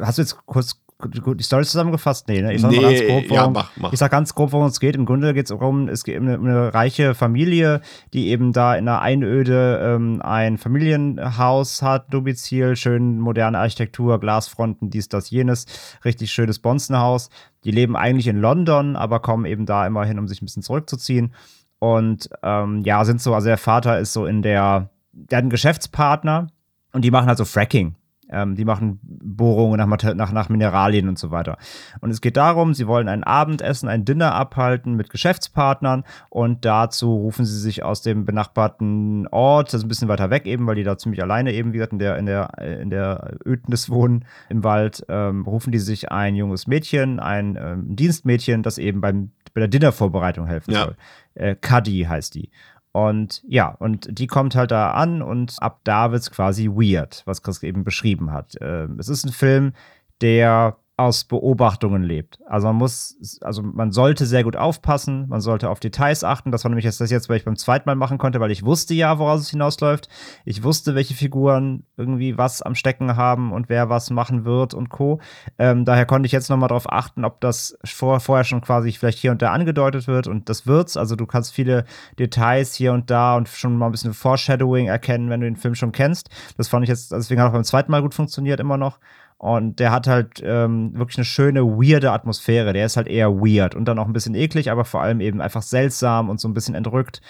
hast 0.02 0.18
du 0.18 0.22
jetzt 0.24 0.38
kurz 0.46 0.82
die 1.06 1.44
Story 1.44 1.64
zusammengefasst? 1.64 2.28
Nee, 2.28 2.42
ne? 2.42 2.54
Ich 2.54 2.62
sag, 2.62 2.72
nee, 2.72 2.82
ganz 2.82 3.00
grob, 3.00 3.24
worum, 3.30 3.36
ja, 3.36 3.50
mach, 3.50 3.72
mach. 3.78 3.94
ich 3.94 4.00
sag 4.00 4.12
ganz 4.12 4.36
grob, 4.36 4.52
worum 4.52 4.68
es 4.68 4.80
geht. 4.80 4.96
Im 4.96 5.06
Grunde 5.06 5.34
geht 5.34 5.46
es 5.46 5.50
darum, 5.50 5.88
es 5.88 6.04
geht 6.04 6.20
um 6.20 6.28
eine, 6.28 6.40
um 6.40 6.46
eine, 6.46 6.74
reiche 6.74 7.14
Familie, 7.14 7.82
die 8.14 8.30
eben 8.30 8.52
da 8.52 8.76
in 8.76 8.88
einer 8.88 9.02
Einöde 9.02 9.80
ähm, 9.82 10.22
ein 10.22 10.58
Familienhaus 10.58 11.82
hat, 11.82 12.14
Domizil, 12.14 12.76
schön 12.76 13.20
moderne 13.20 13.60
Architektur, 13.60 14.20
Glasfronten, 14.20 14.90
dies, 14.90 15.08
das, 15.08 15.30
jenes, 15.30 15.68
richtig 16.04 16.32
schönes 16.32 16.60
Bonzenhaus. 16.60 17.30
Die 17.64 17.72
leben 17.72 17.96
eigentlich 17.96 18.28
in 18.28 18.38
London, 18.38 18.96
aber 18.96 19.20
kommen 19.20 19.46
eben 19.46 19.66
da 19.66 19.86
immer 19.88 20.06
hin, 20.06 20.20
um 20.20 20.28
sich 20.28 20.42
ein 20.42 20.46
bisschen 20.46 20.64
zurückzuziehen. 20.64 21.34
Und 21.80 22.30
ähm, 22.44 22.82
ja, 22.84 23.06
sind 23.06 23.22
so, 23.22 23.34
also 23.34 23.48
der 23.48 23.58
Vater 23.58 24.00
ist 24.00 24.12
so 24.12 24.26
in 24.26 24.42
der, 24.42 24.90
der 25.30 25.38
hat 25.38 25.44
einen 25.44 25.50
Geschäftspartner 25.50 26.48
und 26.94 27.04
die 27.04 27.12
machen 27.12 27.28
halt 27.28 27.38
so 27.38 27.46
Fracking. 27.46 27.96
Ähm, 28.32 28.56
die 28.56 28.66
machen 28.66 29.00
Bohrungen 29.02 29.78
nach, 29.78 30.14
nach, 30.14 30.32
nach 30.32 30.50
Mineralien 30.50 31.10
und 31.10 31.18
so 31.18 31.32
weiter. 31.32 31.58
Und 32.00 32.12
es 32.12 32.22
geht 32.22 32.38
darum, 32.38 32.76
sie 32.76 32.86
wollen 32.86 33.08
ein 33.08 33.24
Abendessen, 33.24 33.90
ein 33.90 34.06
Dinner 34.06 34.36
abhalten 34.36 34.94
mit 34.94 35.10
Geschäftspartnern 35.10 36.04
und 36.30 36.64
dazu 36.64 37.12
rufen 37.16 37.44
sie 37.44 37.58
sich 37.58 37.84
aus 37.84 38.04
dem 38.04 38.26
benachbarten 38.26 39.28
Ort, 39.30 39.70
das 39.70 39.80
ist 39.80 39.86
ein 39.86 39.88
bisschen 39.88 40.10
weiter 40.10 40.30
weg 40.30 40.46
eben, 40.46 40.68
weil 40.68 40.76
die 40.76 40.84
da 40.84 40.98
ziemlich 40.98 41.24
alleine 41.24 41.54
eben, 41.54 41.74
wie 41.74 41.78
gesagt, 41.78 41.94
in 41.94 42.00
der, 42.00 42.18
in 42.18 42.28
der, 42.28 42.58
in 42.60 42.92
der 42.92 43.38
Ödnis 43.46 43.90
wohnen 43.90 44.26
im 44.50 44.64
Wald, 44.64 45.04
ähm, 45.10 45.46
rufen 45.46 45.72
die 45.72 45.80
sich 45.80 46.12
ein 46.12 46.36
junges 46.36 46.68
Mädchen, 46.68 47.20
ein 47.20 47.58
ähm, 47.60 47.96
Dienstmädchen, 47.96 48.62
das 48.62 48.78
eben 48.78 49.02
beim, 49.02 49.32
bei 49.56 49.62
der 49.62 49.70
Dinnervorbereitung 49.70 50.46
helfen 50.46 50.72
ja. 50.72 50.84
soll. 50.84 50.96
Äh, 51.34 51.56
Cuddy 51.56 52.06
heißt 52.08 52.36
die. 52.36 52.52
Und 52.92 53.44
ja, 53.48 53.76
und 53.80 54.08
die 54.18 54.28
kommt 54.28 54.56
halt 54.56 54.72
da 54.72 54.92
an 54.92 55.22
und 55.22 55.56
ab 55.60 55.82
da 55.84 56.12
wird 56.12 56.24
es 56.24 56.32
quasi 56.32 56.68
weird, 56.68 57.22
was 57.26 57.44
Chris 57.44 57.62
eben 57.62 57.84
beschrieben 57.84 58.32
hat. 58.32 58.56
Ähm, 58.62 58.98
es 59.00 59.10
ist 59.10 59.26
ein 59.26 59.32
Film, 59.32 59.74
der 60.22 60.76
aus 61.00 61.24
Beobachtungen 61.24 62.04
lebt. 62.04 62.40
Also 62.46 62.68
man 62.68 62.76
muss, 62.76 63.40
also 63.42 63.64
man 63.64 63.94
sollte 63.94 64.26
sehr 64.26 64.44
gut 64.44 64.58
aufpassen, 64.58 65.28
man 65.30 65.40
sollte 65.40 65.70
auf 65.70 65.80
Details 65.80 66.26
achten. 66.26 66.52
Das 66.52 66.66
war 66.66 66.70
nämlich 66.70 66.86
das 66.86 67.00
jetzt, 67.10 67.30
weil 67.30 67.38
ich 67.38 67.46
beim 67.46 67.56
zweiten 67.56 67.88
Mal 67.88 67.96
machen 67.96 68.18
konnte, 68.18 68.42
weil 68.42 68.52
ich 68.52 68.66
wusste 68.66 68.94
ja, 68.94 69.18
woraus 69.18 69.40
es 69.40 69.50
hinausläuft. 69.50 70.10
Ich 70.44 70.62
wusste, 70.62 70.96
welche 70.96 71.14
Figuren 71.14 71.86
irgendwie 71.96 72.38
was 72.38 72.62
am 72.62 72.76
Stecken 72.76 73.16
haben 73.16 73.54
und 73.54 73.70
wer 73.70 73.90
was 73.90 74.10
machen 74.10 74.44
wird 74.44 74.74
und 74.74 74.90
Co. 74.90 75.22
Ähm, 75.58 75.86
daher 75.86 76.06
konnte 76.06 76.28
ich 76.28 76.34
jetzt 76.34 76.50
nochmal 76.50 76.68
darauf 76.68 76.92
achten, 76.92 77.24
ob 77.24 77.40
das 77.40 77.78
vor, 77.86 78.20
vorher 78.20 78.44
schon 78.44 78.60
quasi 78.60 78.92
vielleicht 78.92 79.20
hier 79.20 79.32
und 79.32 79.42
da 79.42 79.54
angedeutet 79.54 80.06
wird 80.08 80.28
und 80.28 80.50
das 80.50 80.68
wird's. 80.68 80.98
Also 80.98 81.16
du 81.16 81.26
kannst 81.26 81.54
viele 81.54 81.86
Details 82.20 82.76
hier 82.76 82.92
und 82.92 83.10
da 83.10 83.38
und 83.38 83.48
schon 83.48 83.78
mal 83.78 83.86
ein 83.86 83.94
bisschen 83.94 84.14
Foreshadowing 84.14 84.88
erkennen, 84.88 85.30
wenn 85.30 85.40
du 85.40 85.48
den 85.48 85.56
Film 85.56 85.76
schon 85.76 85.94
kennst. 85.94 86.30
Das 86.58 86.68
fand 86.68 86.84
ich 86.84 86.90
jetzt, 86.90 87.14
deswegen 87.14 87.40
hat 87.40 87.48
auch 87.48 87.54
beim 87.54 87.64
zweiten 87.64 87.90
Mal 87.90 88.02
gut 88.02 88.14
funktioniert 88.14 88.60
immer 88.60 88.78
noch. 88.78 89.00
Und 89.40 89.80
der 89.80 89.94
hat 89.94 90.06
halt 90.06 90.42
ähm, 90.44 90.92
wirklich 90.96 91.18
eine 91.18 91.24
schöne, 91.24 91.64
weirde 91.64 92.12
Atmosphäre. 92.12 92.74
Der 92.74 92.86
ist 92.86 92.98
halt 92.98 93.08
eher 93.08 93.32
weird 93.36 93.74
und 93.74 93.86
dann 93.86 93.98
auch 93.98 94.06
ein 94.06 94.12
bisschen 94.12 94.36
eklig, 94.36 94.70
aber 94.70 94.84
vor 94.84 95.02
allem 95.02 95.22
eben 95.22 95.40
einfach 95.40 95.62
seltsam 95.62 96.30
und 96.30 96.42
so 96.42 96.50
ein 96.50 96.54
bisschen 96.54 96.76
entrückt. 96.76 97.22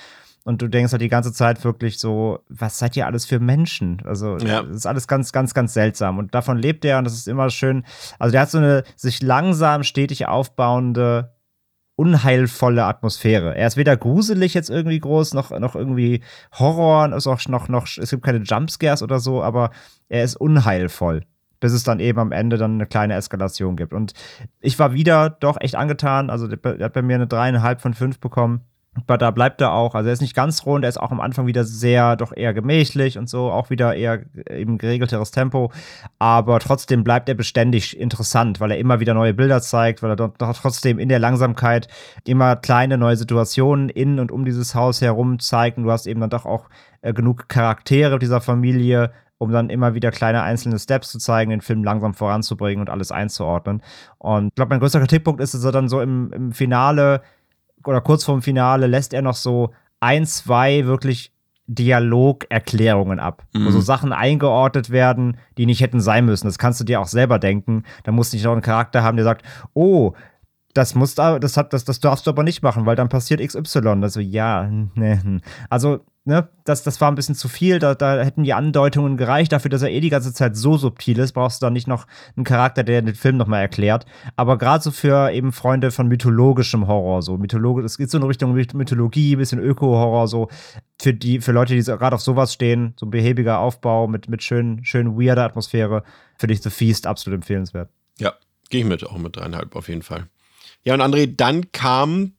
Und 0.43 0.63
du 0.63 0.67
denkst 0.67 0.91
halt 0.91 1.03
die 1.03 1.07
ganze 1.09 1.31
Zeit 1.33 1.63
wirklich 1.63 1.99
so, 1.99 2.39
was 2.49 2.79
seid 2.79 2.97
ihr 2.97 3.05
alles 3.05 3.27
für 3.27 3.39
Menschen? 3.39 4.01
Also, 4.05 4.37
ja. 4.37 4.63
das 4.63 4.77
ist 4.77 4.85
alles 4.87 5.07
ganz, 5.07 5.31
ganz, 5.31 5.53
ganz 5.53 5.75
seltsam. 5.75 6.17
Und 6.17 6.33
davon 6.33 6.57
lebt 6.57 6.83
er 6.83 6.97
und 6.97 7.03
das 7.03 7.13
ist 7.13 7.27
immer 7.27 7.51
schön. 7.51 7.85
Also, 8.17 8.31
der 8.31 8.41
hat 8.41 8.49
so 8.49 8.57
eine 8.57 8.83
sich 8.95 9.21
langsam, 9.21 9.83
stetig 9.83 10.27
aufbauende, 10.27 11.35
unheilvolle 11.95 12.85
Atmosphäre. 12.85 13.55
Er 13.55 13.67
ist 13.67 13.77
weder 13.77 13.95
gruselig 13.95 14.55
jetzt 14.55 14.71
irgendwie 14.71 14.99
groß, 14.99 15.35
noch, 15.35 15.51
noch 15.59 15.75
irgendwie 15.75 16.23
Horror, 16.57 17.15
ist 17.15 17.27
auch 17.27 17.45
noch, 17.49 17.67
noch, 17.67 17.85
es 17.85 18.09
gibt 18.09 18.23
keine 18.23 18.39
Jumpscares 18.39 19.03
oder 19.03 19.19
so, 19.19 19.43
aber 19.43 19.69
er 20.07 20.23
ist 20.23 20.37
unheilvoll 20.37 21.21
bis 21.59 21.73
es 21.73 21.83
dann 21.83 21.99
eben 21.99 22.19
am 22.19 22.31
Ende 22.31 22.57
dann 22.57 22.75
eine 22.75 22.85
kleine 22.85 23.15
Eskalation 23.15 23.75
gibt. 23.75 23.93
Und 23.93 24.13
ich 24.61 24.79
war 24.79 24.93
wieder 24.93 25.29
doch 25.29 25.57
echt 25.59 25.75
angetan. 25.75 26.29
Also 26.29 26.47
der 26.47 26.79
hat 26.79 26.93
bei 26.93 27.01
mir 27.01 27.15
eine 27.15 27.27
dreieinhalb 27.27 27.81
von 27.81 27.93
fünf 27.93 28.19
bekommen. 28.19 28.61
Aber 28.95 29.17
da 29.17 29.31
bleibt 29.31 29.61
er 29.61 29.71
auch. 29.73 29.95
Also 29.95 30.07
er 30.09 30.13
ist 30.13 30.21
nicht 30.21 30.35
ganz 30.35 30.65
rund, 30.65 30.83
er 30.83 30.89
ist 30.89 30.99
auch 30.99 31.11
am 31.11 31.19
Anfang 31.19 31.45
wieder 31.47 31.63
sehr, 31.63 32.15
doch 32.15 32.35
eher 32.35 32.53
gemächlich 32.53 33.17
und 33.17 33.29
so, 33.29 33.51
auch 33.51 33.69
wieder 33.69 33.95
eher 33.95 34.25
eben 34.49 34.77
geregelteres 34.77 35.31
Tempo. 35.31 35.71
Aber 36.17 36.59
trotzdem 36.59 37.03
bleibt 37.03 37.29
er 37.29 37.35
beständig 37.35 37.97
interessant, 37.97 38.59
weil 38.59 38.71
er 38.71 38.77
immer 38.77 38.99
wieder 38.99 39.13
neue 39.13 39.33
Bilder 39.33 39.61
zeigt, 39.61 40.01
weil 40.01 40.11
er 40.11 40.15
dort 40.15 40.37
trotzdem 40.37 40.99
in 40.99 41.07
der 41.07 41.19
Langsamkeit 41.19 41.87
immer 42.25 42.55
kleine 42.55 42.97
neue 42.97 43.15
Situationen 43.15 43.89
in 43.89 44.19
und 44.19 44.31
um 44.31 44.43
dieses 44.43 44.75
Haus 44.75 45.01
herum 45.01 45.39
zeigt. 45.39 45.77
Und 45.77 45.83
du 45.83 45.91
hast 45.91 46.07
eben 46.07 46.19
dann 46.19 46.31
doch 46.31 46.45
auch 46.45 46.69
äh, 47.01 47.13
genug 47.13 47.47
Charaktere 47.47 48.19
dieser 48.19 48.41
Familie, 48.41 49.11
um 49.39 49.51
dann 49.51 49.69
immer 49.69 49.95
wieder 49.95 50.11
kleine 50.11 50.43
einzelne 50.43 50.77
Steps 50.77 51.11
zu 51.11 51.17
zeigen, 51.17 51.49
den 51.49 51.61
Film 51.61 51.83
langsam 51.83 52.13
voranzubringen 52.13 52.81
und 52.81 52.89
alles 52.89 53.11
einzuordnen. 53.11 53.81
Und 54.19 54.49
ich 54.49 54.55
glaube, 54.55 54.69
mein 54.69 54.79
größter 54.79 54.99
Kritikpunkt 54.99 55.41
ist, 55.41 55.53
dass 55.53 55.63
er 55.63 55.71
dann 55.71 55.89
so 55.89 56.01
im, 56.01 56.31
im 56.31 56.51
Finale 56.51 57.21
oder 57.85 58.01
kurz 58.01 58.25
vorm 58.25 58.41
Finale 58.41 58.85
lässt 58.85 59.13
er 59.13 59.21
noch 59.21 59.35
so 59.35 59.71
ein, 60.01 60.25
zwei 60.25 60.85
wirklich 60.85 61.31
Dialogerklärungen 61.67 63.19
ab, 63.19 63.43
mhm. 63.53 63.65
wo 63.65 63.71
so 63.71 63.79
Sachen 63.79 64.11
eingeordnet 64.11 64.89
werden, 64.89 65.37
die 65.57 65.65
nicht 65.65 65.81
hätten 65.81 66.01
sein 66.01 66.25
müssen. 66.25 66.47
Das 66.47 66.57
kannst 66.57 66.79
du 66.81 66.83
dir 66.83 66.99
auch 66.99 67.07
selber 67.07 67.39
denken. 67.39 67.83
Da 68.03 68.11
musst 68.11 68.33
du 68.33 68.37
nicht 68.37 68.43
noch 68.43 68.53
einen 68.53 68.61
Charakter 68.61 69.03
haben, 69.03 69.17
der 69.17 69.23
sagt, 69.23 69.45
oh, 69.73 70.13
das 70.73 70.95
musst 70.95 71.19
das 71.19 71.57
hat, 71.57 71.73
das, 71.73 71.85
das 71.85 71.99
darfst 71.99 72.25
du 72.25 72.31
aber 72.31 72.43
nicht 72.43 72.61
machen, 72.61 72.85
weil 72.85 72.95
dann 72.95 73.09
passiert 73.09 73.39
XY. 73.39 73.79
Also 74.01 74.19
ja, 74.19 74.67
ne. 74.67 75.41
Also 75.69 75.99
ne, 76.29 76.47
das, 76.63 76.83
das 76.83 77.01
war 77.01 77.11
ein 77.11 77.15
bisschen 77.15 77.35
zu 77.35 77.49
viel. 77.49 77.79
Da, 77.79 77.95
da 77.95 78.23
hätten 78.23 78.43
die 78.43 78.53
Andeutungen 78.53 79.17
gereicht. 79.17 79.51
Dafür, 79.51 79.69
dass 79.69 79.81
er 79.81 79.89
eh 79.89 79.99
die 79.99 80.09
ganze 80.09 80.31
Zeit 80.31 80.55
so 80.55 80.77
subtil 80.77 81.19
ist, 81.19 81.33
brauchst 81.33 81.61
du 81.61 81.65
dann 81.65 81.73
nicht 81.73 81.87
noch 81.87 82.07
einen 82.37 82.45
Charakter, 82.45 82.83
der 82.83 83.01
den 83.01 83.15
Film 83.15 83.35
nochmal 83.35 83.61
erklärt. 83.61 84.05
Aber 84.37 84.57
gerade 84.57 84.81
so 84.81 84.91
für 84.91 85.31
eben 85.31 85.51
Freunde 85.51 85.91
von 85.91 86.07
mythologischem 86.07 86.87
Horror, 86.87 87.21
so 87.21 87.37
Mythologe, 87.37 87.83
es 87.83 87.97
geht 87.97 88.09
so 88.09 88.17
in 88.17 88.23
Richtung 88.23 88.53
Mythologie, 88.53 89.35
bisschen 89.35 89.59
Öko-Horror, 89.59 90.27
so 90.27 90.47
für 91.01 91.13
die, 91.13 91.41
für 91.41 91.51
Leute, 91.51 91.75
die 91.75 91.83
gerade 91.83 92.15
auf 92.15 92.21
sowas 92.21 92.53
stehen, 92.53 92.93
so 92.97 93.07
ein 93.07 93.11
behäbiger 93.11 93.59
Aufbau 93.59 94.07
mit, 94.07 94.29
mit 94.29 94.43
schön, 94.43 94.85
schön 94.85 95.19
weirder 95.19 95.43
Atmosphäre, 95.43 96.03
finde 96.37 96.53
ich 96.53 96.61
The 96.61 96.69
Feast 96.69 97.07
absolut 97.07 97.37
empfehlenswert. 97.37 97.89
Ja, 98.19 98.33
gehe 98.69 98.81
ich 98.81 98.87
mit, 98.87 99.05
auch 99.05 99.17
mit 99.17 99.35
dreieinhalb 99.35 99.75
auf 99.75 99.89
jeden 99.89 100.03
Fall. 100.03 100.27
Ja, 100.83 100.93
und 100.93 101.01
André, 101.01 101.35
dann 101.35 101.71
kam 101.71 102.33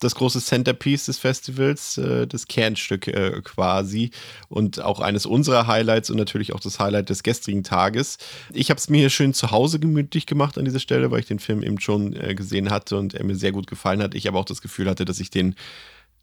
das 0.00 0.14
große 0.14 0.40
Centerpiece 0.40 1.06
des 1.06 1.18
Festivals, 1.18 1.98
äh, 1.98 2.26
das 2.26 2.46
Kernstück 2.46 3.08
äh, 3.08 3.40
quasi 3.42 4.10
und 4.48 4.80
auch 4.80 5.00
eines 5.00 5.26
unserer 5.26 5.66
Highlights 5.66 6.10
und 6.10 6.16
natürlich 6.16 6.52
auch 6.52 6.60
das 6.60 6.78
Highlight 6.78 7.10
des 7.10 7.22
gestrigen 7.22 7.64
Tages. 7.64 8.18
Ich 8.52 8.70
habe 8.70 8.78
es 8.78 8.88
mir 8.88 8.98
hier 8.98 9.10
schön 9.10 9.34
zu 9.34 9.50
Hause 9.50 9.78
gemütlich 9.78 10.26
gemacht 10.26 10.58
an 10.58 10.64
dieser 10.64 10.80
Stelle, 10.80 11.10
weil 11.10 11.20
ich 11.20 11.26
den 11.26 11.38
Film 11.38 11.62
eben 11.62 11.80
schon 11.80 12.14
äh, 12.14 12.34
gesehen 12.34 12.70
hatte 12.70 12.96
und 12.96 13.14
er 13.14 13.24
mir 13.24 13.36
sehr 13.36 13.52
gut 13.52 13.66
gefallen 13.66 14.02
hat. 14.02 14.14
Ich 14.14 14.28
aber 14.28 14.38
auch 14.38 14.44
das 14.44 14.62
Gefühl 14.62 14.88
hatte, 14.88 15.04
dass 15.04 15.20
ich 15.20 15.30
den 15.30 15.54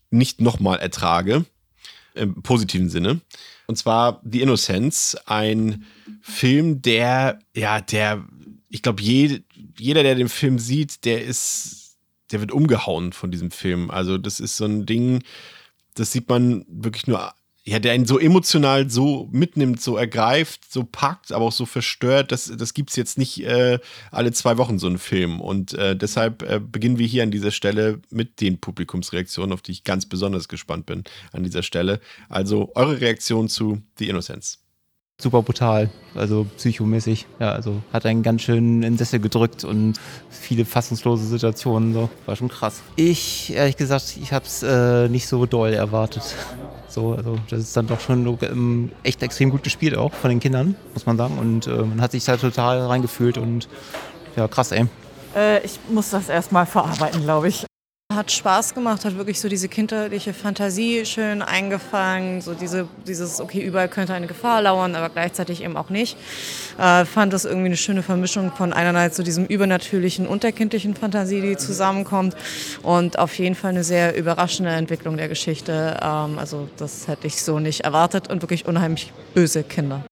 nicht 0.09 0.41
nochmal 0.41 0.79
ertrage, 0.79 1.45
im 2.13 2.41
positiven 2.43 2.89
Sinne. 2.89 3.21
Und 3.67 3.77
zwar 3.77 4.21
The 4.29 4.41
Innocence, 4.41 5.17
ein 5.25 5.85
Film, 6.21 6.81
der, 6.81 7.39
ja, 7.55 7.79
der, 7.79 8.25
ich 8.69 8.81
glaube, 8.81 9.01
je, 9.01 9.41
jeder, 9.77 10.03
der 10.03 10.15
den 10.15 10.27
Film 10.27 10.59
sieht, 10.59 11.05
der 11.05 11.23
ist 11.23 11.80
der 12.31 12.39
wird 12.39 12.51
umgehauen 12.51 13.13
von 13.13 13.31
diesem 13.31 13.51
Film. 13.51 13.89
Also 13.91 14.17
das 14.17 14.39
ist 14.39 14.57
so 14.57 14.65
ein 14.65 14.85
Ding, 14.85 15.23
das 15.95 16.11
sieht 16.11 16.29
man 16.29 16.65
wirklich 16.67 17.07
nur, 17.07 17.33
ja, 17.63 17.77
der 17.77 17.91
einen 17.91 18.05
so 18.05 18.17
emotional 18.17 18.89
so 18.89 19.29
mitnimmt, 19.31 19.81
so 19.81 19.95
ergreift, 19.95 20.71
so 20.71 20.83
packt, 20.83 21.31
aber 21.31 21.45
auch 21.45 21.51
so 21.51 21.65
verstört. 21.67 22.31
Das, 22.31 22.51
das 22.57 22.73
gibt 22.73 22.89
es 22.89 22.95
jetzt 22.95 23.17
nicht 23.17 23.43
äh, 23.45 23.79
alle 24.09 24.31
zwei 24.31 24.57
Wochen 24.57 24.79
so 24.79 24.87
einen 24.87 24.97
Film. 24.97 25.39
Und 25.39 25.73
äh, 25.73 25.95
deshalb 25.95 26.41
äh, 26.41 26.59
beginnen 26.59 26.97
wir 26.97 27.05
hier 27.05 27.23
an 27.23 27.31
dieser 27.31 27.51
Stelle 27.51 28.01
mit 28.09 28.41
den 28.41 28.59
Publikumsreaktionen, 28.59 29.53
auf 29.53 29.61
die 29.61 29.73
ich 29.73 29.83
ganz 29.83 30.07
besonders 30.07 30.47
gespannt 30.47 30.87
bin 30.87 31.03
an 31.33 31.43
dieser 31.43 31.61
Stelle. 31.61 31.99
Also 32.29 32.71
eure 32.73 32.99
Reaktion 32.99 33.47
zu 33.47 33.81
The 33.99 34.09
Innocence 34.09 34.60
super 35.21 35.41
brutal, 35.41 35.89
also 36.15 36.45
psychomäßig. 36.57 37.27
Ja, 37.39 37.51
also 37.51 37.81
hat 37.93 38.05
einen 38.05 38.23
ganz 38.23 38.41
schön 38.41 38.83
in 38.83 38.97
Sessel 38.97 39.19
gedrückt 39.19 39.63
und 39.63 39.99
viele 40.29 40.65
fassungslose 40.65 41.25
Situationen. 41.25 41.93
So. 41.93 42.09
War 42.25 42.35
schon 42.35 42.49
krass. 42.49 42.81
Ich, 42.95 43.53
ehrlich 43.53 43.77
gesagt, 43.77 44.17
ich 44.21 44.33
habe 44.33 44.45
es 44.45 44.63
äh, 44.63 45.07
nicht 45.09 45.27
so 45.27 45.45
doll 45.45 45.73
erwartet. 45.73 46.23
So, 46.87 47.13
also 47.13 47.37
das 47.49 47.61
ist 47.61 47.77
dann 47.77 47.87
doch 47.87 48.01
schon 48.01 48.37
ähm, 48.41 48.91
echt 49.03 49.23
extrem 49.23 49.49
gut 49.49 49.63
gespielt 49.63 49.95
auch 49.95 50.13
von 50.13 50.29
den 50.29 50.39
Kindern, 50.39 50.75
muss 50.93 51.05
man 51.05 51.17
sagen. 51.17 51.37
Und 51.37 51.67
äh, 51.67 51.69
man 51.69 52.01
hat 52.01 52.11
sich 52.11 52.25
da 52.25 52.35
total 52.35 52.85
reingefühlt 52.85 53.37
und 53.37 53.69
ja, 54.35 54.47
krass, 54.47 54.71
ey. 54.71 54.87
Äh, 55.35 55.65
ich 55.65 55.79
muss 55.89 56.09
das 56.09 56.29
erstmal 56.29 56.65
verarbeiten, 56.65 57.23
glaube 57.23 57.47
ich. 57.47 57.65
Hat 58.13 58.29
Spaß 58.29 58.73
gemacht, 58.73 59.05
hat 59.05 59.15
wirklich 59.17 59.39
so 59.39 59.47
diese 59.47 59.69
kinderliche 59.69 60.33
Fantasie 60.33 61.05
schön 61.05 61.41
eingefangen, 61.41 62.41
so 62.41 62.53
diese, 62.53 62.87
dieses, 63.07 63.39
okay, 63.39 63.61
überall 63.61 63.87
könnte 63.87 64.13
eine 64.13 64.27
Gefahr 64.27 64.61
lauern, 64.61 64.95
aber 64.95 65.09
gleichzeitig 65.09 65.63
eben 65.63 65.77
auch 65.77 65.89
nicht. 65.89 66.17
Äh, 66.77 67.05
fand 67.05 67.31
das 67.31 67.45
irgendwie 67.45 67.67
eine 67.67 67.77
schöne 67.77 68.03
Vermischung 68.03 68.51
von 68.51 68.73
einerseits 68.73 69.15
so 69.15 69.23
diesem 69.23 69.45
übernatürlichen 69.45 70.27
und 70.27 70.43
der 70.43 70.51
kindlichen 70.51 70.93
Fantasie, 70.93 71.41
die 71.41 71.55
zusammenkommt 71.55 72.35
und 72.83 73.17
auf 73.17 73.37
jeden 73.39 73.55
Fall 73.55 73.69
eine 73.69 73.85
sehr 73.85 74.17
überraschende 74.17 74.71
Entwicklung 74.71 75.15
der 75.15 75.29
Geschichte. 75.29 75.97
Ähm, 76.01 76.37
also 76.37 76.67
das 76.77 77.07
hätte 77.07 77.27
ich 77.27 77.41
so 77.41 77.59
nicht 77.59 77.81
erwartet 77.81 78.29
und 78.29 78.41
wirklich 78.41 78.65
unheimlich 78.65 79.13
böse 79.33 79.63
Kinder. 79.63 80.03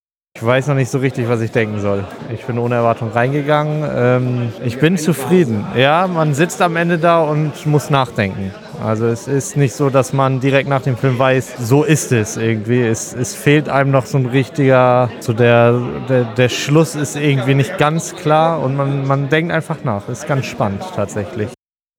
Ich 0.41 0.45
weiß 0.45 0.67
noch 0.67 0.75
nicht 0.75 0.89
so 0.89 0.99
richtig, 0.99 1.27
was 1.27 1.41
ich 1.41 1.51
denken 1.51 1.81
soll. 1.81 2.05
Ich 2.33 2.45
bin 2.45 2.57
ohne 2.59 2.75
Erwartung 2.75 3.11
reingegangen. 3.11 3.83
Ähm, 3.93 4.53
ich 4.63 4.79
bin 4.79 4.97
zufrieden. 4.97 5.65
Ja, 5.75 6.07
man 6.07 6.33
sitzt 6.33 6.61
am 6.61 6.77
Ende 6.77 6.97
da 6.97 7.19
und 7.19 7.65
muss 7.65 7.89
nachdenken. 7.89 8.53
Also 8.81 9.07
es 9.07 9.27
ist 9.27 9.57
nicht 9.57 9.73
so, 9.73 9.89
dass 9.89 10.13
man 10.13 10.39
direkt 10.39 10.69
nach 10.69 10.81
dem 10.81 10.95
Film 10.95 11.19
weiß, 11.19 11.57
so 11.59 11.83
ist 11.83 12.13
es 12.13 12.37
irgendwie. 12.37 12.81
Es, 12.81 13.13
es 13.13 13.35
fehlt 13.35 13.67
einem 13.67 13.91
noch 13.91 14.05
so 14.05 14.17
ein 14.17 14.27
richtiger, 14.27 15.09
so 15.19 15.33
der, 15.33 15.77
der, 16.07 16.23
der 16.23 16.47
Schluss 16.47 16.95
ist 16.95 17.17
irgendwie 17.17 17.55
nicht 17.55 17.77
ganz 17.77 18.15
klar 18.15 18.61
und 18.61 18.77
man, 18.77 19.05
man 19.05 19.27
denkt 19.27 19.51
einfach 19.51 19.83
nach. 19.83 20.07
Ist 20.07 20.25
ganz 20.25 20.45
spannend 20.45 20.85
tatsächlich. 20.95 21.49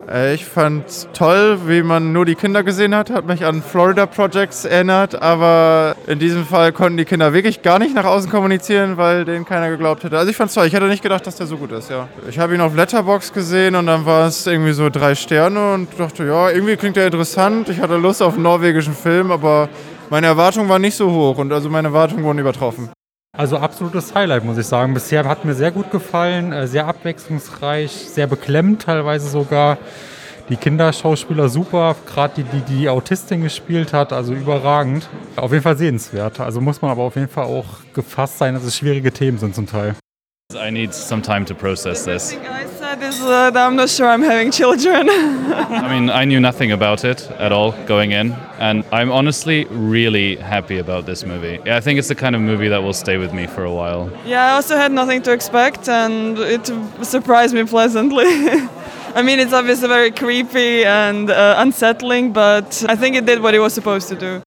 Äh, 0.08 0.34
ich 0.34 0.44
fand 0.44 1.08
toll, 1.12 1.58
wie 1.66 1.82
man 1.82 2.12
nur 2.12 2.24
die 2.24 2.34
Kinder 2.34 2.62
gesehen 2.62 2.94
hat, 2.94 3.10
hat 3.10 3.26
mich 3.26 3.44
an 3.44 3.62
Florida 3.62 4.06
Projects 4.06 4.64
erinnert, 4.64 5.20
aber 5.20 5.94
in 6.06 6.18
diesem 6.18 6.44
Fall 6.46 6.72
konnten 6.72 6.96
die 6.96 7.04
Kinder 7.04 7.32
wirklich 7.32 7.62
gar 7.62 7.78
nicht 7.78 7.94
nach 7.94 8.04
außen 8.04 8.30
kommunizieren, 8.30 8.96
weil 8.96 9.24
denen 9.24 9.44
keiner 9.44 9.68
geglaubt 9.70 10.04
hätte. 10.04 10.18
Also 10.18 10.30
ich 10.30 10.36
fand's 10.36 10.54
toll, 10.54 10.66
ich 10.66 10.72
hätte 10.72 10.86
nicht 10.86 11.02
gedacht, 11.02 11.26
dass 11.26 11.36
der 11.36 11.46
so 11.46 11.56
gut 11.56 11.72
ist, 11.72 11.90
ja. 11.90 12.08
Ich 12.28 12.38
habe 12.38 12.54
ihn 12.54 12.60
auf 12.60 12.74
Letterbox 12.74 13.32
gesehen 13.32 13.74
und 13.74 13.86
dann 13.86 14.06
war 14.06 14.26
es 14.26 14.46
irgendwie 14.46 14.72
so 14.72 14.88
drei 14.88 15.14
Sterne 15.14 15.74
und 15.74 15.88
dachte, 15.98 16.24
ja, 16.24 16.50
irgendwie 16.50 16.76
klingt 16.76 16.96
der 16.96 17.06
interessant. 17.06 17.68
Ich 17.68 17.80
hatte 17.80 17.96
Lust 17.96 18.22
auf 18.22 18.34
einen 18.34 18.42
norwegischen 18.42 18.94
Film, 18.94 19.30
aber 19.30 19.68
meine 20.08 20.26
Erwartungen 20.26 20.68
waren 20.68 20.82
nicht 20.82 20.96
so 20.96 21.10
hoch 21.10 21.38
und 21.38 21.52
also 21.52 21.68
meine 21.68 21.88
Erwartungen 21.88 22.24
wurden 22.24 22.38
übertroffen. 22.38 22.90
Also 23.40 23.57
absolutes 23.57 24.14
Highlight, 24.14 24.44
muss 24.44 24.59
ich 24.59 24.66
sagen. 24.66 24.92
Bisher 24.92 25.24
hat 25.24 25.46
mir 25.46 25.55
sehr 25.55 25.70
gut 25.70 25.90
gefallen, 25.90 26.53
äh, 26.53 26.66
sehr 26.66 26.87
abwechslungsreich, 26.87 27.90
sehr 27.90 28.26
beklemmt 28.26 28.83
teilweise 28.83 29.31
sogar. 29.31 29.79
Die 30.50 30.56
Kinderschauspieler 30.56 31.48
super, 31.48 31.96
gerade 32.04 32.35
die, 32.37 32.42
die 32.42 32.60
die 32.60 32.88
Autistin 32.90 33.42
gespielt 33.42 33.94
hat, 33.94 34.12
also 34.12 34.35
überragend. 34.35 35.08
Auf 35.37 35.52
jeden 35.52 35.62
Fall 35.62 35.79
sehenswert. 35.79 36.38
Also 36.38 36.60
muss 36.60 36.83
man 36.83 36.90
aber 36.90 37.02
auf 37.02 37.17
jeden 37.17 37.31
Fall 37.31 37.44
auch 37.44 37.64
gefasst 37.94 38.37
sein, 38.37 38.52
dass 38.52 38.62
es 38.64 38.77
schwierige 38.77 39.10
Themen 39.10 39.38
sind 39.38 39.54
zum 39.54 39.67
Teil. 39.67 39.94
I 40.52 40.71
need 40.71 40.92
some 40.92 41.23
time 41.23 41.46
to 41.46 41.54
process 41.54 42.04
this. 42.04 42.37
Said 42.90 43.02
is 43.02 43.20
uh, 43.20 43.50
that 43.50 43.66
I'm 43.66 43.76
not 43.76 43.88
sure 43.88 44.08
I'm 44.08 44.22
having 44.22 44.50
children. 44.50 45.08
I 45.08 45.88
mean, 45.92 46.10
I 46.10 46.24
knew 46.24 46.40
nothing 46.40 46.72
about 46.72 47.04
it 47.04 47.30
at 47.38 47.52
all 47.52 47.72
going 47.86 48.12
in, 48.12 48.32
and 48.58 48.84
I'm 48.92 49.10
honestly 49.12 49.66
really 49.70 50.36
happy 50.36 50.78
about 50.78 51.06
this 51.06 51.24
movie. 51.24 51.58
Yeah, 51.64 51.76
I 51.76 51.80
think 51.80 51.98
it's 51.98 52.08
the 52.08 52.14
kind 52.14 52.34
of 52.34 52.40
movie 52.42 52.68
that 52.68 52.82
will 52.82 52.98
stay 53.04 53.16
with 53.18 53.32
me 53.32 53.46
for 53.46 53.64
a 53.64 53.72
while. 53.80 54.10
yeah, 54.26 54.46
I 54.46 54.50
also 54.56 54.76
had 54.76 54.92
nothing 54.92 55.22
to 55.22 55.32
expect, 55.32 55.88
and 55.88 56.38
it 56.38 56.66
surprised 57.02 57.54
me 57.54 57.64
pleasantly. 57.64 58.26
I 59.18 59.22
mean, 59.22 59.38
it's 59.40 59.52
obviously 59.52 59.88
very 59.88 60.10
creepy 60.10 60.84
and 60.84 61.30
uh, 61.30 61.64
unsettling, 61.64 62.32
but 62.32 62.84
I 62.88 62.96
think 62.96 63.16
it 63.16 63.24
did 63.26 63.40
what 63.40 63.54
it 63.54 63.60
was 63.60 63.72
supposed 63.74 64.08
to 64.08 64.16
do. 64.16 64.42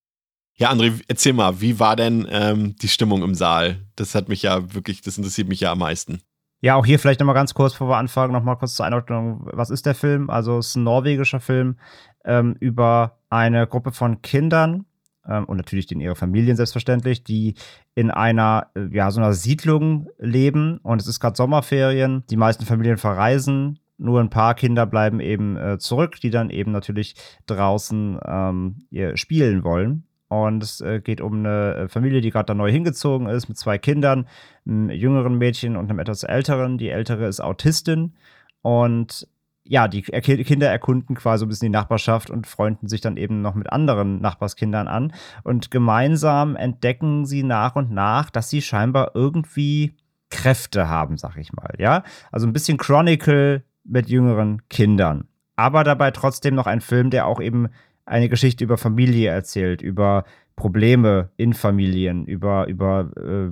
Ja, 0.60 0.70
André, 0.70 0.92
erzähl 1.08 1.34
mal, 1.34 1.60
wie 1.62 1.80
war 1.80 1.96
denn 1.96 2.28
ähm, 2.30 2.76
die 2.82 2.88
Stimmung 2.88 3.24
im 3.24 3.36
Saal? 3.36 3.76
Das 3.96 4.16
hat 4.16 4.30
mich 4.30 4.44
ja 4.44 4.74
wirklich, 4.74 5.02
das 5.02 5.18
interessiert 5.18 5.48
mich 5.48 5.62
ja 5.62 5.72
am 5.72 5.80
meisten. 5.80 6.22
Ja, 6.64 6.76
auch 6.76 6.86
hier 6.86 6.98
vielleicht 6.98 7.20
nochmal 7.20 7.36
ganz 7.36 7.54
kurz, 7.54 7.74
bevor 7.74 7.90
wir 7.90 7.98
anfangen, 7.98 8.32
nochmal 8.32 8.56
kurz 8.56 8.76
zur 8.76 8.86
Einordnung. 8.86 9.42
Was 9.52 9.70
ist 9.70 9.86
der 9.86 9.96
Film? 9.96 10.30
Also, 10.30 10.60
es 10.60 10.68
ist 10.68 10.78
ein 10.78 10.84
norwegischer 10.86 11.42
Film 11.42 11.76
ähm, 12.24 12.56
über 12.58 13.18
eine 13.30 13.68
Gruppe 13.68 13.92
von 13.92 14.22
Kindern 14.22 14.86
ähm, 15.28 15.44
und 15.44 15.58
natürlich 15.58 15.92
in 15.92 16.00
ihre 16.00 16.16
Familien 16.16 16.56
selbstverständlich, 16.56 17.26
die 17.26 17.56
in 17.96 18.12
einer, 18.12 18.68
äh, 18.76 18.88
ja, 18.96 19.12
so 19.12 19.20
einer 19.20 19.34
Siedlung 19.34 20.08
leben 20.20 20.78
und 20.84 21.02
es 21.02 21.08
ist 21.08 21.20
gerade 21.20 21.36
Sommerferien. 21.36 22.24
Die 22.30 22.38
meisten 22.38 22.66
Familien 22.66 22.96
verreisen. 22.96 23.80
Nur 23.98 24.22
ein 24.22 24.30
paar 24.30 24.56
Kinder 24.56 24.86
bleiben 24.86 25.20
eben 25.20 25.58
äh, 25.58 25.80
zurück, 25.80 26.22
die 26.22 26.30
dann 26.30 26.50
eben 26.50 26.72
natürlich 26.72 27.16
draußen 27.46 28.20
ähm, 28.26 28.88
spielen 29.16 29.66
wollen. 29.66 30.06
Und 30.42 30.64
es 30.64 30.82
äh, 30.82 31.00
geht 31.00 31.22
um 31.22 31.40
eine 31.40 31.76
äh, 31.76 31.88
Familie, 31.88 32.22
die 32.22 32.32
gerade 32.32 32.48
da 32.48 32.54
neu 32.56 32.72
hingezogen 32.72 33.28
ist, 33.28 33.50
mit 33.50 33.58
zwei 33.58 33.78
Kindern, 33.78 34.28
einem 34.66 34.90
jüngeren 34.90 35.38
Mädchen 35.38 35.76
und 35.76 35.90
einem 35.90 36.00
etwas 36.00 36.24
älteren. 36.24 36.78
Die 36.80 36.90
ältere 36.90 37.28
ist 37.28 37.40
Autistin. 37.40 38.14
Und 38.64 39.28
ja, 39.64 39.88
die 39.88 40.04
Er- 40.12 40.22
Kinder 40.22 40.70
erkunden 40.70 41.16
quasi 41.16 41.42
so 41.42 41.46
ein 41.46 41.50
bisschen 41.50 41.68
die 41.68 41.78
Nachbarschaft 41.78 42.30
und 42.32 42.48
freunden 42.48 42.88
sich 42.88 43.00
dann 43.02 43.16
eben 43.18 43.42
noch 43.42 43.54
mit 43.54 43.72
anderen 43.72 44.22
Nachbarskindern 44.22 44.88
an. 44.88 45.14
Und 45.44 45.70
gemeinsam 45.70 46.56
entdecken 46.56 47.26
sie 47.26 47.44
nach 47.44 47.76
und 47.76 47.92
nach, 47.92 48.30
dass 48.30 48.50
sie 48.50 48.62
scheinbar 48.62 49.12
irgendwie 49.14 49.94
Kräfte 50.32 50.90
haben, 50.90 51.18
sag 51.18 51.38
ich 51.38 51.54
mal. 51.54 51.76
Ja, 51.78 52.04
also 52.32 52.48
ein 52.48 52.54
bisschen 52.54 52.78
Chronicle 52.78 53.64
mit 53.84 54.10
jüngeren 54.10 54.68
Kindern. 54.70 55.28
Aber 55.56 55.84
dabei 55.84 56.10
trotzdem 56.10 56.56
noch 56.56 56.66
ein 56.66 56.82
Film, 56.82 57.12
der 57.12 57.28
auch 57.28 57.40
eben 57.40 57.70
eine 58.06 58.30
Geschichte 58.30 58.64
über 58.64 58.78
Familie 58.78 59.30
erzählt, 59.30 59.82
über 59.82 60.26
Probleme 60.56 61.30
in 61.38 61.54
Familien, 61.54 62.26
über, 62.26 62.68
über 62.68 63.10
äh, 63.18 63.52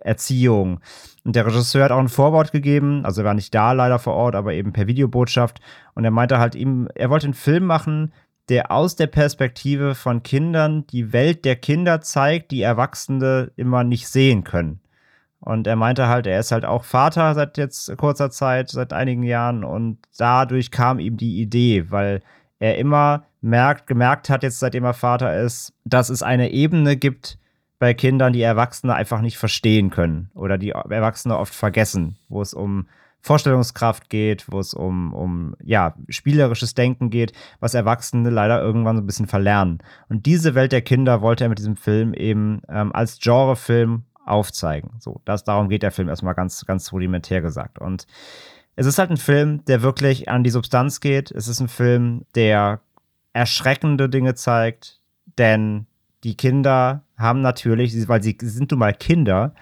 Erziehung. 0.00 0.80
Und 1.24 1.36
der 1.36 1.46
Regisseur 1.46 1.84
hat 1.84 1.90
auch 1.90 1.98
ein 1.98 2.08
Vorwort 2.08 2.52
gegeben, 2.52 3.04
also 3.04 3.22
er 3.22 3.24
war 3.26 3.34
nicht 3.34 3.54
da 3.54 3.72
leider 3.72 3.98
vor 3.98 4.14
Ort, 4.14 4.34
aber 4.34 4.52
eben 4.52 4.72
per 4.72 4.86
Videobotschaft. 4.86 5.60
Und 5.94 6.04
er 6.04 6.10
meinte 6.10 6.38
halt 6.38 6.54
ihm, 6.54 6.88
er 6.94 7.10
wollte 7.10 7.26
einen 7.26 7.34
Film 7.34 7.64
machen, 7.64 8.12
der 8.50 8.70
aus 8.70 8.94
der 8.96 9.06
Perspektive 9.06 9.94
von 9.94 10.22
Kindern 10.22 10.86
die 10.88 11.12
Welt 11.12 11.44
der 11.46 11.56
Kinder 11.56 12.02
zeigt, 12.02 12.50
die 12.50 12.60
Erwachsene 12.60 13.52
immer 13.56 13.84
nicht 13.84 14.06
sehen 14.08 14.44
können. 14.44 14.80
Und 15.40 15.66
er 15.66 15.76
meinte 15.76 16.08
halt, 16.08 16.26
er 16.26 16.40
ist 16.40 16.52
halt 16.52 16.64
auch 16.64 16.84
Vater 16.84 17.34
seit 17.34 17.58
jetzt 17.58 17.94
kurzer 17.98 18.30
Zeit, 18.30 18.70
seit 18.70 18.92
einigen 18.92 19.22
Jahren. 19.22 19.64
Und 19.64 19.98
dadurch 20.16 20.70
kam 20.70 20.98
ihm 20.98 21.16
die 21.16 21.40
Idee, 21.40 21.90
weil 21.90 22.22
er 22.58 22.78
immer 22.78 23.24
merkt, 23.44 23.86
gemerkt 23.86 24.30
hat, 24.30 24.42
jetzt 24.42 24.58
seitdem 24.58 24.84
er 24.84 24.94
Vater 24.94 25.40
ist, 25.40 25.74
dass 25.84 26.08
es 26.08 26.22
eine 26.22 26.50
Ebene 26.50 26.96
gibt 26.96 27.38
bei 27.78 27.92
Kindern, 27.92 28.32
die 28.32 28.40
Erwachsene 28.40 28.94
einfach 28.94 29.20
nicht 29.20 29.36
verstehen 29.36 29.90
können 29.90 30.30
oder 30.34 30.56
die 30.56 30.70
Erwachsene 30.70 31.36
oft 31.38 31.54
vergessen, 31.54 32.16
wo 32.28 32.40
es 32.40 32.54
um 32.54 32.88
Vorstellungskraft 33.20 34.08
geht, 34.08 34.50
wo 34.50 34.60
es 34.60 34.72
um, 34.72 35.12
um 35.12 35.56
ja, 35.62 35.94
spielerisches 36.08 36.74
Denken 36.74 37.10
geht, 37.10 37.32
was 37.60 37.74
Erwachsene 37.74 38.30
leider 38.30 38.60
irgendwann 38.62 38.96
so 38.96 39.02
ein 39.02 39.06
bisschen 39.06 39.26
verlernen. 39.26 39.78
Und 40.08 40.24
diese 40.24 40.54
Welt 40.54 40.72
der 40.72 40.82
Kinder 40.82 41.20
wollte 41.20 41.44
er 41.44 41.48
mit 41.50 41.58
diesem 41.58 41.76
Film 41.76 42.14
eben 42.14 42.62
ähm, 42.68 42.94
als 42.94 43.18
Genrefilm 43.18 44.04
aufzeigen. 44.24 44.92
So, 45.00 45.20
das, 45.26 45.44
darum 45.44 45.68
geht 45.68 45.82
der 45.82 45.92
Film 45.92 46.08
erstmal 46.08 46.34
ganz, 46.34 46.64
ganz 46.64 46.92
rudimentär 46.92 47.42
gesagt. 47.42 47.78
Und 47.78 48.06
es 48.76 48.86
ist 48.86 48.98
halt 48.98 49.10
ein 49.10 49.18
Film, 49.18 49.64
der 49.66 49.82
wirklich 49.82 50.28
an 50.28 50.44
die 50.44 50.50
Substanz 50.50 51.00
geht. 51.00 51.30
Es 51.30 51.48
ist 51.48 51.60
ein 51.60 51.68
Film, 51.68 52.24
der 52.34 52.80
erschreckende 53.34 54.08
Dinge 54.08 54.34
zeigt, 54.34 55.00
denn 55.38 55.86
die 56.22 56.36
Kinder 56.36 57.02
haben 57.18 57.42
natürlich, 57.42 58.08
weil 58.08 58.22
sie 58.22 58.38
sind 58.40 58.70
nun 58.70 58.80
mal 58.80 58.94
Kinder, 58.94 59.54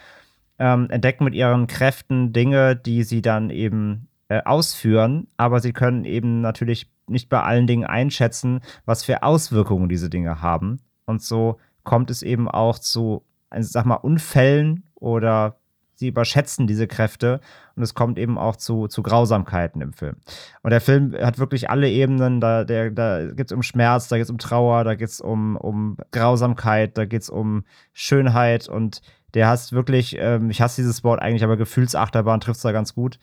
ähm, 0.59 0.89
entdecken 0.91 1.25
mit 1.25 1.35
ihren 1.35 1.67
Kräften 1.67 2.33
Dinge, 2.33 2.77
die 2.77 3.03
sie 3.03 3.21
dann 3.21 3.51
eben 3.51 4.09
äh, 4.29 4.43
ausführen, 4.45 5.27
aber 5.37 5.59
sie 5.59 5.73
können 5.73 6.05
eben 6.05 6.41
natürlich 6.41 6.89
nicht 7.09 7.29
bei 7.29 7.43
allen 7.43 7.67
Dingen 7.67 7.85
einschätzen, 7.85 8.61
was 8.85 9.03
für 9.03 9.25
Auswirkungen 9.25 9.89
diese 9.89 10.09
Dinge 10.09 10.41
haben. 10.41 10.81
Und 11.05 11.23
so 11.23 11.59
kommt 11.83 12.11
es 12.11 12.23
eben 12.23 12.49
auch 12.49 12.79
zu, 12.79 13.25
sag 13.59 13.87
mal, 13.87 13.97
Unfällen 13.97 14.85
oder 14.95 15.57
sie 16.03 16.09
überschätzen 16.09 16.67
diese 16.67 16.89
Kräfte 16.89 17.41
und 17.77 17.83
es 17.85 17.95
kommt 17.95 18.19
eben 18.19 18.37
auch 18.39 18.57
zu, 18.57 18.89
zu 18.89 19.03
Grausamkeiten 19.03 19.81
im 19.81 19.93
Film. 19.93 20.17
Und 20.63 20.71
der 20.71 20.81
Film 20.81 21.15
hat 21.15 21.39
wirklich 21.39 21.71
alle 21.71 21.89
Ebenen, 21.89 22.41
da, 22.41 22.65
da 22.65 23.27
geht 23.27 23.47
es 23.47 23.53
um 23.53 23.63
Schmerz, 23.63 24.09
da 24.09 24.17
geht 24.17 24.25
es 24.25 24.31
um 24.31 24.39
Trauer, 24.39 24.83
da 24.83 24.97
geht 24.97 25.09
es 25.09 25.21
um, 25.21 25.57
um 25.57 25.97
Grausamkeit, 26.11 26.99
da 26.99 27.05
geht 27.05 27.23
es 27.23 27.31
um 27.31 27.65
Schönheit 27.93 28.69
und 28.69 29.01
der 29.35 29.47
hast 29.47 29.73
wirklich, 29.73 30.17
ähm, 30.19 30.51
ich 30.51 30.61
hasse 30.61 30.83
dieses 30.83 31.05
Wort 31.05 31.23
eigentlich, 31.23 31.45
aber 31.45 31.57
Gefühlsachterbahn 31.57 32.41
trifft 32.41 32.57
es 32.57 32.63
da 32.63 32.73
ganz 32.73 32.95
gut. 32.95 33.19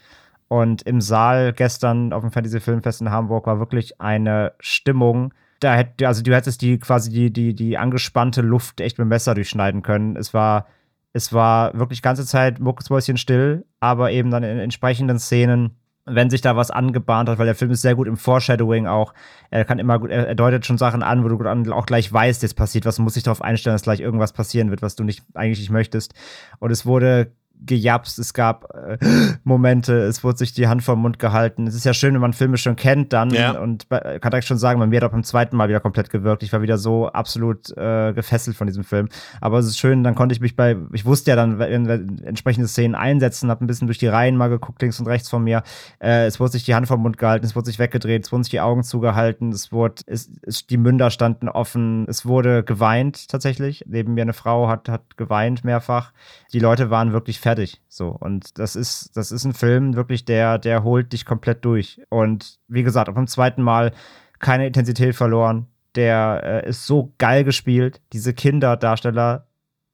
Und 0.48 0.82
im 0.84 1.02
Saal 1.02 1.54
gestern 1.54 2.14
auf 2.14 2.22
dem 2.22 2.32
Fantasy 2.32 2.60
Filmfest 2.60 3.02
in 3.02 3.12
Hamburg 3.12 3.46
war 3.46 3.60
wirklich 3.60 4.02
eine 4.02 4.54
Stimmung. 4.60 5.34
Da 5.60 5.76
hätte, 5.76 6.08
also 6.08 6.24
du 6.24 6.34
hättest 6.34 6.62
die 6.62 6.80
quasi 6.80 7.12
die, 7.12 7.32
die, 7.32 7.54
die 7.54 7.78
angespannte 7.78 8.42
Luft 8.42 8.82
echt 8.82 8.98
mit 8.98 9.06
dem 9.06 9.10
Messer 9.10 9.36
durchschneiden 9.36 9.84
können. 9.84 10.16
Es 10.16 10.34
war, 10.34 10.66
es 11.14 11.34
war 11.34 11.78
wirklich 11.78 12.02
ganze 12.02 12.26
Zeit 12.26 12.60
mucksmäuschen 12.60 13.18
still, 13.18 13.66
aber 13.80 14.12
eben 14.12 14.32
dann 14.32 14.44
in 14.44 14.60
entsprechenden 14.60 15.20
Szenen, 15.20 15.76
wenn 16.06 16.30
sich 16.30 16.42
da 16.42 16.56
was 16.56 16.72
angebahnt 16.72 17.30
hat, 17.30 17.38
weil 17.38 17.46
der 17.46 17.56
Film 17.56 17.72
ist 17.72 17.82
sehr 17.82 17.96
gut 17.96 18.08
im 18.08 18.18
Foreshadowing 18.18 18.88
auch. 18.88 19.14
Er 19.50 19.66
kann 19.66 19.80
immer 19.80 20.00
gut, 20.00 20.10
er, 20.10 20.34
deutet 20.36 20.66
schon 20.66 20.78
Sachen 20.78 21.04
an, 21.04 21.24
wo 21.24 21.28
du 21.28 21.74
auch 21.74 21.86
gleich 21.86 22.12
weißt, 22.12 22.42
jetzt 22.42 22.56
passiert 22.56 22.86
was, 22.86 23.00
muss 23.00 23.14
sich 23.14 23.24
darauf 23.24 23.42
einstellen, 23.42 23.76
dass 23.76 23.84
gleich 23.84 24.00
irgendwas 24.00 24.34
passieren 24.34 24.70
wird, 24.70 24.82
was 24.82 24.96
du 24.96 25.04
nicht 25.04 25.24
eigentlich 25.34 25.60
nicht 25.60 25.70
möchtest. 25.70 26.14
Und 26.60 26.72
es 26.72 26.86
wurde 26.86 27.32
gejapst, 27.66 28.20
es 28.20 28.34
gab 28.34 28.74
äh, 28.74 28.98
Momente, 29.44 29.94
es 30.00 30.24
wurde 30.24 30.38
sich 30.38 30.54
die 30.54 30.68
Hand 30.68 30.84
vom 30.84 31.02
Mund 31.02 31.20
gehalten. 31.20 31.68
Es 31.68 31.76
ist 31.76 31.86
ja 31.86 31.94
schön, 31.94 32.14
wenn 32.14 32.22
man 32.22 32.34
Filme 32.34 32.58
schon 32.58 32.76
kennt 32.76 33.14
dann 33.14 33.32
Ja. 33.32 33.60
und 33.60 33.90
bei, 33.90 34.20
kann 34.20 34.32
direkt 34.32 34.48
schon 34.48 34.58
sagen, 34.58 34.80
bei 34.80 34.88
mir 34.88 34.98
hat 34.98 35.04
auch 35.04 35.12
beim 35.12 35.24
zweiten 35.24 35.56
Mal 35.58 35.68
wieder 35.70 35.80
komplett 35.80 36.10
gewirkt. 36.10 36.44
Ich 36.44 36.54
war 36.54 36.62
wieder 36.62 36.78
so 36.78 37.08
absolut 37.08 37.76
äh, 37.78 38.14
gefesselt 38.14 38.56
von 38.56 38.68
diesem 38.68 38.84
Film. 38.84 39.10
Aber 39.42 39.60
es 39.60 39.66
ist 39.68 39.78
schön, 39.78 40.04
dann 40.04 40.16
konnte 40.16 40.34
ich 40.34 40.42
mich 40.42 40.56
bei, 40.56 40.78
ich 40.94 41.06
wusste 41.06 41.32
ja 41.32 41.36
dann, 41.36 41.60
wenn 41.60 41.88
wenn 41.88 42.20
entsprechende 42.24 42.68
Szenen 42.68 42.96
einsetzen, 42.96 43.50
habe 43.50 43.64
ein 43.64 43.68
bisschen 43.68 43.88
durch 43.88 43.98
die 43.98 44.08
Reihen 44.08 44.38
mal 44.38 44.50
geguckt, 44.50 44.82
links 44.82 45.00
und 45.00 45.08
rechts 45.08 45.30
von 45.30 45.44
mir. 45.44 45.64
Äh, 46.00 46.26
es 46.26 46.40
wurde 46.40 46.54
sich 46.54 46.64
die 46.64 46.76
Hand 46.76 46.88
vom 46.88 47.02
Mund 47.02 47.18
gehalten, 47.18 47.46
es 47.46 47.56
wurde 47.56 47.66
sich 47.66 47.80
weggedreht, 47.80 48.26
es 48.26 48.32
wurden 48.32 48.44
sich 48.44 48.52
die 48.52 48.62
Augen 48.62 48.84
zugehalten, 48.84 49.52
es 49.52 49.72
wurde, 49.72 50.04
es, 50.08 50.30
es, 50.44 50.66
die 50.66 50.78
Münder 50.78 51.10
standen 51.12 51.50
offen, 51.50 52.06
es 52.08 52.26
wurde 52.26 52.64
geweint 52.64 53.28
tatsächlich. 53.30 53.84
Neben 53.88 54.14
mir 54.14 54.22
eine 54.22 54.34
Frau 54.34 54.68
hat, 54.68 54.88
hat 54.90 55.18
geweint 55.18 55.64
mehrfach. 55.64 56.12
Die 56.54 56.60
Leute 56.60 56.90
waren 56.90 57.12
wirklich 57.12 57.40
fertig. 57.40 57.49
So. 57.88 58.10
Und 58.10 58.58
das 58.60 58.76
ist, 58.76 59.16
das 59.16 59.32
ist 59.32 59.46
ein 59.46 59.54
Film, 59.54 59.96
wirklich, 59.96 60.26
der, 60.26 60.58
der 60.58 60.84
holt 60.84 61.14
dich 61.14 61.26
komplett 61.26 61.66
durch. 61.66 62.02
Und 62.10 62.60
wie 62.68 62.84
gesagt, 62.84 63.10
auch 63.10 63.14
beim 63.14 63.28
zweiten 63.28 63.62
Mal 63.62 63.92
keine 64.40 64.68
Intensität 64.68 65.16
verloren. 65.16 65.68
Der 65.96 66.42
äh, 66.44 66.70
ist 66.70 66.86
so 66.86 67.14
geil 67.18 67.44
gespielt. 67.44 68.02
Diese 68.14 68.34
Kinderdarsteller 68.34 69.48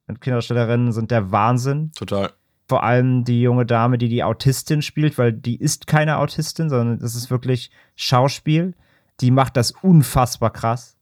und 0.07 0.21
Kinderdarstellerinnen 0.21 0.91
sind 0.91 1.11
der 1.11 1.31
Wahnsinn. 1.31 1.91
Total. 1.95 2.31
Vor 2.67 2.83
allem 2.83 3.23
die 3.23 3.41
junge 3.41 3.65
Dame, 3.65 3.97
die 3.97 4.09
die 4.09 4.23
Autistin 4.23 4.81
spielt, 4.81 5.17
weil 5.17 5.33
die 5.33 5.59
ist 5.59 5.87
keine 5.87 6.17
Autistin, 6.17 6.69
sondern 6.69 6.99
das 6.99 7.15
ist 7.15 7.29
wirklich 7.29 7.71
Schauspiel. 7.95 8.73
Die 9.21 9.31
macht 9.31 9.55
das 9.55 9.71
unfassbar 9.71 10.51
krass. 10.51 10.97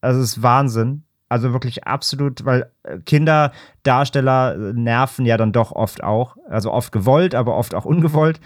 Also 0.00 0.20
es 0.20 0.36
ist 0.36 0.42
Wahnsinn. 0.42 1.04
Also 1.30 1.52
wirklich 1.52 1.86
absolut, 1.86 2.44
weil 2.44 2.72
äh, 2.82 2.98
Kinderdarsteller 2.98 4.54
äh, 4.54 4.72
nerven 4.72 5.24
ja 5.24 5.36
dann 5.36 5.52
doch 5.52 5.70
oft 5.70 6.02
auch. 6.02 6.36
Also 6.48 6.72
oft 6.72 6.90
gewollt, 6.90 7.36
aber 7.36 7.56
oft 7.56 7.72
auch 7.76 7.84
ungewollt. 7.84 8.40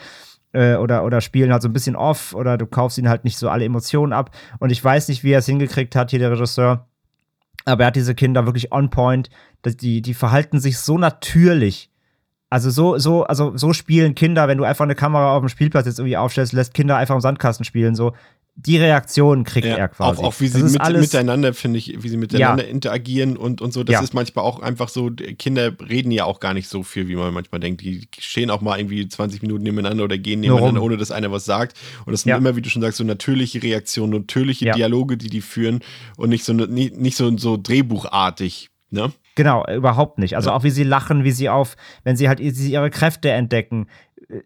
Äh, 0.53 0.77
oder, 0.77 1.03
oder 1.03 1.23
spielen 1.23 1.51
halt 1.51 1.63
so 1.63 1.69
ein 1.69 1.73
bisschen 1.73 1.97
off 1.97 2.35
oder 2.35 2.59
du 2.59 2.67
kaufst 2.67 2.99
ihnen 2.99 3.09
halt 3.09 3.25
nicht 3.25 3.39
so 3.39 3.49
alle 3.49 3.65
Emotionen 3.65 4.13
ab. 4.13 4.33
Und 4.59 4.71
ich 4.71 4.85
weiß 4.85 5.09
nicht, 5.09 5.25
wie 5.25 5.33
er 5.33 5.39
es 5.39 5.47
hingekriegt 5.47 5.97
hat, 5.97 6.11
hier 6.11 6.19
der 6.19 6.33
Regisseur. 6.33 6.87
Aber 7.65 7.85
er 7.85 7.87
hat 7.87 7.97
diese 7.97 8.15
Kinder 8.15 8.45
wirklich 8.45 8.71
on 8.71 8.91
point. 8.91 9.31
Die, 9.65 10.03
die 10.03 10.15
verhalten 10.15 10.61
sich 10.61 10.79
so 10.79 10.99
natürlich. 10.99 11.91
Also 12.51 12.69
so, 12.69 12.99
so, 12.99 13.25
also 13.25 13.57
so 13.57 13.73
spielen 13.73 14.15
Kinder, 14.15 14.47
wenn 14.47 14.59
du 14.59 14.65
einfach 14.65 14.85
eine 14.85 14.95
Kamera 14.95 15.35
auf 15.35 15.41
dem 15.43 15.49
Spielplatz 15.49 15.87
jetzt 15.87 15.99
irgendwie 15.99 16.19
aufstellst, 16.19 16.53
lässt 16.53 16.75
Kinder 16.75 16.99
einfach 16.99 17.15
im 17.15 17.23
Sandkasten 17.23 17.65
spielen. 17.65 17.95
So, 17.95 18.13
die 18.57 18.77
Reaktion 18.79 19.43
kriegt 19.45 19.67
Ja, 19.67 19.75
er 19.77 19.89
quasi. 19.89 20.21
Auch, 20.23 20.27
auch 20.29 20.41
wie 20.41 20.47
sie 20.47 20.63
mit, 20.63 20.81
alles- 20.81 21.01
miteinander, 21.13 21.53
finde 21.55 21.79
ich, 21.79 22.03
wie 22.03 22.09
sie 22.09 22.17
miteinander 22.17 22.67
interagieren 22.69 23.37
und, 23.37 23.61
und 23.61 23.73
so. 23.73 23.83
Das 23.83 23.95
Ja. 23.95 24.01
ist 24.01 24.15
manchmal 24.15 24.45
auch 24.45 24.61
einfach 24.61 24.89
so, 24.89 25.11
Kinder 25.11 25.73
reden 25.89 26.13
ja 26.13 26.25
auch 26.25 26.39
gar 26.39 26.55
nicht 26.55 26.69
so 26.69 26.83
viel, 26.85 27.09
wie 27.09 27.17
man 27.17 27.35
manchmal 27.35 27.61
denkt. 27.61 27.81
Die 27.81 28.07
stehen 28.19 28.51
auch 28.51 28.61
mal 28.61 28.79
irgendwie 28.79 29.09
20 29.09 29.43
Minuten 29.43 29.65
nebeneinander 29.65 30.05
oder 30.05 30.19
gehen 30.19 30.39
nebeneinander, 30.41 30.83
ohne 30.83 30.97
dass 30.97 31.11
einer 31.11 31.33
was 31.33 31.45
sagt. 31.45 31.77
Und 32.07 32.13
das 32.13 32.23
sind 32.23 32.31
Ja. 32.31 32.37
immer, 32.37 32.55
wie 32.55 32.63
du 32.63 32.71
schon 32.71 32.81
sagst, 32.83 32.99
so 32.99 33.05
natürliche 33.05 33.61
Reaktionen, 33.63 34.13
natürliche 34.13 34.67
Ja. 34.67 34.75
Dialoge, 34.75 35.17
die 35.17 35.31
die 35.31 35.41
führen 35.41 35.81
und 36.17 36.29
nicht 36.31 36.45
so, 36.45 36.53
nicht, 36.53 36.97
nicht 36.97 37.17
so, 37.17 37.37
so 37.37 37.57
drehbuchartig. 37.61 38.71
Ne? 38.91 39.11
Genau, 39.35 39.65
überhaupt 39.67 40.19
nicht. 40.21 40.37
Also 40.37 40.51
Ja. 40.51 40.57
auch 40.57 40.63
wie 40.63 40.71
sie 40.71 40.85
lachen, 40.85 41.25
wie 41.25 41.33
sie 41.33 41.49
auf, 41.49 41.77
wenn 42.05 42.17
sie 42.17 42.29
halt 42.29 42.39
ihre 42.39 42.91
Kräfte 42.91 43.31
entdecken, 43.33 43.89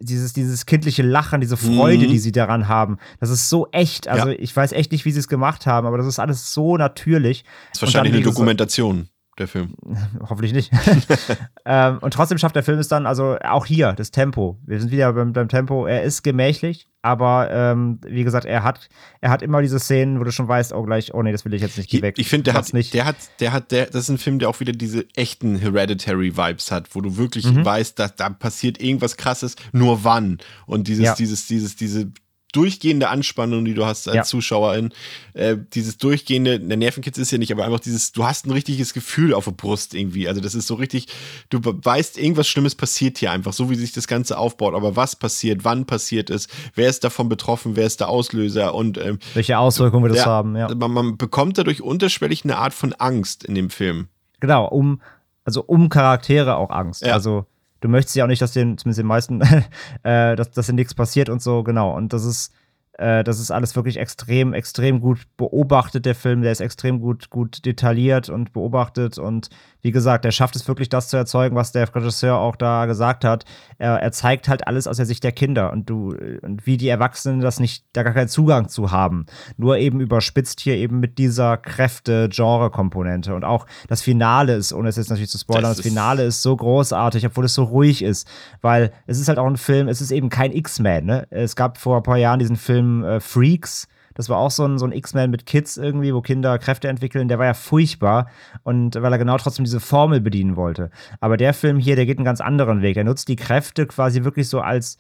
dieses, 0.01 0.33
dieses 0.33 0.67
kindliche 0.67 1.03
Lachen, 1.03 1.41
diese 1.41 1.57
Freude, 1.57 2.07
Mhm. 2.07 2.11
die 2.11 2.19
sie 2.19 2.33
daran 2.33 2.69
haben, 2.69 2.99
das 3.21 3.31
ist 3.31 3.49
so 3.49 3.69
echt. 3.73 4.09
Also 4.09 4.29
Ja. 4.29 4.35
ich 4.39 4.55
weiß 4.55 4.73
echt 4.73 4.93
nicht, 4.93 5.05
wie 5.05 5.11
sie 5.13 5.21
es 5.21 5.29
gemacht 5.29 5.67
haben, 5.67 5.87
aber 5.87 5.99
das 5.99 6.07
ist 6.07 6.19
alles 6.19 6.53
so 6.53 6.77
natürlich. 6.77 7.45
Das 7.71 7.79
ist 7.79 7.83
wahrscheinlich 7.83 8.13
dann, 8.13 8.23
eine 8.23 8.25
Dokumentation, 8.31 9.09
der 9.39 9.49
Film. 9.49 9.75
Hoffentlich 10.29 10.53
nicht. 10.53 10.71
ähm, 11.65 11.99
und 12.01 12.13
trotzdem 12.15 12.39
schafft 12.39 12.57
der 12.57 12.63
Film 12.63 12.79
es 12.79 12.89
dann, 12.89 13.07
also 13.07 13.37
auch 13.45 13.67
hier, 13.67 13.93
das 13.93 14.11
Tempo. 14.11 14.59
Wir 14.67 14.81
sind 14.81 14.91
wieder 14.91 15.13
beim, 15.13 15.33
beim 15.33 15.49
Tempo. 15.49 15.87
Er 15.87 16.03
ist 16.03 16.23
gemächlich, 16.23 16.89
aber 17.03 17.49
ähm, 17.51 18.01
wie 18.07 18.25
gesagt, 18.25 18.45
er 18.45 18.63
hat, 18.65 18.89
er 19.21 19.31
hat 19.31 19.43
immer 19.43 19.63
diese 19.63 19.79
Szenen, 19.79 20.21
wo 20.21 20.25
du 20.25 20.33
schon 20.33 20.49
weißt, 20.49 20.73
oh 20.73 20.83
gleich, 20.83 21.15
oh 21.15 21.23
nee, 21.23 21.33
das 21.33 21.45
will 21.45 21.55
ich 21.55 21.63
jetzt 21.63 21.79
nicht, 21.79 21.91
geh 21.91 22.03
weg. 22.03 22.17
Ich 22.19 22.29
finde, 22.29 22.45
der 22.45 22.55
hat, 22.55 22.73
nicht. 22.73 22.93
der 22.95 23.05
hat, 23.07 23.17
der 23.41 23.53
hat, 23.53 23.71
der, 23.73 23.87
das 23.87 24.03
ist 24.05 24.09
ein 24.11 24.19
Film, 24.19 24.39
der 24.39 24.49
auch 24.49 24.61
wieder 24.61 24.73
diese 24.73 25.07
echten 25.15 25.57
Hereditary-Vibes 25.57 26.71
hat, 26.71 26.95
wo 26.95 27.01
du 27.01 27.17
wirklich 27.17 27.47
Mhm. 27.47 27.65
weißt, 27.65 27.99
dass 27.99 28.17
da 28.17 28.31
passiert 28.31 28.81
irgendwas 28.83 29.17
krasses, 29.17 29.57
nur 29.73 30.05
wann. 30.05 30.39
Und 30.67 30.89
dieses, 30.89 31.05
Ja. 31.05 31.15
dieses, 31.15 31.47
dieses, 31.47 31.77
diese 31.77 32.11
durchgehende 32.53 33.09
Anspannung, 33.09 33.65
die 33.65 33.75
du 33.75 33.85
hast 33.85 34.09
als 34.09 34.17
Ja. 34.17 34.23
Zuschauerin, 34.23 34.93
äh, 35.35 35.57
dieses 35.75 35.99
durchgehende, 35.99 36.59
der 36.59 36.77
Nervenkitzel 36.77 37.23
ist 37.23 37.31
ja 37.31 37.39
nicht, 37.39 37.53
aber 37.53 37.65
einfach 37.65 37.81
dieses, 37.81 38.13
du 38.13 38.25
hast 38.25 38.47
ein 38.47 38.51
richtiges 38.51 38.95
Gefühl 38.95 39.35
auf 39.35 39.45
der 39.45 39.53
Brust 39.53 39.95
irgendwie. 39.95 40.29
Also 40.29 40.41
das 40.41 40.55
ist 40.55 40.67
so 40.67 40.75
richtig, 40.75 41.09
du 41.51 41.61
weißt, 41.63 42.19
irgendwas 42.19 42.49
Schlimmes 42.49 42.75
passiert 42.75 43.19
hier 43.19 43.33
einfach, 43.33 43.53
so 43.53 43.69
wie 43.69 43.75
sich 43.75 43.93
das 43.93 44.07
Ganze 44.09 44.39
aufbaut. 44.39 44.75
Aber 44.75 44.97
was 44.97 45.17
passiert, 45.17 45.65
wann 45.65 45.85
passiert 45.85 46.31
es, 46.31 46.49
wer 46.75 46.89
ist 46.89 47.05
davon 47.05 47.29
betroffen, 47.29 47.77
wer 47.77 47.87
ist 47.87 48.01
der 48.01 48.09
Auslöser 48.09 48.75
und 48.75 48.99
ähm, 48.99 49.19
Welche 49.35 49.59
Auswirkungen 49.59 50.05
wird 50.05 50.17
das 50.17 50.27
haben, 50.27 50.57
ja. 50.57 50.75
Man, 50.75 50.91
man 50.93 51.17
bekommt 51.19 51.59
dadurch 51.59 51.83
unterschwellig 51.83 52.45
eine 52.45 52.57
Art 52.57 52.73
von 52.73 52.95
Angst 52.95 53.45
in 53.45 53.55
dem 53.55 53.69
Film. 53.69 54.09
Genau, 54.41 54.67
um, 54.67 55.03
also 55.45 55.63
um 55.63 55.89
Charaktere 55.89 56.57
auch 56.57 56.71
Angst. 56.71 57.05
Ja. 57.05 57.13
Also 57.13 57.47
du 57.81 57.89
möchtest 57.89 58.17
ja 58.17 58.25
auch 58.25 58.29
nicht, 58.29 58.43
dass 58.43 58.53
den, 58.53 58.79
zumindest 58.79 58.99
den 58.99 59.07
meisten, 59.07 59.41
äh, 60.03 60.37
dass, 60.37 60.51
dass 60.51 60.67
dir 60.67 60.73
nichts 60.73 60.95
passiert 60.95 61.29
und 61.29 61.43
so, 61.43 61.63
genau. 61.63 61.95
Und 61.97 62.13
das 62.13 62.25
ist, 62.25 62.53
äh, 62.99 63.23
das 63.23 63.39
ist 63.39 63.51
alles 63.51 63.77
wirklich 63.77 63.97
extrem, 63.97 64.53
extrem 64.53 65.01
gut 65.01 65.21
beobachtet, 65.37 66.05
der 66.05 66.17
Film. 66.17 66.43
Der 66.43 66.53
ist 66.53 66.61
extrem 66.61 67.01
gut, 67.01 67.31
gut 67.31 67.65
detailliert 67.65 68.29
und 68.29 68.53
beobachtet. 68.53 69.19
Und 69.19 69.51
wie 69.83 69.93
gesagt, 69.93 70.25
er 70.25 70.33
schafft 70.33 70.57
es 70.57 70.67
wirklich, 70.67 70.89
das 70.89 71.09
zu 71.09 71.17
erzeugen, 71.17 71.55
was 71.55 71.71
der 71.71 71.95
Regisseur 71.95 72.39
auch 72.39 72.57
da 72.57 72.87
gesagt 72.87 73.25
hat. 73.25 73.45
Er, 73.79 74.03
er 74.03 74.11
zeigt 74.11 74.49
halt 74.49 74.67
alles 74.67 74.89
aus 74.89 74.97
der 74.97 75.07
Sicht 75.07 75.23
der 75.23 75.31
Kinder 75.31 75.73
und 75.73 75.89
du, 75.89 76.13
und 76.43 76.67
wie 76.67 76.77
die 76.77 76.89
Erwachsenen 76.89 77.41
das 77.41 77.61
nicht, 77.61 77.85
da 77.93 78.03
gar 78.03 78.15
keinen 78.15 78.29
Zugang 78.29 78.69
zu 78.69 78.91
haben. 78.91 79.27
Nur 79.57 79.79
eben 79.79 80.01
überspitzt 80.01 80.61
hier 80.61 80.75
eben 80.75 80.99
mit 80.99 81.19
dieser 81.19 81.57
Kräfte-Genre-Komponente. 81.57 83.33
Und 83.33 83.45
auch 83.45 83.67
das 83.87 84.03
Finale 84.03 84.57
ist, 84.57 84.73
ohne 84.73 84.89
es 84.89 84.97
jetzt 84.97 85.11
natürlich 85.11 85.31
zu 85.31 85.39
spoilern, 85.39 85.71
Das 85.71 85.77
das, 85.77 85.87
Finale 85.87 86.25
ist 86.25 86.43
so 86.43 86.57
großartig, 86.57 87.25
obwohl 87.27 87.45
es 87.45 87.55
so 87.55 87.63
ruhig 87.63 88.03
ist. 88.03 88.27
Weil 88.61 88.91
es 89.07 89.21
ist 89.21 89.29
halt 89.29 89.39
auch 89.39 89.47
ein 89.47 89.57
Film, 89.57 89.87
es 89.87 90.01
ist 90.01 90.11
eben 90.11 90.31
kein 90.31 90.51
X-Men, 90.51 91.07
ne? 91.07 91.29
Es 91.31 91.55
gab 91.55 91.79
vor 91.79 91.99
ein 91.99 92.03
paar 92.03 92.17
Jahren 92.17 92.41
diesen 92.41 92.57
Film 92.57 92.88
äh, 93.05 93.21
Freaks. 93.21 93.89
Das 94.15 94.29
war 94.29 94.39
auch 94.39 94.51
so 94.51 94.65
ein, 94.67 94.79
so 94.79 94.85
ein 94.85 94.91
X-Men 94.91 95.31
mit 95.31 95.47
Kids 95.47 95.77
irgendwie, 95.77 96.13
wo 96.13 96.21
Kinder 96.21 96.59
Kräfte 96.59 96.89
entwickeln. 96.89 97.29
Der 97.29 97.39
war 97.39 97.47
ja 97.47 97.55
furchtbar. 97.55 98.29
Und 98.65 99.01
weil 99.01 99.13
er 99.13 99.19
genau 99.19 99.37
trotzdem 99.37 99.65
diese 99.65 99.79
Formel 99.79 100.21
bedienen 100.21 100.57
wollte. 100.57 100.91
Aber 101.21 101.37
der 101.37 101.55
Film 101.55 101.79
hier, 101.79 101.95
der 101.95 102.05
geht 102.05 102.19
einen 102.19 102.25
ganz 102.25 102.41
anderen 102.41 102.83
Weg. 102.83 102.95
Der 102.95 103.05
nutzt 103.05 103.29
die 103.29 103.37
Kräfte 103.37 103.87
quasi 103.87 104.25
wirklich 104.25 104.49
so 104.49 104.61
als, 104.61 104.97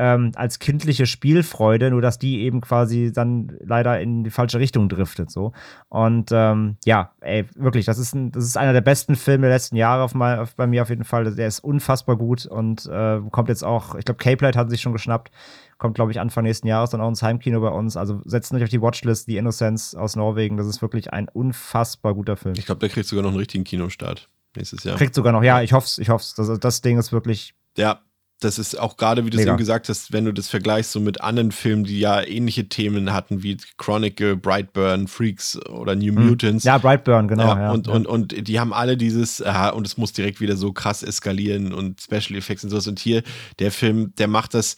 ähm, 0.00 0.32
als 0.34 0.58
kindliche 0.58 1.04
Spielfreude, 1.04 1.90
nur 1.90 2.00
dass 2.00 2.18
die 2.18 2.40
eben 2.40 2.62
quasi 2.62 3.12
dann 3.12 3.52
leider 3.62 4.00
in 4.00 4.24
die 4.24 4.30
falsche 4.30 4.58
Richtung 4.58 4.88
driftet. 4.88 5.30
So. 5.30 5.52
Und 5.90 6.30
ähm, 6.32 6.78
ja, 6.86 7.12
ey, 7.20 7.44
wirklich, 7.54 7.84
das 7.84 7.98
ist, 7.98 8.14
ein, 8.14 8.32
das 8.32 8.44
ist 8.44 8.56
einer 8.56 8.72
der 8.72 8.80
besten 8.80 9.14
Filme 9.14 9.48
der 9.48 9.56
letzten 9.56 9.76
Jahre 9.76 10.02
auf 10.02 10.14
mein, 10.14 10.38
auf, 10.38 10.56
bei 10.56 10.66
mir 10.66 10.80
auf 10.80 10.88
jeden 10.88 11.04
Fall. 11.04 11.34
Der 11.34 11.46
ist 11.46 11.60
unfassbar 11.60 12.16
gut 12.16 12.46
und 12.46 12.86
äh, 12.86 13.20
kommt 13.30 13.50
jetzt 13.50 13.62
auch, 13.62 13.94
ich 13.94 14.06
glaube, 14.06 14.16
K-Plate 14.16 14.58
hat 14.58 14.70
sich 14.70 14.80
schon 14.80 14.94
geschnappt. 14.94 15.30
Kommt, 15.76 15.96
glaube 15.96 16.12
ich, 16.12 16.20
Anfang 16.20 16.44
nächsten 16.44 16.66
Jahres 16.66 16.90
dann 16.90 17.02
auch 17.02 17.08
ins 17.08 17.22
Heimkino 17.22 17.60
bei 17.60 17.68
uns. 17.68 17.98
Also 17.98 18.22
setzt 18.24 18.54
euch 18.54 18.62
auf 18.62 18.70
die 18.70 18.80
Watchlist, 18.80 19.28
die 19.28 19.36
Innocence 19.36 19.94
aus 19.94 20.16
Norwegen. 20.16 20.56
Das 20.56 20.66
ist 20.66 20.80
wirklich 20.80 21.12
ein 21.12 21.28
unfassbar 21.28 22.14
guter 22.14 22.38
Film. 22.38 22.54
Ich 22.56 22.64
glaube, 22.64 22.78
der 22.78 22.88
kriegt 22.88 23.06
sogar 23.06 23.22
noch 23.22 23.30
einen 23.30 23.38
richtigen 23.38 23.64
Kinostart 23.64 24.30
nächstes 24.56 24.82
Jahr. 24.82 24.96
Kriegt 24.96 25.14
sogar 25.14 25.32
noch, 25.32 25.42
ja, 25.42 25.60
ich 25.60 25.74
hoff's, 25.74 25.98
ich 25.98 26.08
hoff's. 26.08 26.34
Das, 26.34 26.58
das 26.58 26.80
Ding 26.80 26.98
ist 26.98 27.12
wirklich 27.12 27.54
Ja, 27.76 28.00
das 28.40 28.58
ist 28.58 28.78
auch 28.78 28.96
gerade, 28.96 29.24
wie 29.26 29.30
du 29.30 29.38
es 29.38 29.46
eben 29.46 29.56
gesagt 29.58 29.88
hast, 29.88 30.12
wenn 30.12 30.24
du 30.24 30.32
das 30.32 30.48
vergleichst 30.48 30.92
so 30.92 31.00
mit 31.00 31.20
anderen 31.20 31.52
Filmen, 31.52 31.84
die 31.84 32.00
ja 32.00 32.22
ähnliche 32.22 32.68
Themen 32.68 33.12
hatten, 33.12 33.42
wie 33.42 33.58
Chronicle, 33.76 34.36
Brightburn, 34.36 35.08
Freaks 35.08 35.58
oder 35.66 35.94
New 35.94 36.14
Hm. 36.14 36.28
Mutants. 36.28 36.64
Ja, 36.64 36.78
Brightburn, 36.78 37.28
genau, 37.28 37.48
Ja, 37.48 37.60
ja, 37.60 37.70
und, 37.72 37.86
ja. 37.86 37.92
Und, 37.92 38.06
und 38.06 38.48
die 38.48 38.58
haben 38.58 38.72
alle 38.72 38.96
dieses, 38.96 39.42
aha, 39.42 39.70
und 39.70 39.86
es 39.86 39.96
muss 39.98 40.12
direkt 40.12 40.40
wieder 40.40 40.56
so 40.56 40.72
krass 40.72 41.02
eskalieren 41.02 41.72
und 41.74 42.00
Special 42.00 42.36
Effects 42.36 42.64
und 42.64 42.70
sowas. 42.70 42.86
Und 42.86 42.98
hier, 42.98 43.22
der 43.58 43.70
Film, 43.70 44.14
der 44.16 44.26
macht 44.26 44.54
das, 44.54 44.76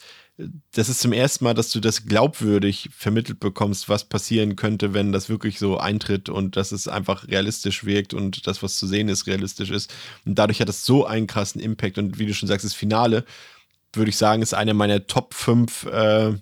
das 0.71 0.89
ist 0.89 0.99
zum 0.99 1.13
ersten 1.13 1.43
Mal, 1.43 1.53
dass 1.53 1.69
du 1.69 1.79
das 1.79 2.05
glaubwürdig 2.05 2.89
vermittelt 2.91 3.39
bekommst, 3.39 3.87
was 3.87 4.03
passieren 4.03 4.55
könnte, 4.55 4.93
wenn 4.93 5.11
das 5.11 5.29
wirklich 5.29 5.59
so 5.59 5.77
eintritt 5.77 6.27
und 6.27 6.57
dass 6.57 6.71
es 6.71 6.87
einfach 6.87 7.27
realistisch 7.27 7.85
wirkt 7.85 8.13
und 8.15 8.47
das, 8.47 8.63
was 8.63 8.77
zu 8.77 8.87
sehen 8.87 9.09
ist, 9.09 9.27
realistisch 9.27 9.69
ist. 9.69 9.93
Und 10.25 10.39
dadurch 10.39 10.59
hat 10.59 10.69
es 10.69 10.85
so 10.85 11.05
einen 11.05 11.27
krassen 11.27 11.61
Impact. 11.61 11.99
Und 11.99 12.17
wie 12.17 12.25
du 12.25 12.33
schon 12.33 12.49
sagst, 12.49 12.65
das 12.65 12.73
Finale, 12.73 13.25
würde 13.93 14.09
ich 14.09 14.17
sagen, 14.17 14.41
ist 14.41 14.53
eine 14.53 14.73
meiner 14.73 15.07
Top 15.07 15.33
5 15.33 15.85
äh, 15.85 16.33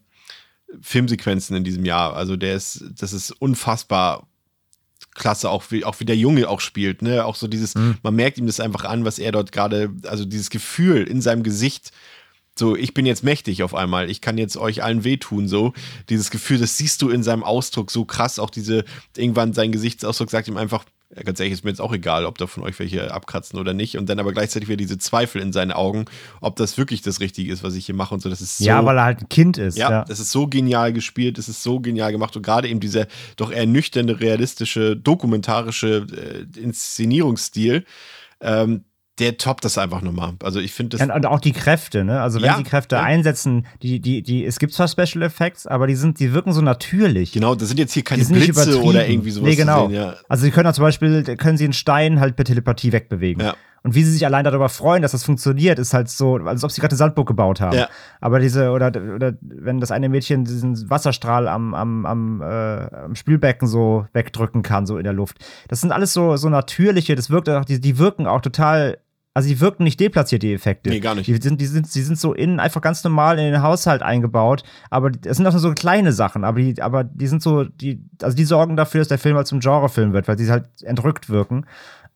Filmsequenzen 0.82 1.56
in 1.56 1.64
diesem 1.64 1.86
Jahr. 1.86 2.16
Also 2.16 2.36
der 2.36 2.56
ist, 2.56 2.84
das 2.98 3.14
ist 3.14 3.32
unfassbar 3.32 4.28
klasse, 5.14 5.50
auch 5.50 5.66
wie, 5.70 5.84
auch 5.84 6.00
wie 6.00 6.06
der 6.06 6.16
Junge 6.16 6.48
auch 6.48 6.62
spielt, 6.62 7.02
ne? 7.02 7.26
Auch 7.26 7.36
so 7.36 7.48
dieses, 7.48 7.76
man 7.76 8.16
merkt 8.16 8.38
ihm 8.38 8.48
das 8.48 8.60
einfach 8.60 8.86
an, 8.86 9.04
was 9.04 9.20
er 9.20 9.32
dort 9.32 9.52
gerade, 9.52 9.92
also 10.08 10.24
dieses 10.24 10.50
Gefühl 10.50 11.04
in 11.04 11.22
seinem 11.22 11.44
Gesicht, 11.44 11.92
so, 12.58 12.76
ich 12.76 12.94
bin 12.94 13.06
jetzt 13.06 13.24
mächtig 13.24 13.64
auf 13.64 13.74
einmal, 13.74 14.10
ich 14.10 14.22
kann 14.22 14.38
jetzt 14.38 14.58
euch 14.58 14.84
allen 14.84 15.04
wehtun, 15.04 15.48
so. 15.48 15.74
Dieses 16.10 16.32
Gefühl, 16.32 16.60
das 16.60 16.78
siehst 16.78 17.02
du 17.02 17.10
in 17.10 17.24
seinem 17.24 17.44
Ausdruck 17.44 17.92
so 17.92 18.06
krass, 18.06 18.40
auch 18.40 18.50
diese, 18.50 18.84
irgendwann 19.16 19.54
sein 19.54 19.72
Gesichtsausdruck 19.72 20.30
sagt 20.30 20.48
ihm 20.48 20.58
einfach, 20.58 20.86
ja, 21.16 21.24
ganz 21.24 21.40
ehrlich, 21.40 21.54
ist 21.54 21.64
mir 21.64 21.72
jetzt 21.72 21.82
auch 21.82 21.94
egal, 21.94 22.26
ob 22.26 22.38
da 22.38 22.48
von 22.48 22.64
euch 22.64 22.80
welche 22.80 23.14
abkratzen 23.14 23.60
oder 23.60 23.74
nicht. 23.74 23.98
Und 23.98 24.08
dann 24.10 24.20
aber 24.20 24.32
gleichzeitig 24.32 24.70
wieder 24.70 24.78
diese 24.78 24.98
Zweifel 24.98 25.42
in 25.42 25.52
seinen 25.52 25.72
Augen, 25.72 26.06
ob 26.40 26.56
das 26.56 26.78
wirklich 26.78 27.02
das 27.02 27.20
Richtige 27.20 27.52
ist, 27.52 27.64
was 27.64 27.76
ich 27.76 27.86
hier 27.86 27.96
mache 27.96 28.14
und 28.14 28.22
so. 28.22 28.30
Das 28.30 28.40
ist 28.40 28.60
so, 28.60 28.66
Ja, 28.66 28.86
weil 28.86 28.98
er 28.98 29.04
halt 29.04 29.22
ein 29.22 29.30
Kind 29.30 29.58
ist. 29.58 29.78
ja, 29.78 29.92
Ja, 29.92 30.06
das 30.06 30.20
ist 30.20 30.32
so 30.32 30.48
genial 30.48 30.94
gespielt, 30.94 31.38
das 31.38 31.50
ist 31.50 31.64
so 31.64 31.80
genial 31.80 32.12
gemacht 32.12 32.36
und 32.38 32.44
gerade 32.44 32.70
eben 32.70 32.80
dieser 32.80 33.08
doch 33.36 33.52
eher 33.52 33.66
nüchterne, 33.66 34.20
realistische, 34.22 34.96
dokumentarische 34.96 36.08
äh, 36.56 36.60
Inszenierungsstil, 36.60 37.86
ähm, 38.40 38.86
der 39.22 39.38
toppt 39.38 39.64
das 39.64 39.78
einfach 39.78 40.02
nochmal. 40.02 40.34
Also 40.44 40.60
ich 40.60 40.74
finde 40.74 40.98
das. 40.98 41.08
Und, 41.08 41.26
auch 41.26 41.40
die 41.40 41.54
Kräfte, 41.54 42.04
ne? 42.04 42.22
Also 42.22 42.40
wenn 42.42 42.48
Ja, 42.48 42.58
sie 42.58 42.64
Kräfte 42.64 42.96
ja. 42.96 43.04
einsetzen, 43.04 43.66
die, 43.82 44.00
die, 44.00 44.22
die, 44.22 44.46
es 44.46 44.60
gibt 44.60 44.74
zwar 44.74 44.88
Special 44.88 45.22
Effects, 45.22 45.68
aber 45.68 45.88
die 45.88 45.96
sind, 45.96 46.20
die 46.20 46.34
wirken 46.34 46.52
so 46.54 46.62
natürlich. 46.62 47.32
Genau, 47.32 47.56
das 47.56 47.70
sind 47.70 47.78
jetzt 47.78 47.94
hier 47.94 48.04
keine 48.04 48.26
Die 48.26 48.34
Blitze 48.34 48.82
oder 48.82 49.08
irgendwie 49.08 49.32
sowas 49.32 49.50
Nee, 49.50 49.56
genau. 49.56 49.88
sehen, 49.88 49.96
ja. 49.96 50.16
Also 50.28 50.44
sie 50.44 50.52
können 50.52 50.68
auch 50.68 50.74
zum 50.74 50.84
Beispiel, 50.84 51.24
können 51.38 51.58
sie 51.58 51.64
einen 51.64 51.74
Stein 51.74 52.20
halt 52.20 52.36
per 52.36 52.46
Telepathie 52.46 52.92
wegbewegen. 52.92 53.46
Ja. 53.46 53.56
Und 53.84 53.96
wie 53.96 54.04
sie 54.04 54.12
sich 54.12 54.26
allein 54.28 54.46
darüber 54.46 54.70
freuen, 54.70 55.02
dass 55.02 55.12
das 55.12 55.24
funktioniert, 55.24 55.80
ist 55.80 55.94
halt 55.96 56.08
so, 56.08 56.36
als 56.36 56.64
ob 56.64 56.72
sie 56.72 56.82
gerade 56.82 56.92
eine 56.92 56.98
Sandburg 56.98 57.28
gebaut 57.28 57.62
haben. 57.62 57.76
Ja. 57.76 57.90
Aber 58.20 58.40
diese, 58.40 58.70
oder, 58.70 58.88
oder 58.90 59.34
wenn 59.42 59.80
das 59.80 59.90
eine 59.90 60.08
Mädchen 60.08 60.46
diesen 60.46 60.88
Wasserstrahl 60.90 61.48
am, 61.48 61.74
am, 61.74 62.06
am, 62.06 62.42
äh, 62.42 62.46
am 62.46 63.16
Spülbecken 63.16 63.68
so 63.68 64.06
wegdrücken 64.14 64.62
kann, 64.62 64.86
so 64.86 64.98
in 64.98 65.04
der 65.04 65.14
Luft. 65.14 65.38
Das 65.68 65.82
sind 65.82 65.92
alles 65.92 66.14
so, 66.14 66.38
so 66.38 66.50
natürliche, 66.50 67.16
das 67.16 67.32
wirkt 67.32 67.50
auch, 67.50 67.66
die, 67.66 67.80
die 67.80 67.98
wirken 67.98 68.28
auch 68.28 68.42
total, 68.42 69.00
also 69.34 69.48
die 69.48 69.60
wirken 69.62 69.84
nicht 69.84 70.00
deplatziert, 70.00 70.44
die 70.44 70.54
Effekte. 70.54 70.90
Nee, 70.90 71.00
gar 71.00 71.16
nicht. 71.16 71.28
Die 71.28 71.36
sind, 71.36 71.62
die 71.62 71.66
sind, 71.66 71.94
die 71.94 72.02
sind 72.02 72.20
so 72.20 72.34
in, 72.34 72.60
einfach 72.60 72.82
ganz 72.82 73.04
normal 73.04 73.40
in 73.40 73.52
den 73.52 73.62
Haushalt 73.62 74.02
eingebaut, 74.02 74.64
aber 74.90 75.12
es 75.26 75.38
sind 75.38 75.48
auch 75.48 75.52
nur 75.52 75.62
so 75.62 75.74
kleine 75.74 76.12
Sachen, 76.12 76.44
aber 76.44 76.60
die, 76.60 76.82
aber 76.82 77.06
die 77.06 77.28
sind 77.28 77.42
so, 77.42 77.64
die, 77.64 78.04
also 78.22 78.36
die 78.36 78.44
sorgen 78.44 78.76
dafür, 78.76 79.00
dass 79.00 79.08
der 79.08 79.20
Film 79.20 79.38
halt 79.38 79.48
zum 79.48 79.62
Genrefilm 79.62 80.12
wird, 80.12 80.28
weil 80.28 80.36
die 80.36 80.50
halt 80.50 80.68
entrückt 80.84 81.30
wirken. 81.30 81.66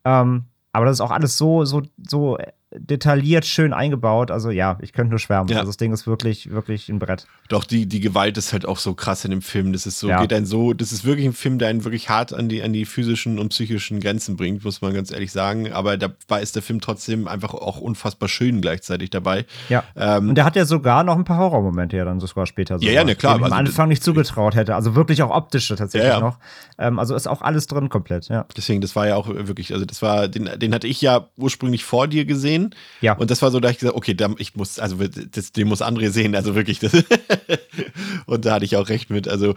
Ähm, 0.04 0.44
aber 0.72 0.84
das 0.84 0.96
ist 0.96 1.00
auch 1.00 1.10
alles 1.10 1.38
so, 1.38 1.64
so, 1.64 1.82
so 2.06 2.36
detailliert, 2.78 3.44
schön 3.46 3.72
eingebaut. 3.72 4.30
Also 4.30 4.50
ja, 4.50 4.78
ich 4.82 4.92
könnte 4.92 5.10
nur 5.10 5.18
schwärmen. 5.18 5.48
Ja. 5.48 5.58
Also 5.58 5.68
das 5.70 5.76
Ding 5.76 5.92
ist 5.92 6.06
wirklich, 6.06 6.50
wirklich 6.50 6.88
ein 6.88 6.98
Brett. 6.98 7.26
Doch 7.48 7.64
die, 7.64 7.86
die 7.86 8.00
Gewalt 8.00 8.36
ist 8.38 8.52
halt 8.52 8.66
auch 8.66 8.78
so 8.78 8.94
krass 8.94 9.24
in 9.24 9.30
dem 9.30 9.42
Film. 9.42 9.72
Das 9.72 9.86
ist 9.86 9.98
so, 9.98 10.08
Ja. 10.08 10.20
geht 10.20 10.32
einen 10.32 10.46
so, 10.46 10.72
das 10.72 10.92
ist 10.92 11.04
wirklich 11.04 11.26
ein 11.26 11.32
Film, 11.32 11.58
der 11.58 11.68
einen 11.68 11.84
wirklich 11.84 12.08
hart 12.08 12.32
an 12.32 12.48
die, 12.48 12.62
an 12.62 12.72
die 12.72 12.84
physischen 12.84 13.38
und 13.38 13.50
psychischen 13.50 14.00
Grenzen 14.00 14.36
bringt, 14.36 14.64
muss 14.64 14.80
man 14.82 14.94
ganz 14.94 15.10
ehrlich 15.12 15.32
sagen. 15.32 15.72
Aber 15.72 15.96
dabei 15.96 16.42
ist 16.42 16.54
der 16.56 16.62
Film 16.62 16.80
trotzdem 16.80 17.28
einfach 17.28 17.54
auch 17.54 17.80
unfassbar 17.80 18.28
schön 18.28 18.60
gleichzeitig 18.60 19.10
dabei. 19.10 19.44
Ja. 19.68 19.84
Ähm, 19.96 20.30
Und 20.30 20.34
der 20.36 20.44
hat 20.44 20.56
ja 20.56 20.64
sogar 20.64 21.04
noch 21.04 21.16
ein 21.16 21.24
paar 21.24 21.38
Horrormomente 21.38 21.96
ja 21.96 22.04
dann 22.04 22.20
sogar 22.20 22.46
später. 22.46 22.76
Ja, 22.80 22.92
ja, 22.92 23.04
ne, 23.04 23.14
klar, 23.14 23.34
Dem 23.34 23.40
ich 23.40 23.46
am 23.46 23.52
also- 23.52 23.70
Anfang 23.70 23.88
nicht 23.88 24.02
zugetraut 24.02 24.54
hätte. 24.54 24.74
Also 24.74 24.94
wirklich 24.94 25.22
auch 25.22 25.30
optische 25.30 25.76
tatsächlich 25.76 26.08
Ja, 26.10 26.18
ja. 26.18 26.20
noch. 26.20 26.38
Ähm, 26.78 26.98
also 26.98 27.14
ist 27.14 27.26
auch 27.26 27.42
alles 27.42 27.66
drin 27.66 27.88
komplett, 27.88 28.28
ja. 28.28 28.46
Deswegen, 28.56 28.80
das 28.80 28.94
war 28.96 29.06
ja 29.06 29.16
auch 29.16 29.28
wirklich, 29.28 29.72
also 29.72 29.84
das 29.84 30.02
war, 30.02 30.28
den, 30.28 30.48
den 30.58 30.74
hatte 30.74 30.86
ich 30.86 31.00
ja 31.00 31.28
ursprünglich 31.36 31.84
vor 31.84 32.08
dir 32.08 32.24
gesehen. 32.24 32.65
Ja. 33.00 33.14
Und 33.14 33.30
das 33.30 33.42
war 33.42 33.50
so, 33.50 33.60
da 33.60 33.70
ich 33.70 33.78
gesagt, 33.78 33.96
okay, 33.96 34.14
da, 34.14 34.30
ich 34.38 34.54
muss, 34.54 34.78
also 34.78 34.96
das, 34.96 35.52
den 35.52 35.68
muss 35.68 35.82
André 35.82 36.10
sehen, 36.10 36.34
also 36.34 36.54
wirklich. 36.54 36.78
Das 36.78 36.92
und 38.26 38.44
da 38.44 38.54
hatte 38.54 38.64
ich 38.64 38.76
auch 38.76 38.88
recht 38.88 39.10
mit. 39.10 39.28
Also 39.28 39.54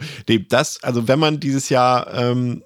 das, 0.48 0.82
also 0.82 1.08
wenn 1.08 1.18
man 1.18 1.40
dieses 1.40 1.68
Jahr 1.68 2.12
ähm, 2.14 2.62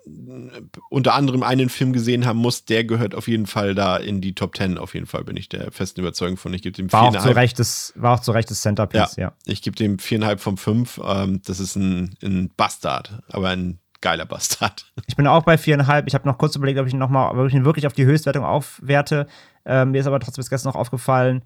unter 0.91 1.15
anderem 1.15 1.43
einen 1.43 1.69
Film 1.69 1.93
gesehen 1.93 2.27
haben 2.27 2.39
muss, 2.39 2.65
der 2.65 2.85
gehört 2.85 3.15
auf 3.15 3.29
jeden 3.29 3.47
Fall 3.47 3.75
da 3.75 3.97
in 3.97 4.21
die 4.21 4.35
Top 4.35 4.55
Ten. 4.55 4.79
Auf 4.79 4.95
jeden 4.95 5.07
Fall 5.07 5.25
bin 5.25 5.37
ich 5.37 5.49
der 5.49 5.71
festen 5.73 6.01
Überzeugung 6.01 6.37
von. 6.37 6.53
Ich 6.55 6.63
gebe 6.63 6.75
dem 6.75 6.93
War 6.93 7.03
auch, 7.03 7.17
zu. 7.17 7.35
Recht 7.35 7.59
das, 7.59 7.93
war 7.97 8.15
auch 8.15 8.21
zu 8.21 8.33
Recht 8.33 8.51
das 8.51 8.61
Centerpiece, 8.61 9.17
ja. 9.17 9.33
Ich 9.45 9.63
gebe 9.63 9.77
dem 9.77 9.99
viereinhalb 9.99 10.41
von 10.41 10.57
fünf. 10.57 11.01
Ähm, 11.05 11.41
das 11.45 11.61
ist 11.61 11.77
ein, 11.77 12.17
ein 12.23 12.51
Bastard, 12.57 13.23
aber 13.29 13.51
ein 13.51 13.79
geiler 14.05 14.27
Bastard. 14.27 14.93
Ich 15.07 15.17
bin 15.17 15.27
auch 15.27 15.45
bei 15.45 15.57
viereinhalb. 15.57 16.07
Ich 16.07 16.15
habe 16.15 16.29
noch 16.29 16.39
kurz 16.39 16.55
überlegt, 16.57 16.79
ob 16.79 16.87
ich 16.87 16.93
ihn 16.93 16.99
noch 16.99 17.09
mal, 17.09 17.31
ob 17.31 17.49
ich 17.49 17.55
ihn 17.55 17.65
wirklich 17.65 17.87
auf 17.87 17.95
die 17.95 18.05
Höchstwertung 18.05 18.45
aufwerte. 18.45 19.27
Ähm, 19.65 19.93
mir 19.93 20.01
ist 20.01 20.07
aber 20.07 20.21
trotzdem 20.21 20.43
bis 20.43 20.51
gestern 20.51 20.71
noch 20.73 20.79
aufgefallen, 20.79 21.43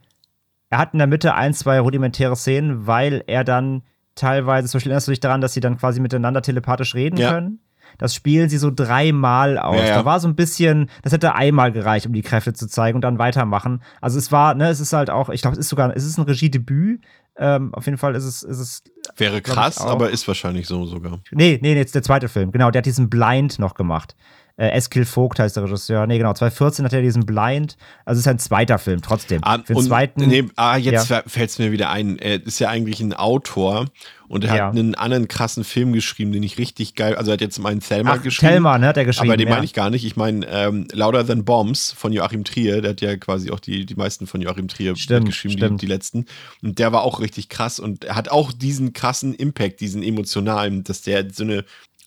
er 0.70 0.78
hat 0.78 0.92
in 0.92 0.98
der 0.98 1.06
Mitte 1.06 1.34
ein, 1.34 1.54
zwei 1.54 1.80
rudimentäre 1.80 2.36
Szenen, 2.36 2.86
weil 2.86 3.22
er 3.26 3.44
dann 3.44 3.82
teilweise, 4.14 4.68
zum 4.68 4.78
Beispiel 4.78 4.90
erinnerst 4.92 5.06
du 5.08 5.12
dich 5.12 5.20
daran, 5.20 5.40
dass 5.40 5.54
sie 5.54 5.60
dann 5.60 5.78
quasi 5.78 6.00
miteinander 6.00 6.42
telepathisch 6.42 6.94
reden 6.94 7.16
Ja. 7.16 7.32
können? 7.32 7.60
Das 7.96 8.14
spielen 8.14 8.50
sie 8.50 8.58
so 8.58 8.70
dreimal 8.70 9.56
aus. 9.56 9.76
Ja, 9.76 9.84
ja. 9.86 9.94
Da 9.94 10.04
war 10.04 10.20
so 10.20 10.28
ein 10.28 10.34
bisschen, 10.36 10.90
das 11.02 11.12
hätte 11.14 11.34
einmal 11.34 11.72
gereicht, 11.72 12.04
um 12.06 12.12
die 12.12 12.20
Kräfte 12.20 12.52
zu 12.52 12.68
zeigen 12.68 12.96
und 12.96 13.00
dann 13.00 13.18
weitermachen. 13.18 13.82
Also 14.02 14.18
es 14.18 14.30
war, 14.30 14.54
ne, 14.54 14.68
es 14.68 14.78
ist 14.80 14.92
halt 14.92 15.08
auch, 15.08 15.30
ich 15.30 15.40
glaube, 15.40 15.54
es 15.54 15.60
ist 15.60 15.68
sogar, 15.70 15.96
es 15.96 16.04
ist 16.04 16.18
ein 16.18 16.24
Regiedebüt. 16.24 17.02
Ähm, 17.38 17.72
auf 17.72 17.86
jeden 17.86 17.96
Fall 17.96 18.14
ist 18.14 18.24
es, 18.24 18.42
ist 18.42 18.58
es 18.58 18.82
Wäre 19.16 19.40
krass, 19.40 19.80
aber 19.80 20.10
ist 20.10 20.28
wahrscheinlich 20.28 20.66
so 20.66 20.84
sogar. 20.84 21.20
Nee, 21.30 21.58
nee, 21.62 21.72
nee, 21.72 21.76
jetzt 21.76 21.94
der 21.94 22.02
zweite 22.02 22.28
Film. 22.28 22.52
Genau, 22.52 22.70
der 22.70 22.80
hat 22.80 22.86
diesen 22.86 23.08
Blind 23.08 23.58
noch 23.58 23.74
gemacht. 23.74 24.16
Äh, 24.60 24.70
Eskil 24.70 25.04
Vogt 25.04 25.38
heißt 25.38 25.54
der 25.56 25.62
Regisseur. 25.62 26.04
Nee, 26.08 26.18
genau, 26.18 26.32
2014 26.34 26.84
hat 26.84 26.92
er 26.92 27.00
diesen 27.00 27.24
Blind. 27.24 27.76
Also 28.04 28.18
es 28.18 28.26
ist 28.26 28.28
ein 28.28 28.40
zweiter 28.40 28.78
Film, 28.78 29.00
trotzdem. 29.00 29.38
Ah, 29.44 29.58
Für 29.58 29.72
den 29.72 29.76
und, 29.76 29.84
zweiten. 29.86 30.26
nee, 30.26 30.44
ah, 30.56 30.76
jetzt 30.76 31.08
Ja. 31.10 31.22
fällt 31.26 31.50
es 31.50 31.60
mir 31.60 31.70
wieder 31.70 31.90
ein. 31.90 32.18
Er 32.18 32.44
ist 32.44 32.58
ja 32.58 32.68
eigentlich 32.68 33.00
ein 33.00 33.14
Autor 33.14 33.86
und 34.26 34.42
er 34.44 34.56
Ja. 34.56 34.66
hat 34.66 34.72
einen 34.76 34.96
anderen 34.96 35.28
krassen 35.28 35.62
Film 35.62 35.92
geschrieben, 35.92 36.32
den 36.32 36.42
ich 36.42 36.58
richtig 36.58 36.96
geil. 36.96 37.14
Also 37.14 37.30
er 37.30 37.34
hat 37.34 37.40
jetzt 37.40 37.54
zum 37.54 37.66
einen 37.66 37.78
Thelma 37.78 38.14
Ach, 38.18 38.22
geschrieben. 38.22 38.50
Thelma, 38.54 38.78
ne, 38.78 38.88
hat 38.88 38.96
er 38.96 39.04
geschrieben, 39.04 39.30
Aber 39.30 39.36
den 39.36 39.46
ja. 39.46 39.54
meine 39.54 39.64
ich 39.64 39.74
gar 39.74 39.90
nicht. 39.90 40.04
Ich 40.04 40.16
meine 40.16 40.44
ähm, 40.48 40.88
Louder 40.92 41.24
Than 41.24 41.44
Bombs 41.44 41.92
von 41.96 42.12
Joachim 42.12 42.42
Trier. 42.42 42.82
Der 42.82 42.90
hat 42.90 43.00
ja 43.00 43.16
quasi 43.16 43.52
auch 43.52 43.60
die, 43.60 43.86
die 43.86 43.94
meisten 43.94 44.26
von 44.26 44.40
Joachim 44.40 44.66
Trier 44.66 44.96
Stimmt, 44.96 45.26
geschrieben, 45.26 45.54
die, 45.54 45.58
stimmt. 45.62 45.82
die 45.82 45.86
letzten. 45.86 46.26
Und 46.64 46.80
der 46.80 46.90
war 46.90 47.02
auch 47.02 47.20
richtig 47.20 47.48
krass 47.48 47.78
und 47.78 48.04
er 48.06 48.16
hat 48.16 48.28
auch 48.28 48.50
diesen 48.52 48.92
krassen 48.92 49.34
Impact, 49.34 49.80
diesen 49.80 50.02
emotionalen, 50.02 50.82
dass 50.82 51.02
der 51.02 51.30
so 51.32 51.44
eine 51.44 51.64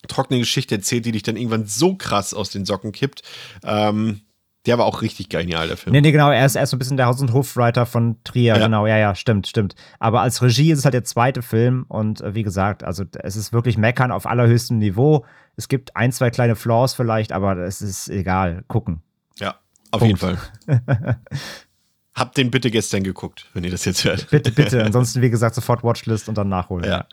trockene 0.08 0.38
Geschichte 0.40 0.74
erzählt, 0.76 1.04
die 1.06 1.12
dich 1.12 1.22
dann 1.22 1.36
irgendwann 1.36 1.66
so 1.66 1.94
krass 1.96 2.34
aus 2.34 2.50
den 2.50 2.64
Socken 2.64 2.92
kippt. 2.92 3.22
Ähm, 3.64 4.22
der 4.66 4.78
war 4.78 4.84
auch 4.84 5.02
richtig 5.02 5.28
genial, 5.28 5.66
der 5.66 5.76
Film. 5.76 5.92
Nee, 5.92 6.00
nee, 6.02 6.12
genau, 6.12 6.30
er 6.30 6.46
ist, 6.46 6.54
er 6.54 6.62
ist 6.62 6.70
so 6.70 6.76
ein 6.76 6.78
bisschen 6.78 6.96
der 6.96 7.06
Haus- 7.06 7.20
und 7.20 7.32
Hofwriter 7.32 7.84
von 7.84 8.22
Trier, 8.22 8.56
Ja. 8.56 8.64
genau, 8.64 8.86
ja, 8.86 8.96
ja, 8.96 9.14
stimmt, 9.16 9.48
stimmt. 9.48 9.74
Aber 9.98 10.20
als 10.20 10.40
Regie 10.40 10.70
ist 10.70 10.78
es 10.80 10.84
halt 10.84 10.94
der 10.94 11.02
zweite 11.02 11.42
Film 11.42 11.84
und 11.88 12.20
äh, 12.20 12.34
wie 12.36 12.44
gesagt, 12.44 12.84
also 12.84 13.04
es 13.24 13.34
ist 13.34 13.52
wirklich 13.52 13.76
Meckern 13.76 14.12
auf 14.12 14.24
allerhöchstem 14.24 14.78
Niveau. 14.78 15.24
Es 15.56 15.66
gibt 15.66 15.96
ein, 15.96 16.12
zwei 16.12 16.30
kleine 16.30 16.54
Flaws 16.54 16.94
vielleicht, 16.94 17.32
aber 17.32 17.56
es 17.56 17.82
ist 17.82 18.08
egal, 18.08 18.62
gucken. 18.68 19.02
Ja, 19.40 19.56
auf 19.90 19.98
Punkt. 20.00 20.20
jeden 20.22 20.36
Fall. 20.38 20.38
Habt 22.14 22.36
den 22.36 22.50
bitte 22.50 22.70
gestern 22.70 23.02
geguckt, 23.02 23.46
wenn 23.54 23.64
ihr 23.64 23.70
das 23.70 23.84
jetzt 23.84 24.04
hört. 24.04 24.30
Bitte, 24.30 24.52
bitte. 24.52 24.84
Ansonsten, 24.84 25.22
wie 25.22 25.30
gesagt, 25.30 25.54
sofort 25.54 25.82
Watchlist 25.82 26.28
und 26.28 26.36
dann 26.38 26.48
nachholen. 26.48 26.84
Ja. 26.84 27.06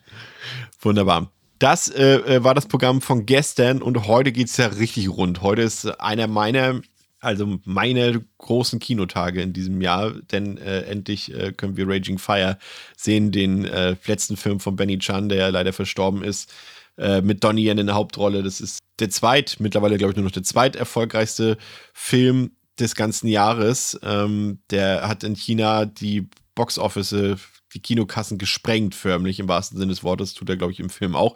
Wunderbar. 0.82 1.32
Das 1.60 1.90
äh, 1.90 2.16
äh, 2.16 2.44
war 2.44 2.56
das 2.56 2.68
Programm 2.68 3.02
von 3.02 3.26
gestern 3.26 3.82
und 3.82 4.08
heute 4.08 4.32
geht 4.32 4.48
es 4.48 4.56
ja 4.56 4.68
richtig 4.68 5.10
rund. 5.10 5.42
Heute 5.42 5.62
ist 5.62 5.86
einer 6.00 6.28
meiner, 6.28 6.80
also 7.20 7.60
meine 7.66 8.24
großen 8.38 8.80
Kinotage 8.80 9.42
in 9.42 9.52
diesem 9.52 9.82
Jahr, 9.82 10.12
denn 10.32 10.58
äh, 10.58 10.84
endlich 10.84 11.34
äh, 11.34 11.52
können 11.52 11.76
wir 11.76 11.86
Raging 11.86 12.18
Fire 12.18 12.58
sehen, 12.96 13.34
den 13.34 13.66
äh, 13.66 13.98
letzten 14.06 14.38
Film 14.38 14.62
von 14.62 14.78
Benny 14.78 15.00
Chan, 15.00 15.28
der 15.28 15.38
ja 15.38 15.48
leider 15.50 15.74
verstorben 15.74 16.24
ist, 16.24 16.50
äh, 16.98 17.22
mit 17.22 17.44
Donnie 17.44 17.68
Yen 17.68 17.78
in 17.78 17.88
der 17.88 17.96
Hauptrolle. 17.96 18.42
Das 18.42 18.62
ist 18.62 18.80
der 19.00 19.10
zweit, 19.10 19.58
mittlerweile 19.60 19.98
glaube 19.98 20.12
ich 20.12 20.16
nur 20.16 20.26
noch 20.26 20.32
der 20.32 20.44
zweit 20.44 20.78
erfolgreichste 20.78 21.58
Film 21.94 22.52
des 22.80 22.96
ganzen 22.96 23.28
Jahres. 23.28 24.00
Ähm, 24.02 24.60
der 24.70 25.10
hat 25.10 25.26
in 25.26 25.36
China 25.36 25.84
die 25.84 26.30
Boxoffice, 26.56 27.36
die 27.74 27.82
Kinokassen 27.82 28.38
gesprengt, 28.38 28.96
förmlich 28.96 29.40
im 29.40 29.48
wahrsten 29.48 29.78
Sinne 29.78 29.92
des 29.92 30.04
Wortes, 30.04 30.34
tut 30.34 30.50
er, 30.50 30.58
glaube 30.58 30.72
ich, 30.72 30.80
im 30.80 30.90
Film 30.90 31.16
auch. 31.16 31.36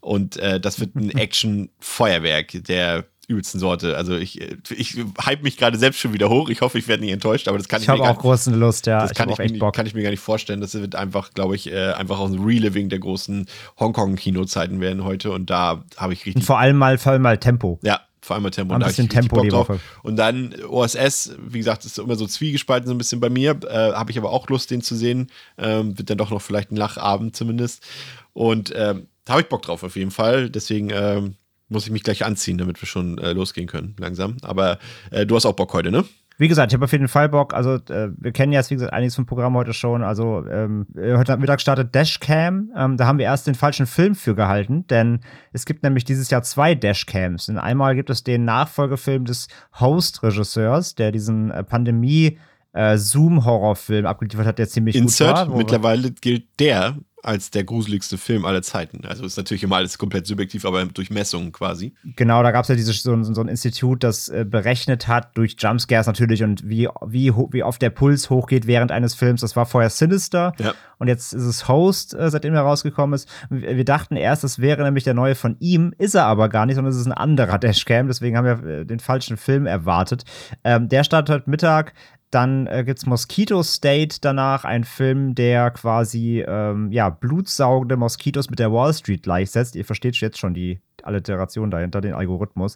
Und 0.00 0.36
äh, 0.36 0.60
das 0.60 0.80
wird 0.80 0.94
ein 0.94 1.10
Action-Feuerwerk 1.16 2.64
der 2.64 3.06
übelsten 3.28 3.60
Sorte. 3.60 3.96
Also 3.96 4.16
ich, 4.16 4.40
ich 4.70 4.96
hype 5.24 5.42
mich 5.42 5.56
gerade 5.56 5.78
selbst 5.78 6.00
schon 6.00 6.12
wieder 6.12 6.28
hoch. 6.28 6.48
Ich 6.48 6.60
hoffe, 6.60 6.78
ich 6.78 6.88
werde 6.88 7.02
nicht 7.02 7.12
enttäuscht, 7.12 7.48
aber 7.48 7.58
das 7.58 7.68
kann 7.68 7.80
ich, 7.80 7.84
Ich 7.84 7.88
habe 7.88 8.00
mir 8.00 8.04
gar 8.04 8.16
auch 8.16 8.20
große 8.20 8.50
Lust, 8.50 8.86
ja. 8.86 9.00
das 9.00 9.12
Ich 9.12 9.16
kann 9.16 9.28
ich, 9.30 9.38
mir, 9.38 9.72
kann 9.72 9.86
ich 9.86 9.94
mir 9.94 10.02
gar 10.02 10.10
nicht 10.10 10.20
vorstellen. 10.20 10.60
Das 10.60 10.74
wird 10.74 10.94
einfach, 10.94 11.32
glaube 11.32 11.56
ich, 11.56 11.70
äh, 11.70 11.92
einfach 11.92 12.18
auch 12.18 12.28
ein 12.28 12.38
Reliving 12.38 12.88
der 12.88 12.98
großen 12.98 13.46
Hongkong-Kinozeiten 13.78 14.80
werden 14.80 15.04
heute. 15.04 15.32
Und 15.32 15.50
da 15.50 15.84
habe 15.96 16.12
ich 16.12 16.20
richtig 16.20 16.36
Und 16.36 16.42
vor 16.42 16.58
allem 16.58 16.76
mal, 16.76 16.98
vor 16.98 17.12
allem 17.12 17.22
mal 17.22 17.38
Tempo. 17.38 17.78
ja, 17.82 18.00
vor 18.24 18.34
allem 18.34 18.42
mal 18.42 18.50
Tempo. 18.50 18.74
Ein 18.74 18.80
bisschen 18.80 19.08
Tempo 19.08 19.40
die 19.42 19.48
drauf. 19.48 19.68
Woche. 19.68 19.80
Und 20.02 20.16
dann 20.16 20.54
OSS, 20.68 21.36
wie 21.38 21.58
gesagt, 21.58 21.84
ist 21.84 21.98
immer 21.98 22.16
so 22.16 22.26
zwiegespalten 22.26 22.88
so 22.88 22.94
ein 22.94 22.98
bisschen 22.98 23.20
bei 23.20 23.30
mir. 23.30 23.58
Äh, 23.68 23.92
Habe 23.92 24.10
ich 24.10 24.18
aber 24.18 24.30
auch 24.30 24.48
Lust, 24.48 24.70
den 24.70 24.82
zu 24.82 24.96
sehen. 24.96 25.30
Ähm, 25.58 25.98
wird 25.98 26.10
dann 26.10 26.18
doch 26.18 26.30
noch 26.30 26.42
vielleicht 26.42 26.72
ein 26.72 26.76
Lachabend 26.76 27.36
zumindest. 27.36 27.84
Und 28.32 28.72
ähm, 28.74 29.08
da 29.24 29.34
habe 29.34 29.42
ich 29.42 29.48
Bock 29.48 29.62
drauf 29.62 29.82
auf 29.82 29.96
jeden 29.96 30.10
Fall. 30.10 30.50
Deswegen 30.50 30.90
ähm, 30.90 31.34
muss 31.68 31.84
ich 31.84 31.92
mich 31.92 32.02
gleich 32.02 32.24
anziehen, 32.24 32.58
damit 32.58 32.80
wir 32.80 32.86
schon 32.86 33.18
äh, 33.18 33.32
losgehen 33.32 33.66
können, 33.66 33.94
langsam. 33.98 34.36
Aber 34.42 34.78
äh, 35.10 35.26
du 35.26 35.36
hast 35.36 35.46
auch 35.46 35.54
Bock 35.54 35.72
heute, 35.72 35.90
ne? 35.90 36.04
Wie 36.36 36.48
gesagt, 36.48 36.72
ich 36.72 36.74
habe 36.74 36.84
auf 36.84 36.92
jeden 36.92 37.06
Fall 37.06 37.28
Bock. 37.28 37.54
Also, 37.54 37.74
äh, 37.74 38.10
wir 38.16 38.32
kennen 38.32 38.52
jetzt, 38.52 38.70
wie 38.70 38.74
gesagt, 38.74 38.92
einiges 38.92 39.14
vom 39.14 39.24
Programm 39.24 39.54
heute 39.54 39.72
schon. 39.72 40.02
Also, 40.02 40.44
ähm, 40.50 40.86
äh, 40.96 41.16
heute 41.16 41.36
Mittag 41.36 41.60
startet 41.60 41.94
Dashcam. 41.94 42.72
Ähm, 42.76 42.96
da 42.96 43.06
haben 43.06 43.18
wir 43.18 43.24
erst 43.26 43.46
den 43.46 43.54
falschen 43.54 43.86
Film 43.86 44.16
für 44.16 44.34
gehalten, 44.34 44.84
denn 44.88 45.20
es 45.52 45.64
gibt 45.64 45.84
nämlich 45.84 46.04
dieses 46.04 46.30
Jahr 46.30 46.42
zwei 46.42 46.74
Dashcams. 46.74 47.48
Und 47.48 47.58
einmal 47.58 47.94
gibt 47.94 48.10
es 48.10 48.24
den 48.24 48.44
Nachfolgefilm 48.44 49.24
des 49.26 49.46
Host-Regisseurs, 49.78 50.94
der 50.96 51.12
diesen 51.12 51.50
äh, 51.50 51.62
Pandemie- 51.62 52.38
äh, 52.72 52.96
Zoom-Horrorfilm 52.98 54.04
abgeliefert 54.04 54.46
hat, 54.46 54.58
der 54.58 54.68
ziemlich 54.68 54.96
Insert, 54.96 55.28
gut 55.28 55.36
war. 55.36 55.48
wir- 55.50 55.56
mittlerweile 55.58 56.10
gilt 56.10 56.46
der 56.58 56.96
als 57.24 57.50
der 57.50 57.64
gruseligste 57.64 58.18
Film 58.18 58.44
aller 58.44 58.62
Zeiten. 58.62 59.04
Also 59.06 59.24
ist 59.24 59.36
natürlich 59.36 59.62
immer 59.62 59.76
alles 59.76 59.98
komplett 59.98 60.26
subjektiv, 60.26 60.64
aber 60.64 60.84
durch 60.86 61.10
Messungen 61.10 61.52
quasi. 61.52 61.94
Genau, 62.16 62.42
da 62.42 62.50
gab 62.50 62.62
es 62.64 62.68
ja 62.68 62.74
dieses, 62.74 63.02
so, 63.02 63.12
ein- 63.12 63.24
so 63.34 63.40
ein 63.40 63.48
Institut, 63.48 64.04
das 64.04 64.28
äh, 64.28 64.44
berechnet 64.48 65.08
hat, 65.08 65.36
durch 65.36 65.56
Jumpscares 65.58 66.06
natürlich 66.06 66.42
und 66.42 66.68
wie, 66.68 66.88
wie, 67.06 67.32
wie 67.32 67.62
oft 67.62 67.80
der 67.82 67.90
Puls 67.90 68.30
hochgeht 68.30 68.66
während 68.66 68.92
eines 68.92 69.14
Films. 69.14 69.40
Das 69.40 69.56
war 69.56 69.66
vorher 69.66 69.90
Sinister 69.90 70.52
Ja. 70.58 70.74
und 70.98 71.08
jetzt 71.08 71.32
ist 71.32 71.44
es 71.44 71.66
Host, 71.68 72.14
äh, 72.14 72.30
seitdem 72.30 72.54
er 72.54 72.62
rausgekommen 72.62 73.14
ist. 73.14 73.28
Wir, 73.50 73.76
wir 73.76 73.84
dachten 73.84 74.16
erst, 74.16 74.44
das 74.44 74.58
wäre 74.58 74.82
nämlich 74.82 75.04
der 75.04 75.14
neue 75.14 75.34
von 75.34 75.56
ihm, 75.60 75.94
ist 75.98 76.14
er 76.14 76.26
aber 76.26 76.48
gar 76.48 76.66
nicht, 76.66 76.76
sondern 76.76 76.92
es 76.92 76.98
ist 77.00 77.06
ein 77.06 77.12
anderer 77.12 77.58
Dashcam, 77.58 78.06
deswegen 78.06 78.36
haben 78.36 78.44
wir 78.44 78.80
äh, 78.80 78.84
den 78.84 79.00
falschen 79.00 79.36
Film 79.36 79.66
erwartet. 79.66 80.24
Ähm, 80.62 80.88
der 80.88 81.04
startet 81.04 81.34
heute 81.34 81.50
Mittag. 81.50 81.94
Dann 82.34 82.66
äh, 82.66 82.82
gibt 82.84 82.98
es 82.98 83.06
Mosquito 83.06 83.62
State 83.62 84.18
danach, 84.20 84.64
ein 84.64 84.82
Film, 84.82 85.36
der 85.36 85.70
quasi 85.70 86.44
ähm, 86.46 86.90
ja, 86.90 87.08
blutsaugende 87.08 87.96
Moskitos 87.96 88.50
mit 88.50 88.58
der 88.58 88.72
Wall 88.72 88.92
Street 88.92 89.22
gleichsetzt. 89.22 89.76
Ihr 89.76 89.84
versteht 89.84 90.16
jetzt 90.16 90.38
schon 90.38 90.52
die 90.52 90.80
Alliteration 91.04 91.70
dahinter, 91.70 92.00
den 92.00 92.12
Algorithmus. 92.12 92.74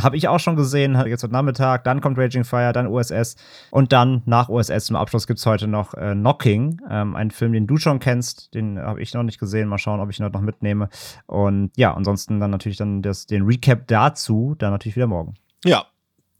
Habe 0.00 0.16
ich 0.16 0.28
auch 0.28 0.40
schon 0.40 0.56
gesehen, 0.56 0.94
jetzt 1.06 1.22
heute 1.22 1.34
Nachmittag. 1.34 1.84
Dann 1.84 2.00
kommt 2.00 2.16
Raging 2.16 2.44
Fire, 2.44 2.72
dann 2.72 2.86
USS. 2.86 3.36
Und 3.70 3.92
dann 3.92 4.22
nach 4.24 4.48
USS 4.48 4.86
zum 4.86 4.96
Abschluss 4.96 5.26
gibt 5.26 5.38
es 5.38 5.44
heute 5.44 5.66
noch 5.66 5.92
äh, 5.92 6.14
Knocking, 6.14 6.80
ähm, 6.88 7.14
einen 7.14 7.30
Film, 7.30 7.52
den 7.52 7.66
du 7.66 7.76
schon 7.76 7.98
kennst. 7.98 8.54
Den 8.54 8.78
habe 8.78 9.02
ich 9.02 9.12
noch 9.12 9.22
nicht 9.22 9.38
gesehen. 9.38 9.68
Mal 9.68 9.76
schauen, 9.76 10.00
ob 10.00 10.08
ich 10.08 10.18
ihn 10.18 10.24
heute 10.24 10.36
noch 10.36 10.40
mitnehme. 10.40 10.88
Und 11.26 11.72
ja, 11.76 11.92
ansonsten 11.92 12.40
dann 12.40 12.50
natürlich 12.50 12.78
dann 12.78 13.02
das, 13.02 13.26
den 13.26 13.42
Recap 13.42 13.86
dazu, 13.86 14.54
dann 14.56 14.70
natürlich 14.70 14.96
wieder 14.96 15.08
morgen. 15.08 15.34
Ja, 15.62 15.84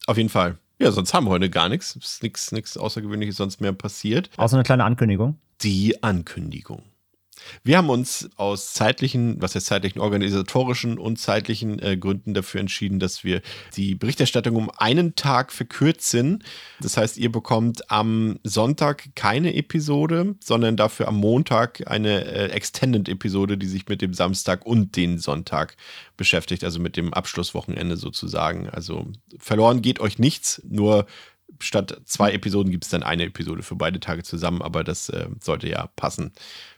auf 0.06 0.16
jeden 0.16 0.30
Fall. 0.30 0.56
Ja, 0.84 0.92
sonst 0.92 1.14
haben 1.14 1.24
wir 1.24 1.30
heute 1.30 1.48
gar 1.48 1.70
nichts. 1.70 1.96
Ist 1.96 2.22
nichts, 2.22 2.52
nichts 2.52 2.76
Außergewöhnliches 2.76 3.36
sonst 3.36 3.58
mehr 3.58 3.72
passiert. 3.72 4.28
Außer 4.36 4.56
eine 4.56 4.64
kleine 4.64 4.84
Ankündigung. 4.84 5.38
Die 5.62 6.02
Ankündigung. 6.02 6.82
Wir 7.62 7.78
haben 7.78 7.90
uns 7.90 8.28
aus 8.36 8.72
zeitlichen, 8.72 9.40
was 9.40 9.54
heißt 9.54 9.66
zeitlichen, 9.66 10.00
organisatorischen 10.00 10.98
und 10.98 11.18
zeitlichen 11.18 11.78
äh, 11.80 11.96
Gründen 11.96 12.34
dafür 12.34 12.60
entschieden, 12.60 12.98
dass 12.98 13.24
wir 13.24 13.42
die 13.76 13.94
Berichterstattung 13.94 14.56
um 14.56 14.70
einen 14.76 15.14
Tag 15.14 15.52
verkürzen. 15.52 16.42
Das 16.80 16.96
heißt, 16.96 17.16
ihr 17.16 17.30
bekommt 17.30 17.90
am 17.90 18.38
Sonntag 18.44 19.14
keine 19.14 19.54
Episode, 19.54 20.34
sondern 20.42 20.76
dafür 20.76 21.08
am 21.08 21.16
Montag 21.16 21.82
eine 21.86 22.24
äh, 22.24 22.50
Extended-Episode, 22.50 23.58
die 23.58 23.66
sich 23.66 23.88
mit 23.88 24.02
dem 24.02 24.14
Samstag 24.14 24.66
und 24.66 24.96
den 24.96 25.18
Sonntag 25.18 25.76
beschäftigt, 26.16 26.64
also 26.64 26.80
mit 26.80 26.96
dem 26.96 27.12
Abschlusswochenende 27.12 27.96
sozusagen. 27.96 28.68
Also 28.68 29.06
verloren 29.38 29.82
geht 29.82 30.00
euch 30.00 30.18
nichts, 30.18 30.62
nur 30.68 31.06
statt 31.60 32.00
zwei 32.04 32.32
Episoden 32.32 32.70
gibt 32.70 32.84
es 32.84 32.90
dann 32.90 33.02
eine 33.02 33.24
Episode 33.24 33.62
für 33.62 33.76
beide 33.76 34.00
Tage 34.00 34.22
zusammen, 34.22 34.62
aber 34.62 34.84
das 34.84 35.08
äh, 35.08 35.28
sollte 35.42 35.68
ja 35.68 35.88
passen 35.96 36.32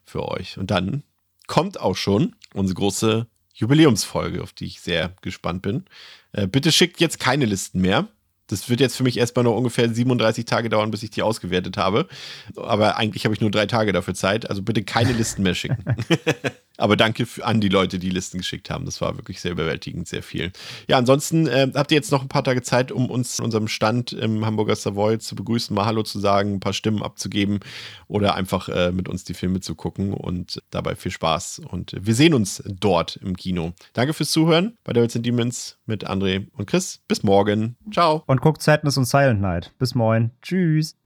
für 0.05 0.29
euch. 0.29 0.59
Und 0.59 0.70
dann 0.70 1.03
kommt 1.47 1.81
auch 1.81 1.97
schon 1.97 2.35
unsere 2.55 2.77
große 2.77 3.27
Jubiläumsfolge, 3.55 4.43
auf 4.43 4.53
die 4.53 4.66
ich 4.66 4.81
sehr 4.81 5.14
gespannt 5.22 5.62
bin. 5.62 5.85
Äh, 6.33 6.47
bitte 6.47 6.72
schickt 6.72 7.01
jetzt 7.01 7.18
keine 7.18 7.47
Listen 7.47 7.81
mehr. 7.81 8.09
Das 8.49 8.68
wird 8.68 8.81
jetzt 8.81 8.97
für 8.97 9.03
mich 9.03 9.16
erstmal 9.16 9.45
noch 9.45 9.57
ungefähr 9.57 9.93
37 9.93 10.45
Tage 10.45 10.68
dauern, 10.68 10.91
bis 10.91 11.03
ich 11.03 11.11
die 11.11 11.22
ausgewertet 11.22 11.77
habe. 11.77 12.07
Aber 12.55 12.97
eigentlich 12.97 13.24
habe 13.24 13.35
ich 13.35 13.41
nur 13.41 13.51
drei 13.51 13.66
Tage 13.66 13.93
dafür 13.93 14.14
Zeit. 14.14 14.49
Also 14.49 14.62
bitte 14.62 14.85
keine 14.85 15.12
Listen 15.12 15.43
mehr 15.43 15.55
schicken. 15.55 15.85
Aber 16.79 16.97
danke 16.97 17.27
an 17.43 17.61
die 17.61 17.68
Leute, 17.68 17.99
die 17.99 18.11
Listen 18.11 18.39
geschickt 18.39 18.70
haben. 18.70 18.85
Das 18.85 19.01
war 19.01 19.16
wirklich 19.16 19.41
sehr 19.41 19.53
überwältigend, 19.53 20.09
sehr 20.09 20.22
viel. 20.22 20.53
Ja, 20.89 20.99
ansonsten 20.99 21.47
äh, 21.47 21.70
habt 21.74 21.91
ihr 21.91 21.97
jetzt 21.97 22.12
noch 22.12 22.22
ein 22.22 22.29
paar 22.29 22.45
Tage 22.45 22.62
Zeit, 22.62 22.93
um 22.93 23.11
uns 23.11 23.39
in 23.39 23.45
unserem 23.45 23.68
Stand 23.68 24.12
im 24.12 24.45
Hamburger 24.45 24.77
Savoy 24.77 25.18
zu 25.18 25.35
begrüßen, 25.35 25.74
mal 25.74 25.87
Hallo 25.87 26.03
zu 26.03 26.18
sagen, 26.18 26.55
ein 26.55 26.61
paar 26.61 26.72
Stimmen 26.72 27.03
abzugeben 27.03 27.61
oder 28.09 28.35
einfach 28.35 28.68
äh, 28.68 28.93
mit 28.93 29.09
uns 29.09 29.24
die 29.24 29.35
Filme 29.35 29.61
zu 29.61 29.74
gucken 29.74 30.12
und 30.12 30.62
dabei 30.70 30.95
viel 30.97 31.12
Spaß. 31.12 31.62
Und 31.68 31.95
wir 31.99 32.14
sehen 32.14 32.35
uns 32.35 32.62
dort 32.66 33.16
im 33.16 33.37
Kino. 33.37 33.72
Danke 33.93 34.12
fürs 34.12 34.31
Zuhören 34.31 34.77
bei 34.85 34.93
Devils 34.93 35.16
and 35.16 35.27
Demons 35.27 35.79
mit 35.87 36.09
André 36.09 36.47
und 36.57 36.66
Chris. 36.66 37.01
Bis 37.09 37.22
morgen. 37.22 37.77
Ciao. 37.93 38.22
Und 38.27 38.41
guckt 38.41 38.62
Sadness 38.62 38.97
und 38.97 39.07
Silent 39.07 39.41
Night. 39.41 39.72
Bis 39.79 39.95
morgen. 39.95 40.33
Tschüss. 40.43 40.95